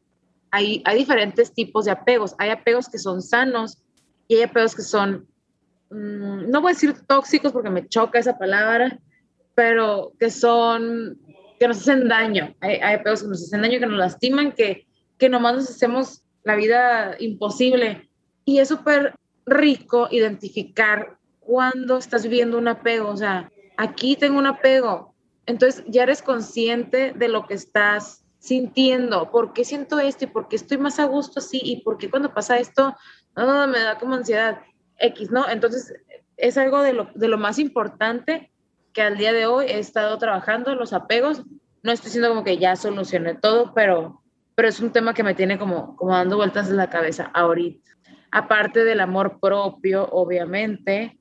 Hay, 0.51 0.83
diferentes 0.97 1.53
tipos 1.53 1.85
de 1.85 1.91
apegos. 1.91 2.35
Hay 2.39 2.51
apegos 2.51 2.89
que 2.89 2.99
son 2.99 3.23
sanos 3.23 3.79
y 4.29 4.37
hay 4.37 4.43
apegos 4.43 4.75
que 4.75 4.83
son, 4.83 5.27
mm, 5.91 6.51
no 6.51 6.61
voy 6.61 6.71
a 6.71 6.75
decir 6.75 6.95
tóxicos 7.07 7.53
porque 7.53 7.71
me 7.71 7.89
choca 7.89 8.19
esa 8.19 8.39
palabra, 8.39 8.99
pero 9.55 10.13
que 10.19 10.31
son, 10.31 11.19
que 11.59 11.69
nos 11.69 11.79
hacen 11.79 12.09
daño. 12.09 12.55
Hay, 12.61 12.77
hay 12.77 12.95
apegos 12.97 13.23
que 13.23 13.29
nos 13.29 13.43
hacen 13.43 13.63
daño, 13.63 13.81
que 13.81 13.87
nos 13.87 13.99
lastiman, 13.99 14.53
que, 14.53 14.87
que 15.19 15.29
nomás 15.29 15.55
nos 15.55 15.71
hacemos 15.71 16.23
la 16.45 16.55
vida 16.55 17.17
imposible. 17.19 18.09
Y 18.45 18.59
es 18.59 18.69
súper 18.69 19.15
rico 19.47 20.09
identificar 20.11 21.19
cuando 21.41 21.99
estás 21.99 22.23
viviendo 22.23 22.59
un 22.59 22.69
apego, 22.69 23.11
o 23.11 23.17
sea, 23.17 23.51
aquí 23.77 24.17
tengo 24.17 24.39
un 24.39 24.47
apego, 24.47 25.15
entonces 25.47 25.85
ya 25.87 26.05
eres 26.05 26.23
consciente 26.23 27.13
de 27.13 27.29
lo 27.29 27.47
que 27.47 27.55
estás 27.55 28.25
sintiendo, 28.39 29.31
por 29.31 29.53
qué 29.53 29.65
siento 29.65 29.99
esto 29.99 30.25
y 30.25 30.29
por 30.29 30.49
qué 30.49 30.57
estoy 30.57 30.79
más 30.79 30.99
a 30.99 31.05
gusto 31.05 31.41
así 31.41 31.61
y 31.63 31.83
por 31.83 31.99
qué 31.99 32.11
cuando 32.11 32.33
pasa 32.33 32.59
esto 32.59 32.95
oh, 33.37 33.67
me 33.67 33.81
da 33.81 33.99
como 33.99 34.15
ansiedad 34.15 34.61
X, 34.99 35.31
¿no? 35.31 35.49
Entonces 35.49 35.95
es 36.37 36.59
algo 36.59 36.83
de 36.83 36.93
lo, 36.93 37.11
de 37.15 37.29
lo 37.29 37.39
más 37.39 37.59
importante 37.59 38.53
que 38.93 39.03
al 39.03 39.17
día 39.17 39.33
de 39.33 39.47
hoy 39.47 39.67
he 39.67 39.79
estado 39.79 40.19
trabajando, 40.19 40.75
los 40.75 40.93
apegos, 40.93 41.43
no 41.83 41.93
estoy 41.93 42.07
diciendo 42.07 42.29
como 42.29 42.45
que 42.45 42.59
ya 42.59 42.77
solucioné 42.77 43.35
todo, 43.35 43.73
pero, 43.75 44.23
pero 44.55 44.69
es 44.69 44.81
un 44.81 44.93
tema 44.93 45.15
que 45.15 45.23
me 45.23 45.35
tiene 45.35 45.59
como, 45.59 45.97
como 45.97 46.13
dando 46.13 46.37
vueltas 46.37 46.71
en 46.71 46.77
la 46.77 46.91
cabeza 46.91 47.31
ahorita 47.35 47.94
aparte 48.35 48.83
del 48.83 48.99
amor 48.99 49.39
propio, 49.41 50.09
obviamente, 50.11 51.17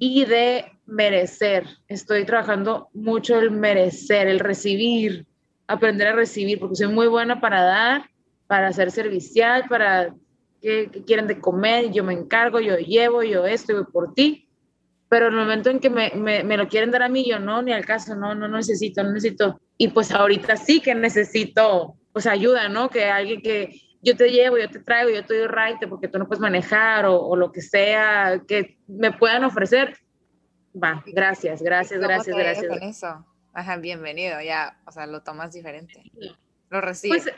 y 0.00 0.24
de 0.24 0.64
merecer. 0.84 1.64
Estoy 1.86 2.24
trabajando 2.24 2.88
mucho 2.92 3.38
el 3.38 3.52
merecer, 3.52 4.26
el 4.26 4.40
recibir, 4.40 5.26
aprender 5.68 6.08
a 6.08 6.16
recibir, 6.16 6.58
porque 6.58 6.74
soy 6.74 6.88
muy 6.88 7.06
buena 7.06 7.40
para 7.40 7.62
dar, 7.62 8.10
para 8.48 8.72
ser 8.72 8.90
servicial, 8.90 9.66
para 9.68 10.12
que, 10.60 10.90
quieren 11.06 11.28
de 11.28 11.38
comer, 11.38 11.92
yo 11.92 12.02
me 12.02 12.14
encargo, 12.14 12.58
yo 12.58 12.76
llevo, 12.78 13.22
yo 13.22 13.46
esto, 13.46 13.72
yo 13.72 13.84
por 13.84 14.12
ti. 14.14 14.48
Pero 15.08 15.28
el 15.28 15.36
momento 15.36 15.70
en 15.70 15.78
que 15.78 15.88
me, 15.88 16.10
me, 16.16 16.42
me, 16.42 16.56
lo 16.56 16.66
quieren 16.66 16.90
dar 16.90 17.04
a 17.04 17.08
mí, 17.08 17.24
yo 17.30 17.38
no, 17.38 17.62
ni 17.62 17.72
al 17.72 17.86
caso, 17.86 18.16
no, 18.16 18.34
no 18.34 18.48
necesito, 18.48 19.04
no 19.04 19.12
necesito. 19.12 19.60
Y 19.78 19.86
pues 19.86 20.10
ahorita 20.10 20.56
sí 20.56 20.80
que 20.80 20.96
necesito, 20.96 21.94
pues 22.12 22.26
ayuda, 22.26 22.68
¿no? 22.68 22.90
Que 22.90 23.04
alguien 23.04 23.40
que, 23.40 23.70
yo 24.06 24.16
te 24.16 24.30
llevo, 24.30 24.56
yo 24.56 24.70
te 24.70 24.78
traigo, 24.78 25.10
yo 25.10 25.26
te 25.26 25.36
doy 25.36 25.48
right 25.48 25.88
porque 25.88 26.06
tú 26.06 26.16
no 26.16 26.28
puedes 26.28 26.40
manejar 26.40 27.06
o, 27.06 27.34
lo 27.34 27.50
que 27.50 27.60
sea 27.60 28.40
que 28.46 28.78
me 28.86 29.10
puedan 29.10 29.42
ofrecer, 29.42 29.98
va, 30.72 31.02
gracias, 31.04 31.60
gracias, 31.60 31.98
gracias, 31.98 32.36
gracias. 32.36 32.68
Con 32.68 32.82
eso? 32.84 33.26
Ajá, 33.52 33.76
bienvenido, 33.78 34.40
ya, 34.40 34.78
o 34.86 34.92
sea, 34.92 35.08
lo 35.08 35.24
tomas 35.24 35.52
diferente. 35.52 36.04
Lo 36.70 36.80
recibes. 36.80 37.24
Pues, 37.24 37.34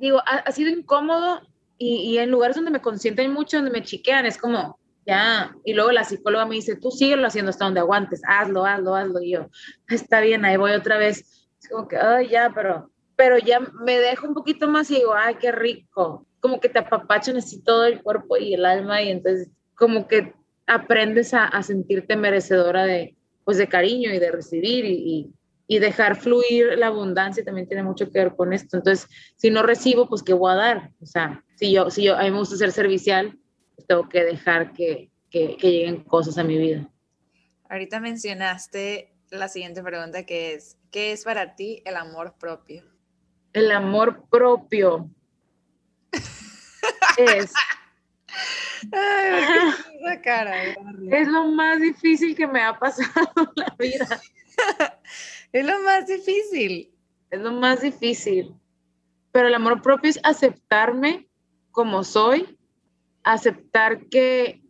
digo, 0.00 0.22
ha, 0.24 0.52
sido 0.52 0.70
incómodo 0.70 1.40
y, 1.76 2.12
y, 2.12 2.18
en 2.18 2.30
lugares 2.30 2.54
donde 2.54 2.70
me 2.70 2.80
consienten 2.80 3.32
mucho, 3.32 3.56
donde 3.56 3.72
me 3.72 3.82
chiquean, 3.82 4.26
es 4.26 4.38
como, 4.38 4.78
ya, 5.04 5.56
y 5.64 5.74
luego 5.74 5.90
la 5.90 6.04
psicóloga 6.04 6.46
me 6.46 6.54
dice, 6.54 6.76
tú 6.76 6.92
síguelo 6.92 7.26
haciendo 7.26 7.50
hasta 7.50 7.64
donde 7.64 7.80
aguantes, 7.80 8.22
hazlo, 8.28 8.64
hazlo, 8.64 8.94
hazlo, 8.94 9.20
y 9.22 9.32
yo, 9.32 9.48
está 9.88 10.20
bien, 10.20 10.44
ahí 10.44 10.56
voy 10.56 10.70
otra 10.70 10.98
vez. 10.98 11.48
Es 11.60 11.68
como 11.68 11.88
que, 11.88 11.96
ay, 11.96 12.28
ya, 12.28 12.52
pero 12.54 12.92
pero 13.16 13.38
ya 13.38 13.60
me 13.60 13.98
dejo 13.98 14.28
un 14.28 14.34
poquito 14.34 14.68
más 14.68 14.90
y 14.90 14.96
digo, 14.96 15.14
ay, 15.14 15.36
qué 15.36 15.50
rico. 15.50 16.26
Como 16.40 16.60
que 16.60 16.68
te 16.68 16.78
apapachan 16.78 17.38
así 17.38 17.62
todo 17.62 17.86
el 17.86 18.02
cuerpo 18.02 18.36
y 18.36 18.54
el 18.54 18.64
alma 18.64 19.02
y 19.02 19.10
entonces 19.10 19.48
como 19.74 20.06
que 20.06 20.34
aprendes 20.66 21.32
a, 21.34 21.44
a 21.44 21.62
sentirte 21.62 22.16
merecedora 22.16 22.84
de, 22.84 23.16
pues 23.44 23.56
de 23.56 23.68
cariño 23.68 24.12
y 24.12 24.18
de 24.18 24.30
recibir 24.30 24.84
y, 24.84 25.32
y, 25.68 25.78
dejar 25.78 26.16
fluir 26.16 26.78
la 26.78 26.88
abundancia 26.88 27.44
también 27.44 27.68
tiene 27.68 27.82
mucho 27.82 28.10
que 28.10 28.18
ver 28.18 28.36
con 28.36 28.52
esto. 28.52 28.76
Entonces, 28.76 29.08
si 29.36 29.50
no 29.50 29.62
recibo, 29.62 30.08
pues 30.08 30.22
¿qué 30.22 30.32
voy 30.32 30.52
a 30.52 30.56
dar? 30.56 30.90
O 31.00 31.06
sea, 31.06 31.44
si 31.56 31.72
yo, 31.72 31.90
si 31.90 32.04
yo, 32.04 32.16
a 32.16 32.22
mí 32.22 32.30
me 32.30 32.38
gusta 32.38 32.56
ser 32.56 32.72
servicial, 32.72 33.38
pues 33.74 33.86
tengo 33.86 34.08
que 34.08 34.24
dejar 34.24 34.72
que, 34.72 35.10
que, 35.30 35.56
que 35.56 35.70
lleguen 35.70 36.04
cosas 36.04 36.38
a 36.38 36.44
mi 36.44 36.58
vida. 36.58 36.88
Ahorita 37.68 38.00
mencionaste 38.00 39.12
la 39.30 39.48
siguiente 39.48 39.82
pregunta 39.82 40.24
que 40.24 40.54
es, 40.54 40.76
¿qué 40.90 41.12
es 41.12 41.24
para 41.24 41.56
ti 41.56 41.82
el 41.84 41.96
amor 41.96 42.34
propio? 42.38 42.95
El 43.56 43.72
amor 43.72 44.22
propio 44.28 45.08
es... 47.16 47.54
es 51.10 51.28
lo 51.28 51.46
más 51.46 51.80
difícil 51.80 52.36
que 52.36 52.46
me 52.46 52.60
ha 52.60 52.78
pasado 52.78 53.30
en 53.34 53.48
la 53.56 53.74
vida. 53.78 54.20
es 55.52 55.64
lo 55.64 55.80
más 55.80 56.06
difícil. 56.06 56.92
Es 57.30 57.40
lo 57.40 57.52
más 57.52 57.80
difícil. 57.80 58.54
Pero 59.32 59.48
el 59.48 59.54
amor 59.54 59.80
propio 59.80 60.10
es 60.10 60.20
aceptarme 60.22 61.26
como 61.70 62.04
soy, 62.04 62.58
aceptar 63.24 64.06
que, 64.08 64.62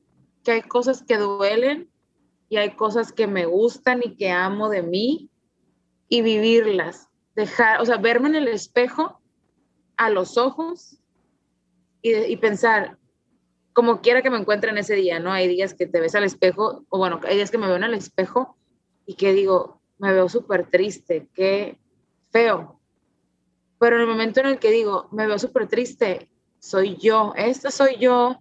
que 0.44 0.52
hay 0.52 0.62
cosas 0.62 1.02
que 1.02 1.16
duelen 1.16 1.90
y 2.48 2.58
hay 2.58 2.76
cosas 2.76 3.12
que 3.12 3.26
me 3.26 3.46
gustan 3.46 4.00
y 4.04 4.16
que 4.16 4.30
amo 4.30 4.68
de 4.68 4.82
mí 4.82 5.28
y 6.08 6.22
vivirlas 6.22 7.08
dejar, 7.36 7.80
o 7.80 7.84
sea, 7.84 7.98
verme 7.98 8.30
en 8.30 8.34
el 8.34 8.48
espejo 8.48 9.20
a 9.96 10.10
los 10.10 10.36
ojos 10.36 10.98
y, 12.02 12.36
pensar, 12.36 12.98
como 13.72 14.00
quiera 14.00 14.22
que 14.22 14.30
me 14.30 14.38
encuentre 14.38 14.70
en 14.70 14.78
ese 14.78 14.94
día, 14.94 15.18
¿no? 15.18 15.32
Hay 15.32 15.48
días 15.48 15.74
que 15.74 15.86
te 15.86 16.00
ves 16.00 16.14
al 16.14 16.22
espejo, 16.22 16.84
o 16.88 16.98
bueno, 16.98 17.20
hay 17.24 17.36
días 17.36 17.50
que 17.50 17.58
me 17.58 17.66
veo 17.66 17.76
en 17.76 17.84
el 17.84 17.94
espejo 17.94 18.56
y 19.06 19.14
que 19.14 19.32
digo, 19.32 19.80
me 19.98 20.12
veo 20.12 20.28
súper 20.28 20.70
triste, 20.70 21.28
qué 21.34 21.78
feo. 22.30 22.80
Pero 23.78 23.96
en 23.96 24.02
el 24.02 24.08
momento 24.08 24.40
en 24.40 24.46
el 24.46 24.58
que 24.58 24.70
digo, 24.70 25.08
me 25.10 25.26
veo 25.26 25.38
súper 25.38 25.66
triste, 25.66 26.30
soy 26.60 26.96
yo, 26.96 27.32
esta 27.36 27.70
soy 27.70 27.96
yo. 27.98 28.38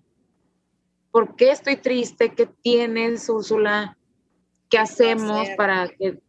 ¿Por 1.12 1.36
qué 1.36 1.52
estoy 1.52 1.78
triste? 1.78 2.36
¿Qué 2.36 2.46
tienes, 2.46 3.28
Úrsula? 3.30 3.98
¿Qué 4.70 4.78
hacemos 4.78 5.48
para 5.58 5.88
que 5.88 6.20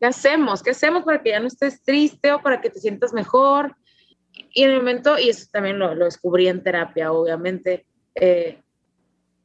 ¿Qué 0.00 0.06
hacemos? 0.06 0.62
¿Qué 0.62 0.70
hacemos 0.70 1.04
para 1.04 1.22
que 1.22 1.30
ya 1.30 1.40
no 1.40 1.48
estés 1.48 1.82
triste 1.82 2.32
o 2.32 2.40
para 2.40 2.60
que 2.60 2.70
te 2.70 2.80
sientas 2.80 3.12
mejor? 3.12 3.76
Y 4.52 4.62
en 4.62 4.70
el 4.70 4.76
momento, 4.78 5.18
y 5.18 5.28
eso 5.28 5.46
también 5.52 5.78
lo, 5.78 5.94
lo 5.94 6.04
descubrí 6.04 6.48
en 6.48 6.62
terapia, 6.62 7.12
obviamente, 7.12 7.86
eh, 8.14 8.60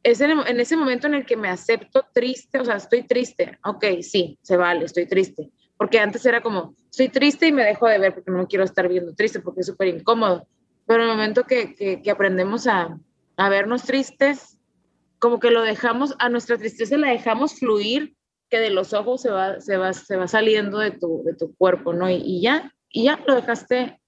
es 0.03 0.19
en, 0.19 0.59
ese 0.59 0.75
momento 0.75 1.07
en 1.07 1.15
el 1.15 1.25
que 1.25 1.37
me 1.37 1.49
acepto 1.49 2.05
triste, 2.13 2.59
o 2.59 2.65
sea, 2.65 2.75
estoy 2.75 3.03
triste, 3.03 3.57
ok, 3.63 3.85
sí, 4.01 4.37
se 4.41 4.57
vale, 4.57 4.85
estoy 4.85 5.07
triste, 5.07 5.49
porque 5.77 5.99
antes 5.99 6.25
era 6.25 6.41
como, 6.41 6.75
estoy 6.91 7.09
triste 7.09 7.47
y 7.47 7.51
me 7.53 7.63
dejo 7.63 7.87
de 7.87 7.99
ver 7.99 8.13
porque 8.13 8.31
no 8.31 8.47
quiero 8.47 8.65
estar 8.65 8.87
viendo 8.89 9.15
triste, 9.15 9.39
porque 9.39 9.61
es 9.61 9.67
súper 9.67 9.87
incómodo, 9.87 10.45
pero 10.85 11.03
en 11.03 11.09
el 11.09 11.15
momento 11.15 11.45
que, 11.45 11.73
que, 11.73 12.01
que 12.01 12.11
aprendemos 12.11 12.67
a, 12.67 12.99
a 13.37 13.49
vernos 13.49 13.83
tristes, 13.83 14.59
como 15.19 15.39
que 15.39 15.51
lo 15.51 15.61
dejamos, 15.61 16.15
a 16.19 16.27
nuestra 16.27 16.57
tristeza 16.57 16.97
la 16.97 17.09
dejamos 17.09 17.57
fluir 17.57 18.13
que 18.53 18.59
de 18.59 18.69
los 18.69 18.93
ojos 18.93 19.19
se 19.19 19.31
va, 19.31 19.59
se 19.59 19.77
va, 19.77 19.93
se 19.93 20.15
va 20.15 20.27
saliendo 20.27 20.77
de 20.77 20.91
tu, 20.91 21.23
de 21.23 21.33
tu 21.33 21.55
cuerpo, 21.55 21.91
¿no? 21.91 22.07
Y, 22.07 22.21
y, 22.23 22.43
ya, 22.43 22.71
y 22.87 23.05
ya 23.05 23.19
lo 23.25 23.33
dejaste, 23.33 23.99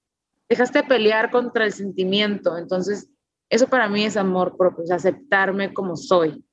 dejaste 0.48 0.84
pelear 0.84 1.32
contra 1.32 1.64
el 1.64 1.72
sentimiento. 1.72 2.56
Entonces, 2.56 3.10
eso 3.48 3.66
para 3.66 3.88
mí 3.88 4.04
es 4.04 4.16
amor 4.16 4.56
propio, 4.56 4.84
es 4.84 4.92
aceptarme 4.92 5.74
como 5.74 5.96
soy 5.96 6.44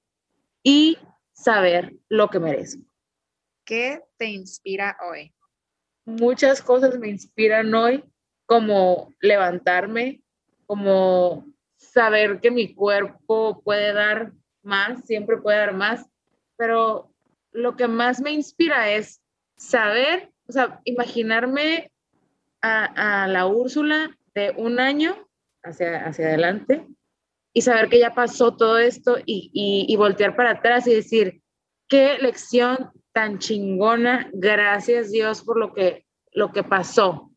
y 0.64 0.98
saber 1.34 1.94
lo 2.10 2.32
que 2.32 2.40
merezco. 2.40 2.82
¿Qué 3.64 4.02
te 4.18 4.26
inspira 4.26 4.98
hoy? 5.08 5.32
Muchas 6.04 6.64
cosas 6.64 6.98
me 6.98 7.10
inspiran 7.10 7.72
hoy, 7.76 8.04
como 8.48 9.14
levantarme, 9.22 10.24
como 10.66 11.46
saber 11.78 12.40
que 12.40 12.50
mi 12.50 12.74
cuerpo 12.74 13.62
puede 13.64 13.94
dar 13.94 14.34
más, 14.64 15.06
siempre 15.06 15.38
puede 15.38 15.60
dar 15.60 15.76
más, 15.76 16.10
pero 16.58 17.13
lo 17.54 17.76
que 17.76 17.88
más 17.88 18.22
me 18.22 18.32
inspira 18.32 18.92
es 18.92 19.22
saber, 19.56 20.32
o 20.48 20.52
sea, 20.52 20.82
imaginarme 20.84 21.92
a, 22.62 23.28
la 23.28 23.46
Úrsula 23.46 24.18
de 24.34 24.54
un 24.58 24.80
año 24.80 25.28
hacia, 25.64 26.06
hacia 26.06 26.28
adelante 26.28 26.88
y 27.54 27.62
saber 27.62 27.90
que 27.90 28.00
ya 28.00 28.14
pasó 28.14 28.56
todo 28.56 28.78
esto 28.80 29.18
y, 29.26 29.52
y, 29.88 29.96
voltear 29.96 30.36
para 30.36 30.52
atrás 30.52 30.88
y 30.88 30.94
decir, 30.94 31.42
qué 31.88 32.18
lección 32.20 32.92
tan 33.12 33.38
chingona, 33.38 34.30
gracias 34.34 35.12
Dios 35.12 35.44
por 35.44 35.60
lo 35.60 35.74
que, 35.74 36.06
lo 36.32 36.52
que 36.52 36.64
pasó. 36.64 37.32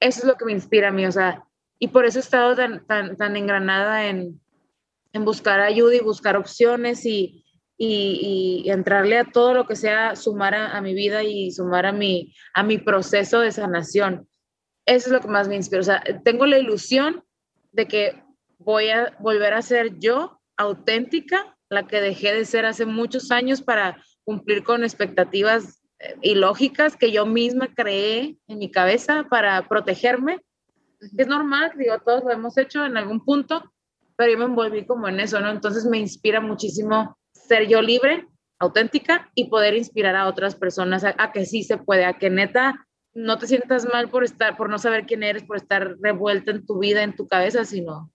Eso 0.00 0.20
es 0.20 0.24
lo 0.24 0.36
que 0.36 0.44
me 0.44 0.52
inspira 0.52 0.88
a 0.88 0.92
mí, 0.92 1.04
o 1.04 1.12
sea, 1.12 1.44
y 1.78 1.88
por 1.88 2.06
eso 2.06 2.20
he 2.20 2.22
estado 2.22 2.54
tan, 2.56 2.86
tan, 2.86 3.16
tan 3.16 3.36
engranada 3.36 4.06
en, 4.06 4.40
en 5.12 5.24
buscar 5.24 5.60
ayuda 5.60 5.96
y 5.96 6.00
buscar 6.00 6.36
opciones 6.36 7.04
y, 7.04 7.44
y, 7.78 8.64
entrarle 8.66 9.18
a 9.18 9.24
todo 9.24 9.54
lo 9.54 9.66
que 9.66 9.76
sea 9.76 10.16
sumar 10.16 10.54
a, 10.54 10.80
mi 10.80 10.94
vida 10.94 11.22
y 11.22 11.52
sumar 11.52 11.86
a 11.86 11.92
mi, 11.92 12.34
a 12.52 12.62
mi 12.62 12.78
proceso 12.78 13.40
de 13.40 13.52
sanación. 13.52 14.28
Eso 14.84 15.06
es 15.06 15.12
lo 15.12 15.20
que 15.20 15.28
más 15.28 15.48
me 15.48 15.56
inspira. 15.56 15.80
O 15.80 15.84
sea, 15.84 16.02
tengo 16.24 16.44
la 16.44 16.58
ilusión 16.58 17.22
de 17.72 17.86
que 17.86 18.22
voy 18.58 18.90
a 18.90 19.16
volver 19.20 19.54
a 19.54 19.62
ser 19.62 19.98
yo 19.98 20.40
auténtica, 20.56 21.56
la 21.70 21.86
que 21.86 22.00
dejé 22.00 22.34
de 22.34 22.44
ser 22.44 22.66
hace 22.66 22.84
muchos 22.84 23.30
años 23.30 23.62
para 23.62 24.02
cumplir 24.24 24.64
con 24.64 24.82
expectativas 24.82 25.82
eh, 26.00 26.16
ilógicas 26.22 26.96
que 26.96 27.12
yo 27.12 27.26
misma 27.26 27.68
creé 27.74 28.38
en 28.48 28.58
mi 28.58 28.70
cabeza 28.70 29.26
para 29.30 29.68
protegerme. 29.68 30.40
Es 31.16 31.28
normal, 31.28 31.72
digo, 31.78 31.98
todos 32.04 32.24
lo 32.24 32.32
hemos 32.32 32.58
hecho 32.58 32.84
en 32.84 32.96
algún 32.96 33.24
punto, 33.24 33.72
pero 34.16 34.32
yo 34.32 34.38
me 34.38 34.46
envolví 34.46 34.84
como 34.84 35.06
en 35.06 35.20
eso, 35.20 35.40
¿no? 35.40 35.50
Entonces 35.50 35.84
me 35.84 35.98
inspira 35.98 36.40
muchísimo 36.40 37.16
ser 37.48 37.66
yo 37.66 37.82
libre, 37.82 38.28
auténtica 38.58 39.30
y 39.34 39.48
poder 39.48 39.74
inspirar 39.74 40.14
a 40.14 40.28
otras 40.28 40.54
personas 40.54 41.04
a, 41.04 41.32
que 41.32 41.46
sí 41.46 41.62
se 41.64 41.78
puede, 41.78 42.04
a 42.04 42.18
que 42.18 42.30
neta 42.30 42.86
no 43.14 43.38
te 43.38 43.46
sientas 43.46 43.86
mal 43.86 44.10
por 44.10 44.22
estar, 44.22 44.56
por 44.56 44.68
no 44.68 44.78
saber 44.78 45.06
quién 45.06 45.22
eres, 45.22 45.42
por 45.42 45.56
estar 45.56 45.96
revuelta 46.00 46.50
en 46.50 46.66
tu 46.66 46.78
vida, 46.78 47.02
en 47.02 47.16
tu 47.16 47.26
cabeza, 47.26 47.64
sino 47.64 48.12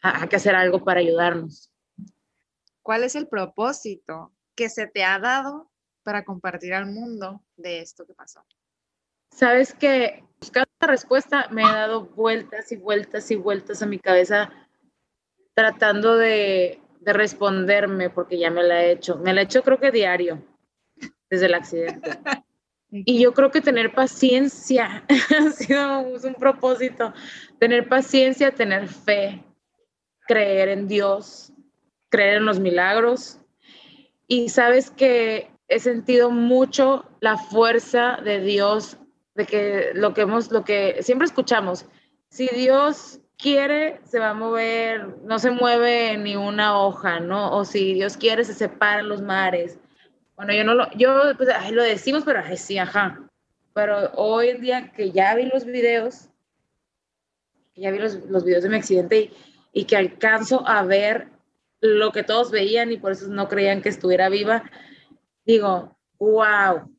a, 0.00 0.22
a 0.22 0.28
que 0.28 0.36
hacer 0.36 0.54
algo 0.54 0.84
para 0.84 1.00
ayudarnos. 1.00 1.72
¿Cuál 2.82 3.04
es 3.04 3.14
el 3.14 3.28
propósito 3.28 4.32
que 4.54 4.70
se 4.70 4.86
te 4.86 5.04
ha 5.04 5.18
dado 5.18 5.70
para 6.02 6.24
compartir 6.24 6.72
al 6.72 6.86
mundo 6.86 7.44
de 7.56 7.80
esto 7.80 8.06
que 8.06 8.14
pasó? 8.14 8.42
Sabes 9.30 9.74
que 9.74 10.24
buscando 10.40 10.70
la 10.80 10.86
respuesta 10.86 11.48
me 11.50 11.62
he 11.62 11.66
dado 11.66 12.06
vueltas 12.06 12.72
y 12.72 12.76
vueltas 12.76 13.30
y 13.30 13.36
vueltas 13.36 13.82
a 13.82 13.86
mi 13.86 13.98
cabeza 13.98 14.50
tratando 15.54 16.16
de 16.16 16.80
de 17.00 17.12
responderme 17.12 18.10
porque 18.10 18.38
ya 18.38 18.50
me 18.50 18.62
la 18.62 18.84
he 18.84 18.92
hecho. 18.92 19.18
Me 19.18 19.32
la 19.32 19.40
he 19.40 19.44
hecho 19.44 19.62
creo 19.62 19.78
que 19.78 19.90
diario, 19.90 20.42
desde 21.30 21.46
el 21.46 21.54
accidente. 21.54 22.10
Y 22.90 23.20
yo 23.20 23.34
creo 23.34 23.50
que 23.50 23.60
tener 23.60 23.92
paciencia 23.92 25.04
ha 25.38 25.50
sido 25.50 26.00
un 26.00 26.34
propósito. 26.34 27.12
Tener 27.58 27.88
paciencia, 27.88 28.54
tener 28.54 28.88
fe, 28.88 29.44
creer 30.26 30.68
en 30.70 30.88
Dios, 30.88 31.52
creer 32.08 32.38
en 32.38 32.46
los 32.46 32.60
milagros. 32.60 33.40
Y 34.26 34.48
sabes 34.48 34.90
que 34.90 35.50
he 35.68 35.80
sentido 35.80 36.30
mucho 36.30 37.04
la 37.20 37.36
fuerza 37.36 38.18
de 38.24 38.40
Dios, 38.40 38.96
de 39.34 39.44
que 39.44 39.90
lo 39.94 40.14
que 40.14 40.22
hemos, 40.22 40.50
lo 40.50 40.64
que 40.64 41.02
siempre 41.02 41.26
escuchamos, 41.26 41.86
si 42.30 42.48
Dios 42.48 43.20
quiere, 43.38 44.00
se 44.04 44.18
va 44.18 44.30
a 44.30 44.34
mover, 44.34 45.16
no 45.22 45.38
se 45.38 45.50
mueve 45.50 46.18
ni 46.18 46.36
una 46.36 46.78
hoja, 46.78 47.20
¿no? 47.20 47.56
O 47.56 47.64
si 47.64 47.94
Dios 47.94 48.16
quiere, 48.16 48.44
se 48.44 48.52
separan 48.52 49.08
los 49.08 49.22
mares. 49.22 49.78
Bueno, 50.36 50.52
yo 50.52 50.64
no 50.64 50.74
lo, 50.74 50.90
yo 50.92 51.32
pues, 51.36 51.48
lo 51.72 51.82
decimos, 51.82 52.24
pero 52.24 52.42
ay, 52.44 52.56
sí, 52.56 52.78
ajá. 52.78 53.20
Pero 53.74 54.10
hoy 54.14 54.48
en 54.48 54.60
día 54.60 54.92
que 54.92 55.12
ya 55.12 55.34
vi 55.36 55.46
los 55.46 55.64
videos, 55.64 56.28
ya 57.76 57.90
vi 57.90 57.98
los, 57.98 58.16
los 58.26 58.44
videos 58.44 58.64
de 58.64 58.68
mi 58.68 58.76
accidente 58.76 59.20
y, 59.20 59.32
y 59.72 59.84
que 59.84 59.96
alcanzo 59.96 60.66
a 60.66 60.82
ver 60.82 61.28
lo 61.80 62.10
que 62.10 62.24
todos 62.24 62.50
veían 62.50 62.90
y 62.90 62.98
por 62.98 63.12
eso 63.12 63.28
no 63.28 63.48
creían 63.48 63.82
que 63.82 63.88
estuviera 63.88 64.28
viva, 64.28 64.64
digo, 65.44 65.96
wow, 66.18 66.92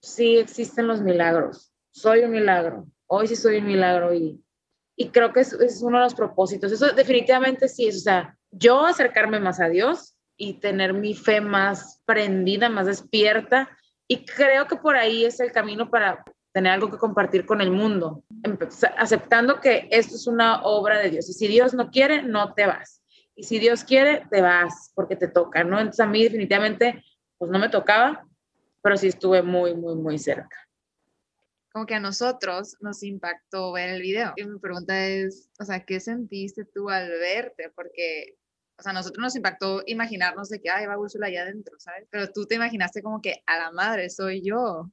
sí 0.00 0.36
existen 0.36 0.86
los 0.86 1.00
milagros. 1.00 1.72
Soy 1.90 2.20
un 2.20 2.32
milagro. 2.32 2.86
Hoy 3.06 3.26
sí 3.26 3.36
soy 3.36 3.56
un 3.56 3.66
milagro 3.66 4.12
y, 4.12 4.42
y 5.00 5.10
creo 5.10 5.32
que 5.32 5.40
es, 5.40 5.52
es, 5.52 5.80
uno 5.80 5.98
de 5.98 6.04
los 6.04 6.14
propósitos. 6.14 6.72
Eso 6.72 6.92
definitivamente 6.92 7.68
sí 7.68 7.86
es, 7.86 7.98
o 7.98 8.00
sea, 8.00 8.36
yo 8.50 8.84
acercarme 8.84 9.38
más 9.38 9.60
a 9.60 9.68
Dios 9.68 10.16
y 10.36 10.54
tener 10.54 10.92
mi 10.92 11.14
fe 11.14 11.40
más 11.40 12.02
prendida, 12.04 12.68
más 12.68 12.86
despierta. 12.86 13.70
Y 14.08 14.24
creo 14.24 14.66
que 14.66 14.74
por 14.74 14.96
ahí 14.96 15.24
es 15.24 15.38
el 15.38 15.52
camino 15.52 15.88
para 15.88 16.24
tener 16.52 16.72
algo 16.72 16.90
que 16.90 16.98
compartir 16.98 17.46
con 17.46 17.60
el 17.60 17.70
mundo, 17.70 18.24
aceptando 18.96 19.60
que 19.60 19.86
esto 19.92 20.16
es 20.16 20.26
una 20.26 20.62
obra 20.62 20.98
de 20.98 21.10
Dios. 21.10 21.30
Y 21.30 21.34
si 21.34 21.46
Dios 21.46 21.74
no 21.74 21.90
quiere, 21.90 22.22
no 22.22 22.54
te 22.54 22.66
vas. 22.66 23.00
Y 23.36 23.44
si 23.44 23.60
Dios 23.60 23.84
quiere, 23.84 24.26
te 24.32 24.42
vas 24.42 24.90
porque 24.96 25.14
te 25.14 25.28
toca, 25.28 25.62
¿no? 25.62 25.78
Entonces 25.78 26.00
a 26.00 26.08
mí 26.08 26.24
definitivamente, 26.24 27.04
pues 27.38 27.52
no 27.52 27.60
me 27.60 27.68
tocaba, 27.68 28.26
pero 28.82 28.96
sí 28.96 29.06
estuve 29.06 29.42
muy, 29.42 29.76
muy, 29.76 29.94
muy 29.94 30.18
cerca 30.18 30.67
como 31.78 31.86
que 31.86 31.94
a 31.94 32.00
nosotros 32.00 32.76
nos 32.80 33.04
impactó 33.04 33.70
ver 33.70 33.90
el 33.90 34.02
video. 34.02 34.32
Y 34.34 34.44
mi 34.44 34.58
pregunta 34.58 35.06
es, 35.06 35.48
o 35.60 35.64
sea, 35.64 35.84
¿qué 35.84 36.00
sentiste 36.00 36.64
tú 36.64 36.90
al 36.90 37.08
verte? 37.08 37.70
Porque, 37.72 38.36
o 38.76 38.82
sea, 38.82 38.90
a 38.90 38.94
nosotros 38.94 39.22
nos 39.22 39.36
impactó 39.36 39.84
imaginarnos 39.86 40.48
de 40.48 40.60
que, 40.60 40.70
ay, 40.70 40.86
va 40.86 40.98
Úrsula 40.98 41.28
allá 41.28 41.42
adentro, 41.42 41.76
¿sabes? 41.78 42.08
Pero 42.10 42.32
tú 42.32 42.46
te 42.46 42.56
imaginaste 42.56 43.00
como 43.00 43.22
que, 43.22 43.44
a 43.46 43.58
la 43.58 43.70
madre, 43.70 44.10
soy 44.10 44.42
yo. 44.42 44.90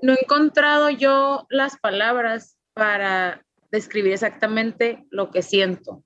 No 0.00 0.14
he 0.14 0.22
encontrado 0.22 0.88
yo 0.88 1.46
las 1.50 1.76
palabras 1.76 2.56
para 2.72 3.44
describir 3.70 4.14
exactamente 4.14 5.04
lo 5.10 5.30
que 5.30 5.42
siento. 5.42 6.04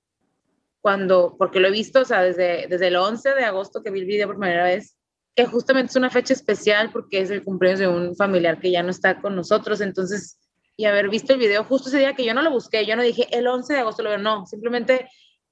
Cuando, 0.81 1.37
porque 1.37 1.61
lo 1.61 1.69
he 1.69 1.71
visto, 1.71 2.01
o 2.01 2.05
sea, 2.05 2.23
desde, 2.23 2.67
desde 2.67 2.87
el 2.87 2.97
11 2.97 3.35
de 3.35 3.45
agosto 3.45 3.81
que 3.81 3.89
vi 3.89 4.01
el 4.01 4.05
video 4.05 4.27
por 4.27 4.37
primera 4.37 4.65
vez, 4.65 4.97
que 5.35 5.45
justamente 5.45 5.91
es 5.91 5.95
una 5.95 6.09
fecha 6.09 6.33
especial 6.33 6.91
porque 6.91 7.19
es 7.19 7.29
el 7.29 7.43
cumpleaños 7.43 7.79
de 7.79 7.87
un 7.87 8.15
familiar 8.15 8.59
que 8.59 8.71
ya 8.71 8.83
no 8.83 8.91
está 8.91 9.19
con 9.19 9.35
nosotros, 9.35 9.81
entonces, 9.81 10.39
y 10.77 10.85
haber 10.85 11.09
visto 11.09 11.33
el 11.33 11.39
video 11.39 11.63
justo 11.63 11.89
ese 11.89 11.99
día 11.99 12.13
que 12.13 12.25
yo 12.25 12.33
no 12.33 12.41
lo 12.41 12.51
busqué, 12.51 12.85
yo 12.85 12.95
no 12.95 13.03
dije 13.03 13.27
el 13.31 13.47
11 13.47 13.73
de 13.73 13.79
agosto 13.79 14.03
lo 14.03 14.09
veo, 14.09 14.19
no, 14.19 14.45
simplemente 14.45 15.09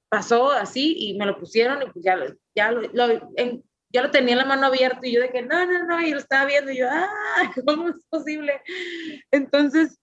pasó 0.08 0.52
así 0.52 0.94
y 0.98 1.18
me 1.18 1.26
lo 1.26 1.38
pusieron 1.38 1.82
y 1.82 1.86
pues 1.86 2.04
ya, 2.04 2.18
ya, 2.54 2.70
lo, 2.70 2.82
ya 3.92 4.02
lo 4.02 4.10
tenía 4.10 4.32
en 4.32 4.38
la 4.38 4.44
mano 4.44 4.66
abierta 4.66 5.00
y 5.02 5.12
yo 5.12 5.20
de 5.20 5.30
que 5.30 5.42
no, 5.42 5.66
no, 5.66 5.86
no, 5.86 6.00
y 6.00 6.10
lo 6.10 6.18
estaba 6.18 6.46
viendo 6.46 6.70
y 6.70 6.78
yo, 6.78 6.86
ah, 6.88 7.08
¿cómo 7.66 7.88
es 7.88 7.96
posible? 8.08 8.60
Entonces, 9.30 9.98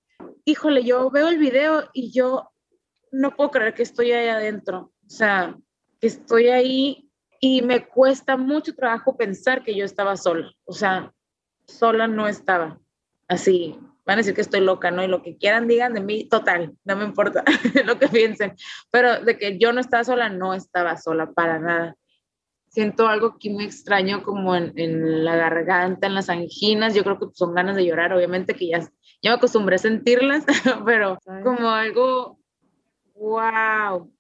híjole, 0.46 0.84
yo 0.84 1.10
veo 1.10 1.30
el 1.30 1.38
video 1.38 1.90
y 1.94 2.12
yo 2.12 2.52
no 3.12 3.36
puedo 3.36 3.52
creer 3.52 3.74
que 3.74 3.84
estoy 3.84 4.12
ahí 4.12 4.28
adentro, 4.28 4.92
o 5.06 5.10
sea, 5.10 5.56
que 6.00 6.08
estoy 6.08 6.50
ahí 6.50 7.09
y 7.40 7.62
me 7.62 7.88
cuesta 7.88 8.38
mucho 8.38 8.76
trabajo 8.76 9.16
pensar 9.16 9.64
que 9.64 9.76
yo 9.76 9.86
estaba 9.86 10.18
sola. 10.18 10.52
O 10.66 10.74
sea, 10.74 11.14
sola 11.66 12.08
no 12.08 12.28
estaba. 12.28 12.80
Así, 13.28 13.78
van 14.06 14.16
a 14.16 14.18
decir 14.18 14.34
que 14.34 14.42
estoy 14.42 14.62
loca, 14.62 14.92
¿no? 14.92 15.04
Y 15.04 15.08
lo 15.08 15.22
que 15.22 15.38
quieran 15.38 15.68
digan 15.68 15.94
de 15.94 16.02
mí, 16.02 16.28
total, 16.28 16.76
no 16.84 16.96
me 16.96 17.06
importa 17.06 17.44
lo 17.86 17.98
que 17.98 18.08
piensen. 18.08 18.56
Pero 18.92 19.22
de 19.22 19.38
que 19.38 19.58
yo 19.58 19.72
no 19.72 19.80
estaba 19.80 20.04
sola, 20.04 20.30
no 20.30 20.54
estaba 20.54 20.98
sola 20.98 21.32
para 21.32 21.60
nada. 21.60 21.96
Siento 22.70 23.08
algo 23.08 23.28
aquí 23.28 23.50
muy 23.50 23.66
extraño 23.66 24.22
como 24.24 24.56
en, 24.56 24.74
en 24.78 25.24
la 25.24 25.36
garganta, 25.36 26.08
en 26.08 26.16
las 26.16 26.30
anginas. 26.30 26.94
Yo 26.94 27.04
creo 27.04 27.20
que 27.20 27.28
son 27.34 27.54
ganas 27.56 27.76
de 27.76 27.86
llorar, 27.86 28.14
obviamente 28.14 28.54
que 28.54 28.68
ya, 28.68 28.80
ya 29.22 29.32
me 29.32 29.38
acostumbré 29.38 29.76
a 29.76 29.80
sentirlas, 29.80 30.44
pero 30.86 31.18
como 31.44 31.70
algo, 31.70 32.40
wow, 33.16 34.12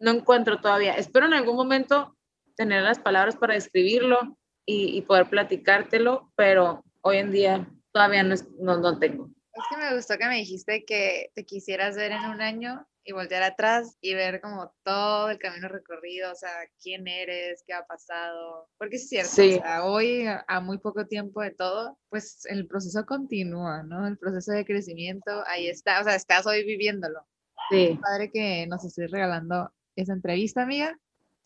no 0.00 0.10
encuentro 0.10 0.60
todavía. 0.60 0.94
Espero 0.94 1.26
en 1.26 1.34
algún 1.34 1.56
momento 1.56 2.16
tener 2.58 2.82
las 2.82 2.98
palabras 2.98 3.36
para 3.36 3.54
describirlo 3.54 4.36
y, 4.66 5.00
poder 5.02 5.30
platicártelo, 5.30 6.30
pero 6.36 6.84
hoy 7.00 7.16
en 7.16 7.30
día 7.30 7.66
todavía 7.90 8.22
no, 8.22 8.34
no, 8.60 8.76
no 8.76 8.98
tengo. 8.98 9.30
Es 9.54 9.64
que 9.70 9.76
me 9.78 9.94
gustó 9.94 10.18
que 10.18 10.26
me 10.26 10.36
dijiste 10.36 10.84
que 10.84 11.30
te 11.34 11.46
quisieras 11.46 11.96
ver 11.96 12.12
en 12.12 12.26
un 12.26 12.42
año 12.42 12.86
y 13.02 13.12
voltear 13.12 13.42
atrás 13.42 13.96
y 14.02 14.12
ver 14.12 14.42
como 14.42 14.70
todo 14.84 15.30
el 15.30 15.38
camino 15.38 15.68
recorrido, 15.68 16.30
o 16.30 16.34
sea, 16.34 16.50
quién 16.82 17.08
eres, 17.08 17.64
qué 17.66 17.72
ha 17.72 17.86
pasado, 17.86 18.68
porque 18.76 18.96
es 18.96 19.08
cierto, 19.08 19.30
o 19.30 19.34
sea, 19.34 19.84
hoy 19.86 20.26
a 20.26 20.60
muy 20.60 20.76
poco 20.76 21.06
tiempo 21.06 21.40
de 21.40 21.52
todo, 21.52 21.98
pues 22.10 22.44
el 22.44 22.66
proceso 22.66 23.06
continúa, 23.06 23.82
¿no? 23.84 24.06
El 24.06 24.18
proceso 24.18 24.52
de 24.52 24.66
crecimiento, 24.66 25.42
ahí 25.46 25.68
está, 25.68 26.02
o 26.02 26.04
sea, 26.04 26.16
estás 26.16 26.46
hoy 26.46 26.64
viviéndolo. 26.64 27.26
Sí. 27.70 27.98
Padre 28.02 28.30
que 28.30 28.66
nos 28.66 28.84
estés 28.84 29.10
regalando 29.10 29.72
esa 29.96 30.12
entrevista, 30.12 30.62
amiga. 30.62 30.98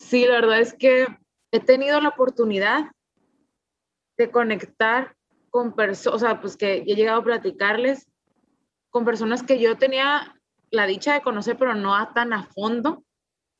Sí, 0.03 0.25
la 0.27 0.35
verdad 0.35 0.59
es 0.59 0.73
que 0.73 1.07
he 1.51 1.59
tenido 1.59 1.99
la 2.01 2.09
oportunidad 2.09 2.91
de 4.17 4.29
conectar 4.29 5.15
con 5.49 5.73
personas, 5.73 6.15
o 6.15 6.19
sea, 6.19 6.41
pues 6.41 6.57
que 6.57 6.83
he 6.85 6.95
llegado 6.95 7.21
a 7.21 7.23
platicarles 7.23 8.07
con 8.89 9.05
personas 9.05 9.43
que 9.43 9.59
yo 9.59 9.77
tenía 9.77 10.35
la 10.71 10.85
dicha 10.87 11.13
de 11.13 11.21
conocer, 11.21 11.57
pero 11.57 11.73
no 11.73 11.95
a 11.95 12.13
tan 12.13 12.33
a 12.33 12.43
fondo, 12.43 13.03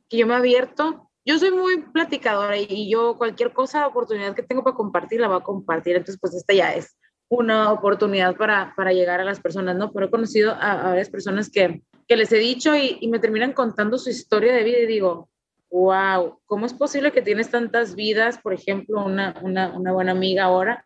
que 0.10 0.18
yo 0.18 0.28
me 0.28 0.34
he 0.34 0.38
abierto. 0.38 1.10
Yo 1.26 1.40
soy 1.40 1.52
muy 1.52 1.82
platicadora 1.82 2.58
y 2.58 2.92
yo 2.92 3.18
cualquier 3.18 3.54
cosa, 3.54 3.88
oportunidad 3.88 4.36
que 4.36 4.44
tengo 4.44 4.64
para 4.64 4.76
compartir, 4.76 5.22
la 5.22 5.30
voy 5.30 5.38
a 5.38 5.44
compartir. 5.44 5.96
Entonces, 5.96 6.20
pues 6.20 6.34
esta 6.34 6.54
ya 6.54 6.76
es 6.76 6.98
una 7.30 7.72
oportunidad 7.72 8.36
para, 8.36 8.74
para 8.76 8.92
llegar 8.92 9.22
a 9.22 9.24
las 9.24 9.40
personas, 9.40 9.78
¿no? 9.78 9.94
Pero 9.94 10.08
he 10.08 10.12
conocido 10.12 10.52
a, 10.52 10.84
varias 10.84 11.10
personas 11.10 11.50
que, 11.50 11.82
que 12.08 12.18
les 12.18 12.32
he 12.34 12.38
dicho 12.38 12.76
y, 12.76 12.98
y, 13.00 13.08
me 13.08 13.20
terminan 13.20 13.54
contando 13.54 13.98
su 13.98 14.10
historia 14.10 14.54
de 14.54 14.64
vida 14.64 14.80
y 14.80 14.86
digo, 14.86 15.30
wow, 15.74 16.40
¿cómo 16.46 16.68
es 16.68 16.74
posible 16.74 17.12
que 17.12 17.24
tienes 17.24 17.50
tantas 17.50 17.96
vidas? 17.96 18.38
Por 18.38 18.54
ejemplo, 18.54 19.04
una, 19.04 19.34
una, 19.42 19.76
una 19.76 19.92
buena 19.92 20.12
amiga 20.12 20.44
ahora, 20.44 20.86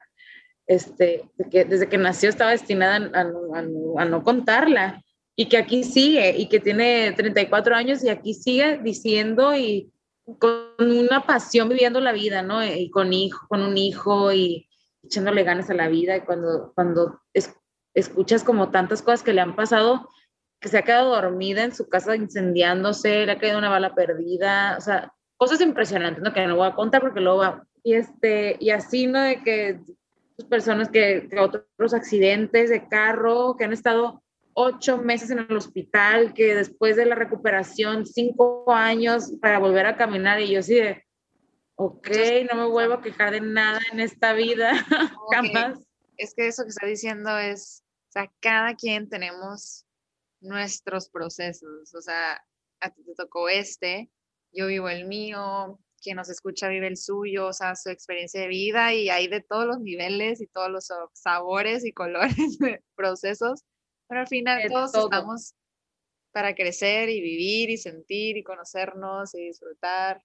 este, 0.66 1.30
que 1.52 1.66
desde 1.66 1.90
que 1.90 1.98
nació 1.98 2.30
estaba 2.30 2.52
destinada 2.52 2.96
a, 3.14 3.22
a, 3.22 4.02
a, 4.02 4.06
no 4.06 4.24
contarla 4.24 5.04
y 5.36 5.50
que 5.50 5.58
aquí 5.58 5.84
sigue 5.84 6.38
y 6.38 6.48
que 6.48 6.62
tiene 6.62 7.12
34 7.12 7.76
años 7.76 8.02
y 8.02 8.10
aquí 8.10 8.34
sigue 8.34 8.78
diciendo 8.78 9.54
y 9.58 9.92
con 10.40 10.72
una 10.80 11.26
pasión 11.26 11.68
viviendo 11.68 12.00
la 12.00 12.14
vida, 12.14 12.42
¿no? 12.42 12.66
Y 12.66 12.90
con 12.90 13.12
hijo, 13.12 13.46
con 13.50 13.64
un 13.64 13.78
hijo 13.78 14.32
y 14.32 14.70
echándole 15.04 15.44
ganas 15.44 15.70
a 15.70 15.74
la 15.74 15.90
vida 15.90 16.16
y 16.16 16.22
cuando, 16.22 16.72
cuando 16.76 17.20
escuchas 17.94 18.46
como 18.46 18.72
tantas 18.72 19.02
cosas 19.02 19.22
que 19.22 19.34
le 19.34 19.42
han 19.42 19.56
pasado, 19.58 20.08
que 20.60 20.70
se 20.70 20.78
ha 20.78 20.84
quedado 20.84 21.16
dormida 21.16 21.64
en 21.64 21.74
su 21.74 21.88
casa 21.88 22.16
incendiándose, 22.16 23.26
le 23.26 23.32
ha 23.32 23.40
caído 23.40 23.58
una 23.58 23.70
bala 23.70 23.94
perdida, 23.94 24.76
o 24.78 24.82
sea, 24.82 25.14
cosas 25.38 25.62
impresionantes, 25.62 26.24
¿no? 26.24 26.34
Que 26.34 26.48
no 26.48 26.56
voy 26.56 26.68
a 26.68 26.76
contar 26.76 27.02
porque 27.02 27.22
luego 27.22 27.40
va. 27.40 27.64
Y, 27.84 27.94
este, 27.94 28.58
y 28.60 28.72
así, 28.72 29.08
¿no? 29.08 29.22
De 29.22 29.42
que 29.44 29.80
personas 30.50 30.90
que, 30.90 31.28
que 31.30 31.40
otros 31.40 31.94
accidentes 31.94 32.70
de 32.70 32.88
carro, 32.88 33.56
que 33.58 33.66
han 33.66 33.74
estado 33.74 34.24
ocho 34.54 34.98
meses 34.98 35.30
en 35.30 35.40
el 35.40 35.56
hospital, 35.56 36.34
que 36.34 36.56
después 36.56 36.96
de 36.96 37.06
la 37.06 37.16
recuperación, 37.16 38.06
cinco 38.06 38.72
años 38.72 39.32
para 39.40 39.60
volver 39.60 39.86
a 39.86 39.96
caminar, 39.96 40.42
y 40.42 40.52
yo 40.52 40.64
sí 40.64 40.76
de, 40.76 41.04
ok, 41.76 42.10
no 42.52 42.58
me 42.58 42.68
vuelvo 42.68 42.96
a 42.96 43.02
quejar 43.02 43.32
de 43.32 43.42
nada 43.42 43.80
en 43.92 44.00
esta 44.00 44.34
vida, 44.34 44.74
jamás. 45.32 45.80
Es 46.18 46.34
que 46.34 46.48
eso 46.48 46.64
que 46.64 46.70
está 46.70 46.88
diciendo 46.88 47.38
es, 47.38 47.84
o 48.10 48.12
sea, 48.14 48.32
cada 48.40 48.74
quien 48.74 49.08
tenemos 49.08 49.86
nuestros 50.42 51.10
procesos. 51.10 51.94
O 51.94 52.02
sea, 52.02 52.42
a 52.80 52.90
ti 52.90 53.04
te 53.04 53.14
tocó 53.16 53.50
este, 53.50 54.10
yo 54.52 54.68
vivo 54.68 54.90
el 54.90 55.06
mío, 55.06 55.80
quien 56.02 56.18
nos 56.18 56.30
escucha 56.30 56.68
vive 56.68 56.88
el 56.88 56.98
suyo, 56.98 57.48
o 57.48 57.54
sea, 57.54 57.76
su 57.76 57.90
experiencia 57.90 58.42
de 58.42 58.48
vida 58.48 58.94
y 58.94 59.10
hay 59.10 59.28
de 59.28 59.42
todos 59.42 59.66
los 59.66 59.80
niveles 59.80 60.42
y 60.42 60.48
todos 60.48 60.70
los 60.70 60.88
sabores 61.14 61.86
y 61.86 61.92
colores 61.92 62.36
de 62.60 62.84
procesos, 62.96 63.64
pero 64.08 64.22
al 64.22 64.28
final 64.28 64.62
todos 64.70 64.94
estamos 64.94 65.54
para 66.32 66.54
crecer 66.54 67.10
y 67.10 67.22
vivir 67.22 67.70
y 67.70 67.78
sentir 67.78 68.38
y 68.38 68.44
conocernos 68.44 69.34
y 69.34 69.48
disfrutar. 69.48 70.22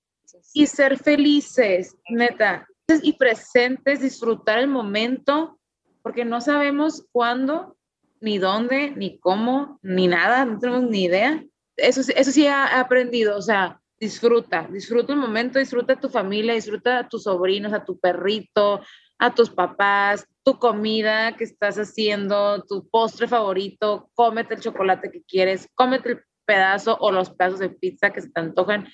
y 0.53 0.67
ser 0.67 0.99
felices, 0.99 1.97
neta, 2.11 2.67
y 3.03 3.15
presentes, 3.15 4.03
disfrutar 4.03 4.59
el 4.59 4.69
momento, 4.69 5.59
porque 6.03 6.25
no 6.25 6.41
sabemos 6.41 7.07
cuándo 7.13 7.79
ni 8.23 8.39
dónde, 8.39 8.93
ni 8.93 9.19
cómo, 9.19 9.79
ni 9.83 10.07
nada, 10.07 10.45
no 10.45 10.59
tenemos 10.59 10.85
ni 10.85 11.05
idea. 11.05 11.45
Eso, 11.77 12.01
eso 12.01 12.31
sí 12.31 12.47
he 12.47 12.51
aprendido, 12.51 13.37
o 13.37 13.43
sea, 13.43 13.81
disfruta, 13.99 14.69
disfruta 14.71 15.13
el 15.13 15.19
momento, 15.19 15.59
disfruta 15.59 15.95
a 15.95 16.01
tu 16.01 16.09
familia, 16.09 16.55
disfruta 16.55 17.01
a 17.01 17.09
tus 17.09 17.25
sobrinos, 17.25 17.73
a 17.73 17.85
tu 17.85 17.99
perrito, 17.99 18.81
a 19.19 19.35
tus 19.35 19.51
papás, 19.51 20.27
tu 20.45 20.59
comida 20.59 21.37
que 21.37 21.45
estás 21.45 21.79
haciendo, 21.79 22.63
tu 22.63 22.89
postre 22.89 23.29
favorito, 23.29 24.11
cómete 24.15 24.55
el 24.55 24.61
chocolate 24.61 25.11
que 25.11 25.23
quieres, 25.23 25.69
cómete 25.75 26.11
el 26.11 26.21
pedazo 26.45 26.97
o 27.01 27.11
los 27.11 27.31
pedazos 27.31 27.61
de 27.61 27.71
pizza 27.71 28.11
que 28.13 28.21
se 28.21 28.31
te 28.31 28.41
antojan. 28.41 28.89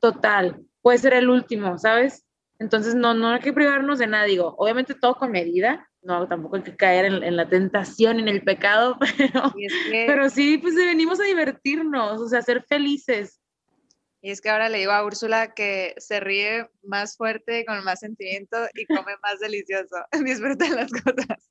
Total, 0.00 0.60
puede 0.80 0.98
ser 0.98 1.14
el 1.14 1.30
último, 1.30 1.78
¿sabes? 1.78 2.24
Entonces, 2.58 2.94
no, 2.94 3.14
no 3.14 3.28
hay 3.28 3.40
que 3.40 3.52
privarnos 3.52 3.98
de 3.98 4.06
nada, 4.06 4.24
digo, 4.24 4.54
obviamente 4.58 4.94
todo 4.94 5.16
con 5.16 5.32
medida, 5.32 5.88
no, 6.02 6.26
tampoco 6.26 6.56
hay 6.56 6.62
que 6.62 6.76
caer 6.76 7.06
en, 7.06 7.36
la 7.36 7.48
tentación, 7.48 8.18
en 8.18 8.28
el 8.28 8.42
pecado, 8.42 8.98
pero, 9.18 9.54
pero 9.90 10.30
sí, 10.30 10.58
pues 10.58 10.74
venimos 10.74 11.20
a 11.20 11.24
divertirnos, 11.24 12.20
o 12.20 12.28
sea, 12.28 12.40
a 12.40 12.42
ser 12.42 12.64
felices. 12.64 13.40
Y 14.20 14.30
es 14.30 14.40
que 14.40 14.50
ahora 14.50 14.68
le 14.68 14.78
digo 14.78 14.92
a 14.92 15.04
Úrsula 15.04 15.52
que 15.52 15.94
se 15.98 16.20
ríe 16.20 16.68
más 16.84 17.16
fuerte, 17.16 17.64
con 17.64 17.82
más 17.82 18.00
sentimiento 18.00 18.56
y 18.74 18.86
come 18.86 19.14
más 19.22 19.40
delicioso. 19.40 19.96
Disfruta 20.24 20.68
las 20.70 20.92
cosas. 20.92 21.50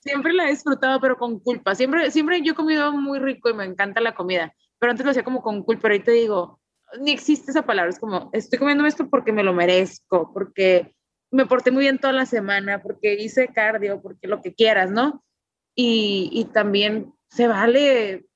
Siempre 0.00 0.34
la 0.34 0.46
he 0.46 0.50
disfrutado, 0.50 1.00
pero 1.00 1.16
con 1.16 1.40
culpa. 1.40 1.74
Siempre, 1.74 2.10
siempre 2.10 2.42
yo 2.42 2.52
he 2.52 2.56
comido 2.56 2.92
muy 2.92 3.18
rico 3.18 3.48
y 3.48 3.54
me 3.54 3.64
encanta 3.64 4.02
la 4.02 4.14
comida, 4.14 4.54
pero 4.78 4.90
antes 4.90 5.04
lo 5.04 5.12
hacía 5.12 5.24
como 5.24 5.42
con 5.42 5.62
culpa, 5.62 5.82
pero 5.82 5.94
ahorita 5.94 6.10
digo, 6.10 6.60
ni 7.00 7.12
existe 7.12 7.50
esa 7.50 7.64
palabra, 7.64 7.90
es 7.90 7.98
como, 7.98 8.28
estoy 8.32 8.58
comiendo 8.58 8.84
esto 8.84 9.08
porque 9.08 9.32
me 9.32 9.42
lo 9.42 9.54
merezco, 9.54 10.30
porque 10.34 10.94
me 11.32 11.46
porté 11.46 11.70
muy 11.70 11.84
bien 11.84 11.98
toda 11.98 12.12
la 12.12 12.26
semana, 12.26 12.82
porque 12.82 13.14
hice 13.14 13.48
cardio, 13.48 14.00
porque 14.00 14.28
lo 14.28 14.42
que 14.42 14.54
quieras, 14.54 14.90
¿no? 14.90 15.24
Y, 15.74 16.28
y 16.32 16.44
también 16.44 17.12
se 17.28 17.48
vale 17.48 18.26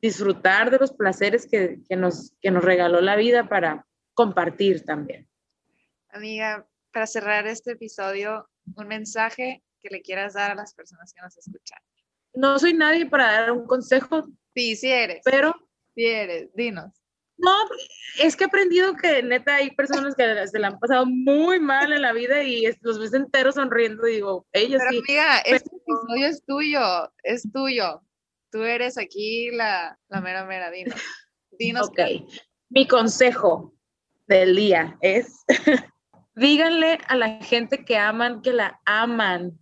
disfrutar 0.00 0.70
de 0.70 0.78
los 0.78 0.92
placeres 0.92 1.46
que, 1.46 1.80
que, 1.88 1.96
nos, 1.96 2.34
que 2.40 2.50
nos 2.50 2.64
regaló 2.64 3.00
la 3.00 3.16
vida 3.16 3.48
para 3.48 3.86
compartir 4.14 4.84
también. 4.84 5.28
Amiga, 6.08 6.66
para 6.92 7.06
cerrar 7.06 7.46
este 7.46 7.72
episodio, 7.72 8.48
un 8.74 8.88
mensaje 8.88 9.62
que 9.80 9.90
le 9.90 10.00
quieras 10.00 10.32
dar 10.32 10.52
a 10.52 10.54
las 10.54 10.72
personas 10.72 11.12
que 11.12 11.20
nos 11.20 11.36
escuchan. 11.36 11.78
No 12.32 12.58
soy 12.58 12.72
nadie 12.72 13.06
para 13.06 13.32
dar 13.32 13.52
un 13.52 13.66
consejo. 13.66 14.26
Sí, 14.54 14.76
sí 14.76 14.90
eres. 14.90 15.20
Pero. 15.24 15.54
Sí 15.94 16.06
eres, 16.06 16.50
dinos. 16.54 16.92
No, 17.38 17.52
es 18.22 18.34
que 18.34 18.44
he 18.44 18.46
aprendido 18.46 18.96
que 18.96 19.22
neta 19.22 19.56
hay 19.56 19.70
personas 19.72 20.14
que 20.14 20.46
se 20.48 20.58
la 20.58 20.68
han 20.68 20.78
pasado 20.78 21.04
muy 21.06 21.60
mal 21.60 21.92
en 21.92 22.02
la 22.02 22.12
vida 22.12 22.42
y 22.42 22.64
los 22.80 22.98
ves 22.98 23.12
enteros 23.12 23.56
sonriendo 23.56 24.06
y 24.08 24.16
digo, 24.16 24.46
ellos 24.52 24.80
Pero 24.88 25.00
Amiga, 25.00 25.38
este 25.40 25.70
episodio 25.76 26.26
es 26.26 26.44
tuyo, 26.44 27.12
es 27.22 27.52
tuyo. 27.52 28.02
Tú 28.50 28.62
eres 28.62 28.96
aquí 28.96 29.50
la, 29.50 29.98
la 30.08 30.20
mera 30.20 30.46
mera, 30.46 30.70
dinos. 30.70 30.94
dinos 31.58 31.88
ok, 31.88 32.00
mi 32.70 32.86
consejo 32.86 33.74
del 34.26 34.56
día 34.56 34.96
es, 35.02 35.44
díganle 36.34 36.98
a 37.08 37.16
la 37.16 37.42
gente 37.42 37.84
que 37.84 37.98
aman 37.98 38.40
que 38.40 38.52
la 38.52 38.80
aman. 38.86 39.58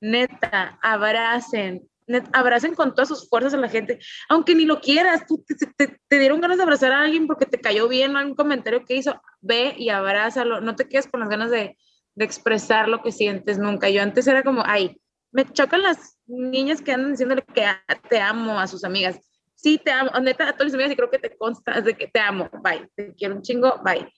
Neta, 0.00 0.78
abracen, 0.82 1.88
abracen 2.32 2.74
con 2.74 2.94
todas 2.94 3.08
sus 3.08 3.28
fuerzas 3.28 3.54
a 3.54 3.58
la 3.58 3.68
gente, 3.68 3.98
aunque 4.28 4.54
ni 4.54 4.64
lo 4.64 4.80
quieras, 4.80 5.26
tú 5.26 5.44
te, 5.76 6.18
dieron 6.18 6.40
ganas 6.40 6.56
de 6.56 6.62
abrazar 6.62 6.92
a 6.92 7.02
alguien 7.02 7.26
porque 7.26 7.46
te 7.46 7.60
cayó 7.60 7.88
bien 7.88 8.16
algún 8.16 8.34
comentario 8.34 8.84
que 8.84 8.96
hizo, 8.96 9.20
ve 9.40 9.74
y 9.76 9.88
abrázalo, 9.88 10.60
no 10.60 10.76
te 10.76 10.88
quedes 10.88 11.08
con 11.08 11.20
las 11.20 11.28
ganas 11.28 11.50
de, 11.50 11.76
de 12.14 12.24
expresar 12.24 12.88
lo 12.88 13.02
que 13.02 13.12
sientes 13.12 13.58
nunca. 13.58 13.88
Yo 13.90 14.02
antes 14.02 14.26
era 14.26 14.42
como, 14.42 14.62
ay, 14.64 15.00
me 15.32 15.44
chocan 15.44 15.82
las 15.82 16.18
niñas 16.26 16.80
que 16.80 16.92
andan 16.92 17.12
diciéndole 17.12 17.42
que 17.42 17.66
te 18.08 18.20
amo 18.20 18.58
a 18.58 18.66
sus 18.66 18.84
amigas. 18.84 19.20
Sí, 19.54 19.78
te 19.82 19.90
amo, 19.90 20.10
neta, 20.20 20.48
a 20.48 20.52
todas 20.52 20.66
mis 20.66 20.74
amigas 20.74 20.92
y 20.92 20.96
creo 20.96 21.10
que 21.10 21.18
te 21.18 21.36
consta 21.36 21.80
de 21.80 21.94
que 21.94 22.08
te 22.08 22.20
amo, 22.20 22.48
bye, 22.62 22.88
te 22.94 23.14
quiero 23.14 23.36
un 23.36 23.42
chingo, 23.42 23.80
bye. 23.84 24.10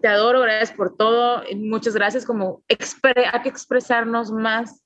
te 0.00 0.08
adoro, 0.08 0.40
gracias 0.40 0.72
por 0.76 0.96
todo, 0.96 1.42
muchas 1.56 1.94
gracias, 1.94 2.24
como 2.24 2.62
hay 2.68 3.42
que 3.42 3.48
expresarnos 3.48 4.30
más 4.30 4.82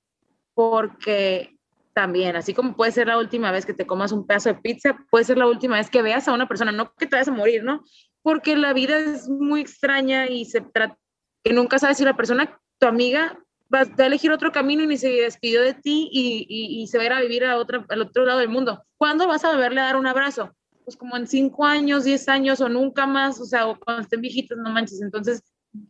porque 0.55 1.57
también, 1.93 2.37
así 2.37 2.55
como 2.55 2.77
puede 2.77 2.93
ser 2.93 3.09
la 3.09 3.19
última 3.19 3.51
vez 3.51 3.67
que 3.67 3.75
te 3.75 3.87
comas 3.87 4.13
un 4.13 4.27
pedazo 4.27 4.51
de 4.51 4.57
pizza, 4.57 4.97
puede 5.11 5.25
ser 5.25 5.39
la 5.39 5.47
última 5.47 5.77
vez 5.77 5.91
que 5.91 6.03
veas 6.03 6.29
a 6.29 6.33
una 6.33 6.49
persona, 6.49 6.73
no 6.73 6.93
que 6.95 7.07
te 7.07 7.17
vayas 7.17 7.29
a 7.29 7.33
morir, 7.33 7.65
¿no? 7.65 7.83
Porque 8.23 8.57
la 8.57 8.73
vida 8.73 8.99
es 8.99 9.29
muy 9.29 9.61
extraña 9.61 10.29
y 10.29 10.45
se 10.45 10.61
trata, 10.61 10.97
que 11.43 11.53
nunca 11.53 11.79
sabes 11.79 11.99
si 11.99 12.05
la 12.05 12.17
persona, 12.17 12.61
tu 12.79 12.87
amiga, 12.87 13.39
va, 13.73 13.81
a 13.81 14.07
elegir 14.07 14.31
otro 14.31 14.53
camino 14.53 14.83
y 14.83 14.87
ni 14.87 14.97
se 14.97 15.09
despidió 15.09 15.63
de 15.63 15.75
ti 15.75 16.09
y, 16.13 16.47
y, 16.49 16.87
se 16.87 16.99
va 16.99 17.05
a 17.05 17.07
ir 17.07 17.13
a 17.13 17.21
vivir 17.21 17.45
a 17.45 17.57
otro, 17.57 17.85
al 17.89 18.03
otro 18.03 18.25
lado 18.25 18.41
del 18.41 18.49
mundo. 18.49 18.85
¿Cuándo 18.97 19.27
vas 19.27 19.45
a 19.45 19.53
volverle 19.53 19.81
a 19.81 19.85
dar 19.85 19.97
un 19.97 20.07
abrazo? 20.07 20.51
Pues 20.85 20.97
como 20.97 21.17
en 21.17 21.27
cinco 21.27 21.65
años, 21.65 22.05
diez 22.05 22.29
años 22.29 22.61
o 22.61 22.69
nunca 22.69 23.07
más, 23.07 23.41
o 23.41 23.45
sea, 23.45 23.67
o 23.67 23.79
cuando 23.79 24.03
estén 24.03 24.21
viejitos, 24.21 24.59
no 24.59 24.71
manches. 24.71 25.01
Entonces, 25.01 25.43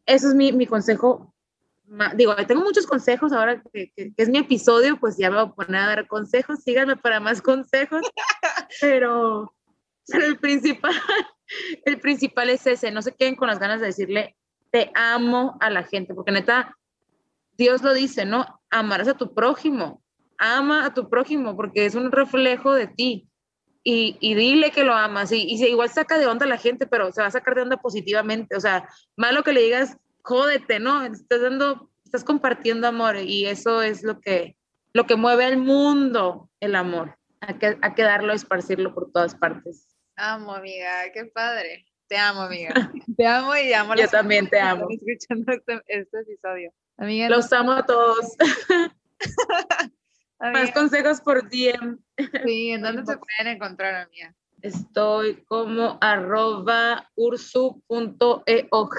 ese 0.07 0.29
es 0.29 0.35
mi, 0.35 0.53
mi 0.53 0.67
consejo 0.67 1.35
digo, 2.15 2.37
tengo 2.47 2.63
muchos 2.63 2.87
consejos 2.87 3.33
ahora 3.33 3.63
que, 3.73 3.93
es 4.17 4.29
mi 4.29 4.39
episodio, 4.39 4.99
pues 4.99 5.17
ya 5.17 5.31
me 5.31 5.37
voy 5.37 5.47
a 5.47 5.53
poner 5.53 5.81
a 5.81 5.87
dar 5.87 6.07
consejos, 6.07 6.63
síganme 6.63 6.97
para 6.97 7.21
más 7.21 7.43
consejos, 7.43 8.03
pero, 8.81 9.53
el 10.09 10.39
principal, 10.39 10.93
el 11.85 12.01
principal 12.01 12.51
es 12.51 12.67
ese, 12.67 12.91
no 12.91 13.03
se 13.03 13.13
queden 13.13 13.35
con 13.35 13.49
las 13.49 13.59
ganas 13.59 13.81
de 13.81 13.87
decirle, 13.87 14.37
te 14.71 14.91
amo 14.95 15.57
a 15.61 15.69
la 15.71 15.83
gente, 15.83 16.15
porque 16.15 16.31
neta, 16.31 16.77
Dios 17.57 17.83
lo 17.83 17.93
dice, 17.93 18.25
¿no? 18.25 18.61
Amarás 18.71 19.09
a 19.09 19.17
tu 19.17 19.35
prójimo, 19.35 20.03
ama 20.39 20.87
a 20.87 20.95
tu 20.95 21.11
prójimo, 21.11 21.57
porque 21.57 21.87
es 21.87 21.95
un 21.95 22.13
reflejo 22.13 22.73
de 22.73 22.87
ti. 22.87 23.27
Y, 23.83 24.19
y, 24.21 24.35
dile 24.35 24.73
que 24.73 24.85
lo 24.85 24.95
amas. 24.95 25.33
Y, 25.33 25.43
y 25.43 25.65
igual 25.65 25.89
saca 25.89 26.19
de 26.19 26.27
onda 26.27 26.45
a 26.45 26.49
la 26.49 26.59
gente, 26.59 26.87
pero 26.87 27.11
se 27.13 27.23
va 27.23 27.29
a 27.29 27.31
sacar 27.31 27.55
de 27.55 27.63
onda 27.63 27.79
positivamente. 27.79 28.55
O 28.55 28.61
sea, 28.61 28.87
malo 29.17 29.43
que 29.43 29.55
le 29.55 29.63
digas, 29.63 29.97
jódete, 30.23 30.81
¿no? 30.81 31.05
Estás 31.05 31.43
dando, 31.43 31.91
estás 32.05 32.25
compartiendo 32.25 32.87
amor 32.87 33.17
y 33.17 33.47
eso 33.47 33.83
es 33.83 34.03
lo 34.03 34.21
que, 34.21 34.57
lo 34.93 35.07
que 35.07 35.17
mueve 35.17 35.45
al 35.45 35.59
mundo, 35.59 36.51
el 36.61 36.75
amor. 36.75 37.19
Hay 37.41 37.55
que, 37.55 37.79
hay 37.81 37.95
que 37.95 38.03
darlo, 38.03 38.33
esparcirlo 38.33 38.95
por 38.95 39.11
todas 39.13 39.35
partes. 39.35 39.97
Amo, 40.17 40.55
amiga, 40.55 41.11
qué 41.15 41.25
padre. 41.27 41.87
Te 42.07 42.17
amo, 42.17 42.43
amiga. 42.43 42.75
Te 43.17 43.27
amo 43.27 43.57
y 43.57 43.73
amo. 43.73 43.95
Yo 43.95 44.09
también 44.09 44.49
te 44.49 44.61
amo. 44.61 44.89
Escuchando 44.91 45.53
este, 45.53 45.81
este, 45.87 46.21
episodio. 46.21 46.73
Amiga, 46.97 47.29
Los 47.29 47.53
amo 47.53 47.73
a 47.73 47.87
todos. 47.87 48.37
Más 50.41 50.73
consejos 50.73 51.21
por 51.21 51.49
DM. 51.49 51.99
Sí, 52.45 52.71
¿en 52.71 52.83
dónde 52.83 53.05
se 53.07 53.17
pueden 53.17 53.55
encontrar, 53.55 53.95
amiga? 53.95 54.35
Estoy 54.63 55.45
como 55.45 55.99
arroba 56.01 57.09
ursu.eog 57.15 58.91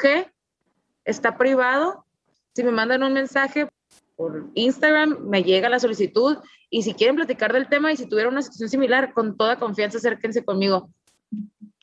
está 1.05 1.37
privado. 1.37 2.05
Si 2.53 2.63
me 2.63 2.71
mandan 2.71 3.03
un 3.03 3.13
mensaje 3.13 3.69
por 4.15 4.49
Instagram, 4.53 5.19
me 5.27 5.43
llega 5.43 5.69
la 5.69 5.79
solicitud 5.79 6.37
y 6.69 6.83
si 6.83 6.93
quieren 6.93 7.15
platicar 7.15 7.53
del 7.53 7.67
tema 7.67 7.91
y 7.91 7.97
si 7.97 8.07
tuvieran 8.07 8.33
una 8.33 8.41
situación 8.41 8.69
similar, 8.69 9.13
con 9.13 9.37
toda 9.37 9.57
confianza 9.57 9.97
acérquense 9.97 10.43
conmigo. 10.43 10.89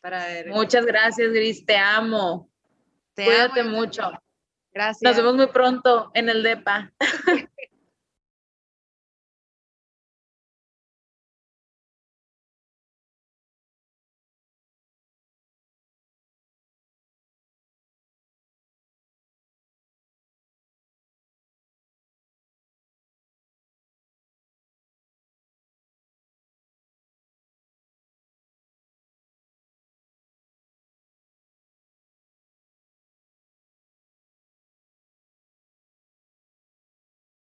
Para 0.01 0.25
ver. 0.27 0.49
Muchas 0.51 0.87
gracias, 0.87 1.31
Gris, 1.33 1.65
te 1.67 1.77
amo. 1.77 2.49
Te 3.15 3.25
Cuídate 3.25 3.65
mucho. 3.65 4.11
Gracias. 4.73 5.03
Nos 5.03 5.17
vemos 5.17 5.37
muy 5.37 5.49
pronto 5.49 6.11
en 6.15 6.29
el 6.29 6.43
DEPA. 6.43 6.93